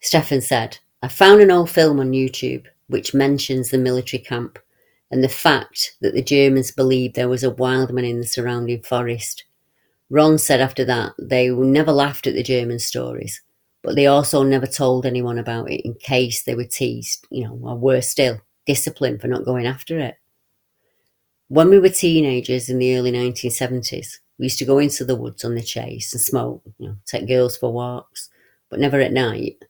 Stefan 0.00 0.40
said, 0.40 0.78
I 1.02 1.08
found 1.08 1.40
an 1.42 1.50
old 1.50 1.70
film 1.70 2.00
on 2.00 2.12
YouTube 2.12 2.64
which 2.94 3.12
mentions 3.12 3.70
the 3.70 3.76
military 3.76 4.22
camp 4.22 4.56
and 5.10 5.24
the 5.24 5.28
fact 5.28 5.96
that 6.00 6.14
the 6.14 6.22
Germans 6.22 6.70
believed 6.70 7.16
there 7.16 7.28
was 7.28 7.42
a 7.42 7.50
wildman 7.50 8.04
in 8.04 8.20
the 8.20 8.24
surrounding 8.24 8.84
forest. 8.84 9.42
Ron 10.10 10.38
said 10.38 10.60
after 10.60 10.84
that 10.84 11.10
they 11.18 11.50
never 11.50 11.90
laughed 11.90 12.28
at 12.28 12.34
the 12.34 12.42
German 12.44 12.78
stories, 12.78 13.42
but 13.82 13.96
they 13.96 14.06
also 14.06 14.44
never 14.44 14.68
told 14.68 15.04
anyone 15.06 15.40
about 15.40 15.68
it 15.72 15.84
in 15.84 15.94
case 15.94 16.44
they 16.44 16.54
were 16.54 16.62
teased, 16.62 17.26
you 17.30 17.42
know, 17.42 17.58
or 17.64 17.76
worse 17.76 18.10
still, 18.10 18.40
disciplined 18.64 19.20
for 19.20 19.26
not 19.26 19.44
going 19.44 19.66
after 19.66 19.98
it. 19.98 20.14
When 21.48 21.70
we 21.70 21.80
were 21.80 21.88
teenagers 21.88 22.68
in 22.68 22.78
the 22.78 22.96
early 22.96 23.10
1970s, 23.10 24.18
we 24.38 24.44
used 24.44 24.60
to 24.60 24.64
go 24.64 24.78
into 24.78 25.04
the 25.04 25.16
woods 25.16 25.44
on 25.44 25.56
the 25.56 25.62
chase 25.62 26.12
and 26.12 26.22
smoke, 26.22 26.62
you 26.78 26.86
know, 26.86 26.96
take 27.06 27.26
girls 27.26 27.56
for 27.56 27.72
walks, 27.72 28.30
but 28.70 28.78
never 28.78 29.00
at 29.00 29.12
night. 29.12 29.64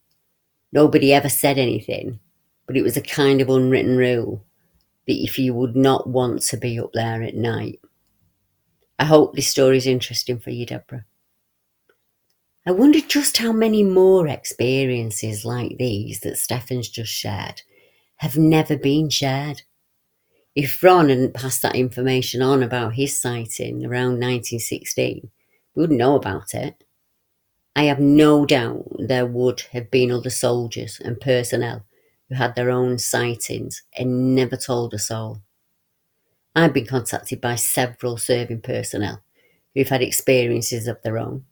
Nobody 0.72 1.14
ever 1.14 1.30
said 1.30 1.56
anything, 1.56 2.20
but 2.66 2.76
it 2.76 2.82
was 2.82 2.96
a 2.96 3.02
kind 3.02 3.40
of 3.40 3.48
unwritten 3.48 3.96
rule 3.96 4.44
that 5.06 5.22
if 5.22 5.38
you 5.38 5.54
would 5.54 5.76
not 5.76 6.08
want 6.08 6.42
to 6.42 6.56
be 6.56 6.78
up 6.78 6.90
there 6.94 7.22
at 7.22 7.34
night, 7.34 7.80
I 8.98 9.04
hope 9.04 9.34
this 9.34 9.48
story 9.48 9.76
is 9.76 9.86
interesting 9.86 10.38
for 10.38 10.50
you, 10.50 10.64
Deborah. 10.64 11.04
I 12.66 12.70
wonder 12.70 13.00
just 13.00 13.36
how 13.36 13.52
many 13.52 13.82
more 13.82 14.26
experiences 14.26 15.44
like 15.44 15.76
these 15.78 16.20
that 16.20 16.38
Stefan's 16.38 16.88
just 16.88 17.12
shared 17.12 17.60
have 18.16 18.38
never 18.38 18.76
been 18.78 19.10
shared. 19.10 19.62
If 20.54 20.82
Ron 20.82 21.10
hadn't 21.10 21.34
passed 21.34 21.60
that 21.62 21.74
information 21.74 22.40
on 22.40 22.62
about 22.62 22.94
his 22.94 23.20
sighting 23.20 23.84
around 23.84 24.20
1916, 24.20 25.30
we 25.74 25.80
wouldn't 25.80 25.98
know 25.98 26.14
about 26.14 26.54
it. 26.54 26.84
I 27.76 27.84
have 27.84 27.98
no 27.98 28.46
doubt 28.46 28.86
there 28.98 29.26
would 29.26 29.62
have 29.72 29.90
been 29.90 30.12
other 30.12 30.30
soldiers 30.30 31.00
and 31.04 31.20
personnel 31.20 31.84
who 32.34 32.38
had 32.38 32.54
their 32.54 32.70
own 32.70 32.98
sightings 32.98 33.82
and 33.96 34.34
never 34.34 34.56
told 34.56 34.92
a 34.92 34.98
soul. 34.98 35.40
I've 36.56 36.72
been 36.72 36.86
contacted 36.86 37.40
by 37.40 37.54
several 37.54 38.16
serving 38.16 38.62
personnel 38.62 39.22
who've 39.74 39.88
had 39.88 40.02
experiences 40.02 40.86
of 40.88 41.00
their 41.02 41.18
own. 41.18 41.44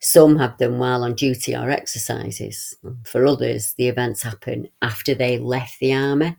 Some 0.00 0.38
have 0.38 0.58
them 0.58 0.78
while 0.78 1.04
on 1.04 1.14
duty 1.14 1.54
or 1.54 1.70
exercises. 1.70 2.74
For 3.04 3.26
others, 3.26 3.74
the 3.76 3.88
events 3.88 4.22
happen 4.22 4.68
after 4.82 5.14
they 5.14 5.38
left 5.38 5.78
the 5.80 5.94
army 5.94 6.36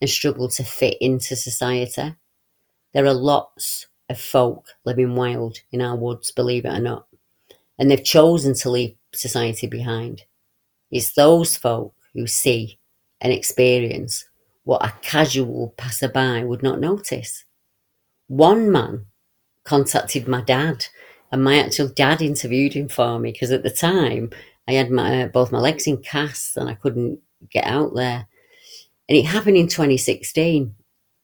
and 0.00 0.10
struggle 0.10 0.48
to 0.48 0.64
fit 0.64 0.96
into 1.00 1.36
society. 1.36 2.14
There 2.92 3.06
are 3.06 3.14
lots 3.14 3.86
of 4.08 4.20
folk 4.20 4.66
living 4.84 5.14
wild 5.14 5.58
in 5.70 5.82
our 5.82 5.96
woods, 5.96 6.32
believe 6.32 6.64
it 6.64 6.72
or 6.72 6.80
not, 6.80 7.06
and 7.78 7.90
they've 7.90 8.02
chosen 8.02 8.54
to 8.54 8.70
leave 8.70 8.96
society 9.12 9.66
behind. 9.66 10.22
It's 10.90 11.12
those 11.12 11.56
folk 11.56 11.94
who 12.14 12.26
see 12.26 12.79
and 13.20 13.32
experience 13.32 14.24
what 14.64 14.84
a 14.84 14.94
casual 15.02 15.74
passerby 15.76 16.44
would 16.44 16.62
not 16.62 16.80
notice. 16.80 17.44
One 18.28 18.70
man 18.70 19.06
contacted 19.64 20.28
my 20.28 20.42
dad, 20.42 20.86
and 21.32 21.42
my 21.42 21.58
actual 21.58 21.88
dad 21.88 22.22
interviewed 22.22 22.74
him 22.74 22.88
for 22.88 23.18
me 23.18 23.32
because 23.32 23.50
at 23.50 23.62
the 23.62 23.70
time 23.70 24.30
I 24.68 24.72
had 24.72 24.90
my, 24.90 25.22
uh, 25.22 25.26
both 25.28 25.52
my 25.52 25.58
legs 25.58 25.86
in 25.86 25.98
casts 25.98 26.56
and 26.56 26.68
I 26.68 26.74
couldn't 26.74 27.20
get 27.50 27.64
out 27.64 27.94
there. 27.94 28.26
And 29.08 29.18
it 29.18 29.24
happened 29.24 29.56
in 29.56 29.66
2016. 29.66 30.74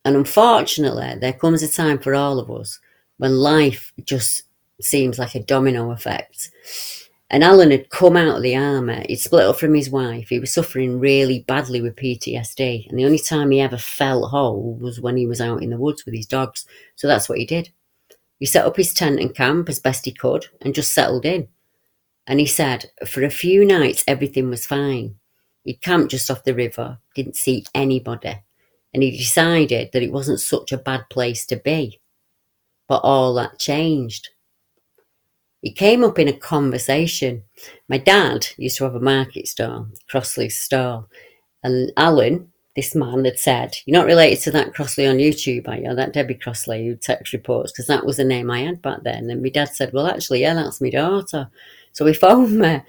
And 0.04 0.16
unfortunately, 0.16 1.16
there 1.20 1.32
comes 1.32 1.62
a 1.62 1.72
time 1.72 1.98
for 1.98 2.14
all 2.14 2.38
of 2.38 2.50
us 2.50 2.80
when 3.18 3.36
life 3.36 3.92
just 4.04 4.42
seems 4.80 5.18
like 5.18 5.34
a 5.34 5.42
domino 5.42 5.90
effect. 5.90 6.50
And 7.28 7.42
Alan 7.42 7.72
had 7.72 7.90
come 7.90 8.16
out 8.16 8.36
of 8.36 8.42
the 8.42 8.56
army. 8.56 9.04
He'd 9.08 9.16
split 9.16 9.46
up 9.46 9.58
from 9.58 9.74
his 9.74 9.90
wife. 9.90 10.28
He 10.28 10.38
was 10.38 10.52
suffering 10.52 11.00
really 11.00 11.40
badly 11.48 11.80
with 11.80 11.96
PTSD. 11.96 12.88
And 12.88 12.98
the 12.98 13.04
only 13.04 13.18
time 13.18 13.50
he 13.50 13.60
ever 13.60 13.78
felt 13.78 14.30
whole 14.30 14.78
was 14.80 15.00
when 15.00 15.16
he 15.16 15.26
was 15.26 15.40
out 15.40 15.62
in 15.62 15.70
the 15.70 15.76
woods 15.76 16.04
with 16.04 16.14
his 16.14 16.26
dogs. 16.26 16.66
So 16.94 17.08
that's 17.08 17.28
what 17.28 17.38
he 17.38 17.44
did. 17.44 17.70
He 18.38 18.46
set 18.46 18.64
up 18.64 18.76
his 18.76 18.94
tent 18.94 19.18
and 19.18 19.34
camp 19.34 19.68
as 19.68 19.80
best 19.80 20.04
he 20.04 20.12
could 20.12 20.46
and 20.60 20.74
just 20.74 20.94
settled 20.94 21.24
in. 21.24 21.48
And 22.26 22.38
he 22.38 22.46
said, 22.46 22.90
for 23.06 23.24
a 23.24 23.30
few 23.30 23.64
nights, 23.64 24.04
everything 24.06 24.50
was 24.50 24.66
fine. 24.66 25.16
He 25.64 25.74
camped 25.74 26.12
just 26.12 26.30
off 26.30 26.44
the 26.44 26.54
river, 26.54 26.98
didn't 27.14 27.36
see 27.36 27.64
anybody, 27.74 28.40
and 28.94 29.02
he 29.02 29.16
decided 29.16 29.90
that 29.92 30.02
it 30.02 30.12
wasn't 30.12 30.40
such 30.40 30.70
a 30.70 30.78
bad 30.78 31.08
place 31.10 31.44
to 31.46 31.56
be. 31.56 32.00
But 32.88 33.00
all 33.02 33.34
that 33.34 33.58
changed. 33.58 34.28
It 35.62 35.76
came 35.76 36.04
up 36.04 36.18
in 36.18 36.28
a 36.28 36.32
conversation. 36.32 37.42
My 37.88 37.98
dad 37.98 38.46
used 38.56 38.76
to 38.78 38.84
have 38.84 38.94
a 38.94 39.00
market 39.00 39.48
stall, 39.48 39.88
Crossley's 40.08 40.58
stall, 40.58 41.08
and 41.62 41.90
Alan, 41.96 42.52
this 42.76 42.94
man, 42.94 43.24
had 43.24 43.38
said, 43.38 43.76
You're 43.86 43.98
not 43.98 44.06
related 44.06 44.42
to 44.44 44.50
that 44.52 44.74
Crossley 44.74 45.06
on 45.06 45.16
YouTube, 45.16 45.66
are 45.66 45.76
you? 45.76 45.94
That 45.94 46.12
Debbie 46.12 46.34
Crossley 46.34 46.86
who 46.86 46.94
text 46.94 47.32
reports, 47.32 47.72
because 47.72 47.86
that 47.86 48.04
was 48.04 48.18
the 48.18 48.24
name 48.24 48.50
I 48.50 48.60
had 48.60 48.82
back 48.82 49.02
then. 49.02 49.30
And 49.30 49.42
my 49.42 49.48
dad 49.48 49.74
said, 49.74 49.92
Well, 49.92 50.06
actually, 50.06 50.42
yeah, 50.42 50.54
that's 50.54 50.80
my 50.80 50.90
daughter. 50.90 51.50
So 51.92 52.04
he 52.06 52.12
phoned 52.14 52.58
me. 52.58 52.82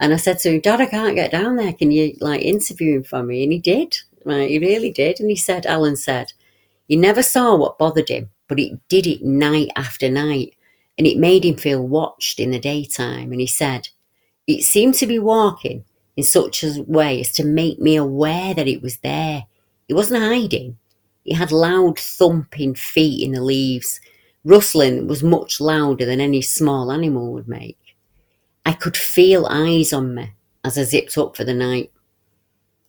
And 0.00 0.12
I 0.12 0.16
said 0.16 0.38
to 0.40 0.50
him, 0.50 0.60
Dad, 0.60 0.80
I 0.80 0.86
can't 0.86 1.14
get 1.14 1.30
down 1.30 1.56
there. 1.56 1.72
Can 1.72 1.92
you 1.92 2.16
like 2.20 2.42
interview 2.42 2.96
him 2.96 3.04
for 3.04 3.22
me? 3.22 3.44
And 3.44 3.52
he 3.52 3.58
did. 3.60 3.96
Right, 4.24 4.48
he 4.48 4.58
really 4.58 4.90
did. 4.90 5.20
And 5.20 5.28
he 5.28 5.36
said, 5.36 5.66
Alan 5.66 5.96
said, 5.96 6.32
he 6.88 6.96
never 6.96 7.22
saw 7.22 7.56
what 7.56 7.78
bothered 7.78 8.08
him, 8.08 8.30
but 8.48 8.58
he 8.58 8.78
did 8.88 9.06
it 9.06 9.22
night 9.22 9.68
after 9.76 10.10
night. 10.10 10.54
And 10.96 11.06
it 11.06 11.18
made 11.18 11.44
him 11.44 11.56
feel 11.56 11.86
watched 11.86 12.38
in 12.38 12.50
the 12.50 12.58
daytime. 12.58 13.32
And 13.32 13.40
he 13.40 13.46
said, 13.46 13.88
it 14.46 14.62
seemed 14.62 14.94
to 14.96 15.06
be 15.06 15.18
walking 15.18 15.84
in 16.16 16.24
such 16.24 16.62
a 16.62 16.84
way 16.86 17.20
as 17.20 17.32
to 17.32 17.44
make 17.44 17.80
me 17.80 17.96
aware 17.96 18.54
that 18.54 18.68
it 18.68 18.82
was 18.82 18.98
there. 18.98 19.44
It 19.88 19.94
wasn't 19.94 20.22
hiding. 20.22 20.78
It 21.24 21.34
had 21.34 21.50
loud 21.50 21.98
thumping 21.98 22.74
feet 22.74 23.24
in 23.24 23.32
the 23.32 23.42
leaves. 23.42 24.00
Rustling 24.44 25.08
was 25.08 25.22
much 25.22 25.60
louder 25.60 26.04
than 26.04 26.20
any 26.20 26.42
small 26.42 26.92
animal 26.92 27.32
would 27.32 27.48
make. 27.48 27.78
I 28.66 28.72
could 28.72 28.96
feel 28.96 29.46
eyes 29.46 29.92
on 29.92 30.14
me 30.14 30.32
as 30.62 30.78
I 30.78 30.84
zipped 30.84 31.18
up 31.18 31.36
for 31.36 31.44
the 31.44 31.54
night. 31.54 31.90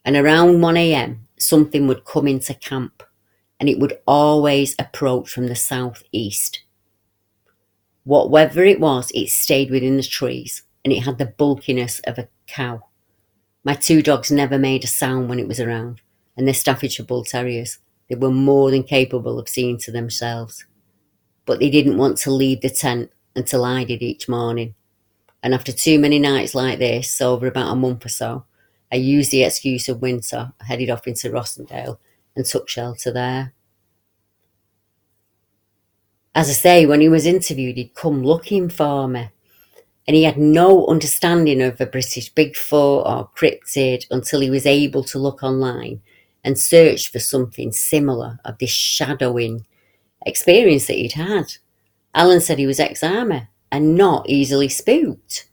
And 0.04 0.16
around 0.16 0.60
1am, 0.60 1.20
something 1.40 1.88
would 1.88 2.06
come 2.06 2.28
into 2.28 2.54
camp 2.54 3.04
and 3.60 3.70
it 3.70 3.80
would 3.80 3.98
always 4.06 4.76
approach 4.78 5.30
from 5.30 5.48
the 5.48 5.56
southeast. 5.56 6.62
Whatever 8.06 8.64
it 8.64 8.80
was, 8.80 9.12
it 9.16 9.30
stayed 9.30 9.72
within 9.72 9.98
the 9.98 10.04
trees 10.04 10.62
and 10.84 10.94
it 10.94 11.04
had 11.04 11.18
the 11.18 11.26
bulkiness 11.26 12.00
of 12.02 12.20
a 12.20 12.30
cow. 12.48 12.86
My 13.64 13.74
two 13.74 14.04
dogs 14.04 14.30
never 14.32 14.60
made 14.60 14.84
a 14.84 14.88
sound 14.88 15.28
when 15.28 15.40
it 15.40 15.48
was 15.48 15.60
around, 15.60 16.02
and 16.38 16.46
they're 16.48 16.54
Staffordshire 16.54 17.06
Bull 17.06 17.24
Terriers. 17.24 17.80
They 18.08 18.16
were 18.16 18.30
more 18.30 18.70
than 18.70 18.84
capable 18.84 19.40
of 19.40 19.50
seeing 19.50 19.80
to 19.80 19.92
themselves. 19.92 20.66
But 21.46 21.60
they 21.60 21.72
didn't 21.72 21.98
want 21.98 22.20
to 22.20 22.32
leave 22.32 22.62
the 22.62 22.70
tent 22.70 23.10
until 23.36 23.66
I 23.66 23.84
did 23.84 24.04
each 24.04 24.30
morning. 24.30 24.76
And 25.42 25.56
after 25.56 25.72
too 25.72 25.98
many 25.98 26.20
nights 26.20 26.54
like 26.54 26.78
this, 26.78 27.20
over 27.20 27.48
about 27.48 27.72
a 27.72 27.76
month 27.76 28.06
or 28.06 28.10
so, 28.10 28.46
I 28.92 28.98
used 28.98 29.32
the 29.32 29.44
excuse 29.44 29.90
of 29.90 30.04
winter, 30.04 30.54
headed 30.62 30.92
off 30.92 31.08
into 31.08 31.32
Rossendale, 31.32 31.98
and 32.36 32.46
took 32.46 32.70
shelter 32.70 33.12
there. 33.12 33.54
As 36.36 36.50
I 36.50 36.54
say, 36.54 36.86
when 36.86 37.00
he 37.00 37.08
was 37.08 37.26
interviewed, 37.26 37.78
he'd 37.78 37.96
come 37.96 38.22
looking 38.22 38.68
for 38.68 39.08
me. 39.08 39.30
And 40.06 40.16
he 40.16 40.24
had 40.24 40.38
no 40.38 40.86
understanding 40.88 41.62
of 41.62 41.80
a 41.80 41.86
British 41.86 42.32
Bigfoot 42.34 43.06
or 43.06 43.30
cryptid 43.36 44.06
until 44.12 44.42
he 44.42 44.50
was 44.50 44.66
able 44.66 45.04
to 45.06 45.18
look 45.18 45.42
online 45.42 46.02
and 46.44 46.60
search 46.60 47.10
for 47.10 47.20
something 47.20 47.72
similar 47.72 48.38
of 48.44 48.58
this 48.58 48.70
shadowing 48.70 49.66
experience 50.26 50.88
that 50.88 50.98
he'd 50.98 51.14
had. 51.14 51.46
Alan 52.14 52.42
said 52.42 52.60
he 52.60 52.68
was 52.68 52.82
ex 52.82 53.02
army 53.02 53.48
and 53.72 53.96
not 53.96 54.30
easily 54.30 54.70
spooked, 54.70 55.50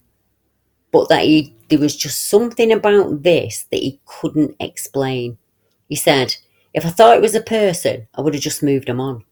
but 0.90 1.08
that 1.08 1.24
he 1.24 1.56
there 1.68 1.78
was 1.78 1.96
just 1.96 2.26
something 2.28 2.70
about 2.70 3.22
this 3.22 3.66
that 3.70 3.80
he 3.80 4.00
couldn't 4.04 4.54
explain. 4.60 5.38
He 5.88 5.96
said, 5.96 6.36
If 6.74 6.84
I 6.84 6.90
thought 6.90 7.16
it 7.16 7.22
was 7.22 7.34
a 7.34 7.40
person, 7.40 8.08
I 8.14 8.20
would 8.20 8.34
have 8.34 8.42
just 8.42 8.62
moved 8.62 8.88
him 8.88 9.00
on. 9.00 9.24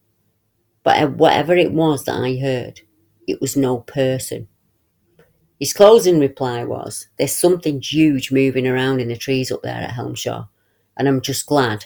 But 0.83 1.13
whatever 1.13 1.55
it 1.55 1.73
was 1.73 2.05
that 2.05 2.17
I 2.17 2.39
heard, 2.39 2.81
it 3.27 3.41
was 3.41 3.57
no 3.57 3.79
person. 3.79 4.49
His 5.59 5.75
closing 5.75 6.19
reply 6.19 6.65
was, 6.65 7.09
There's 7.19 7.35
something 7.35 7.83
huge 7.83 8.33
moving 8.33 8.67
around 8.67 9.01
in 9.01 9.09
the 9.09 9.17
trees 9.17 9.53
up 9.53 9.63
there 9.63 9.75
at 9.75 9.91
Helmshore, 9.91 10.49
and 10.97 11.07
I'm 11.07 11.21
just 11.21 11.47
glad 11.47 11.85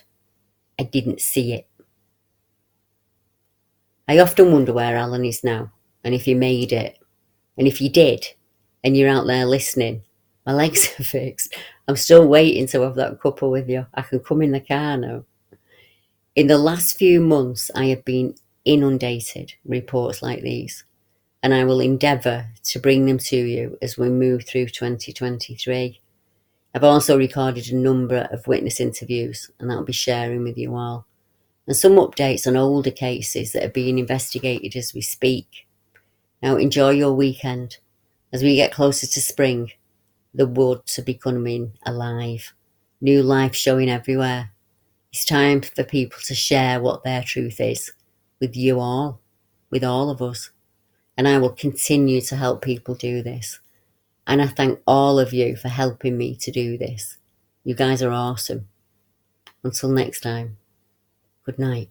I 0.78 0.84
didn't 0.84 1.20
see 1.20 1.52
it. 1.52 1.66
I 4.06 4.18
often 4.18 4.52
wonder 4.52 4.72
where 4.72 4.96
Alan 4.96 5.24
is 5.24 5.42
now, 5.42 5.72
and 6.04 6.14
if 6.14 6.26
he 6.26 6.34
made 6.34 6.72
it. 6.72 6.98
And 7.56 7.66
if 7.66 7.80
you 7.80 7.88
did, 7.88 8.26
and 8.84 8.96
you're 8.96 9.08
out 9.08 9.26
there 9.26 9.46
listening, 9.46 10.02
my 10.46 10.52
legs 10.52 10.88
are 11.00 11.04
fixed. 11.04 11.56
I'm 11.88 11.96
still 11.96 12.26
waiting 12.28 12.66
to 12.68 12.82
have 12.82 12.94
that 12.94 13.20
couple 13.20 13.50
with 13.50 13.68
you. 13.68 13.86
I 13.94 14.02
can 14.02 14.20
come 14.20 14.42
in 14.42 14.52
the 14.52 14.60
car 14.60 14.96
now. 14.96 15.24
In 16.36 16.46
the 16.48 16.58
last 16.58 16.96
few 16.96 17.20
months, 17.20 17.70
I 17.74 17.86
have 17.86 18.04
been 18.04 18.34
inundated 18.64 19.54
reports 19.64 20.22
like 20.22 20.42
these, 20.42 20.84
and 21.42 21.52
I 21.52 21.64
will 21.64 21.80
endeavour 21.80 22.46
to 22.64 22.78
bring 22.78 23.06
them 23.06 23.18
to 23.18 23.36
you 23.36 23.78
as 23.82 23.98
we 23.98 24.08
move 24.08 24.46
through 24.46 24.66
2023. 24.68 26.00
I've 26.74 26.84
also 26.84 27.16
recorded 27.16 27.68
a 27.68 27.76
number 27.76 28.28
of 28.32 28.46
witness 28.46 28.80
interviews, 28.80 29.50
and 29.58 29.70
I'll 29.70 29.84
be 29.84 29.92
sharing 29.92 30.42
with 30.42 30.58
you 30.58 30.74
all, 30.74 31.06
and 31.66 31.76
some 31.76 31.92
updates 31.92 32.46
on 32.46 32.56
older 32.56 32.90
cases 32.90 33.52
that 33.52 33.64
are 33.64 33.68
being 33.68 33.98
investigated 33.98 34.76
as 34.76 34.94
we 34.94 35.00
speak. 35.00 35.66
Now, 36.42 36.56
enjoy 36.56 36.90
your 36.90 37.14
weekend 37.14 37.78
as 38.32 38.42
we 38.42 38.56
get 38.56 38.72
closer 38.72 39.06
to 39.06 39.20
spring 39.20 39.72
the 40.34 40.46
woods 40.48 40.98
are 40.98 41.02
becoming 41.02 41.74
alive, 41.86 42.52
new 43.00 43.22
life 43.22 43.54
showing 43.54 43.88
everywhere. 43.88 44.50
It's 45.12 45.24
time 45.24 45.62
for 45.62 45.84
people 45.84 46.18
to 46.24 46.34
share 46.34 46.80
what 46.80 47.04
their 47.04 47.22
truth 47.22 47.60
is 47.60 47.92
with 48.44 48.56
you 48.56 48.78
all, 48.78 49.20
with 49.70 49.82
all 49.82 50.10
of 50.10 50.20
us. 50.20 50.50
And 51.16 51.26
I 51.26 51.38
will 51.38 51.50
continue 51.50 52.20
to 52.22 52.36
help 52.36 52.62
people 52.62 52.94
do 52.94 53.22
this. 53.22 53.60
And 54.26 54.42
I 54.42 54.46
thank 54.48 54.80
all 54.86 55.18
of 55.18 55.32
you 55.32 55.56
for 55.56 55.68
helping 55.68 56.18
me 56.18 56.36
to 56.36 56.50
do 56.50 56.78
this. 56.78 57.18
You 57.64 57.74
guys 57.74 58.02
are 58.02 58.12
awesome. 58.12 58.68
Until 59.62 59.90
next 59.90 60.20
time, 60.20 60.58
good 61.44 61.58
night. 61.58 61.90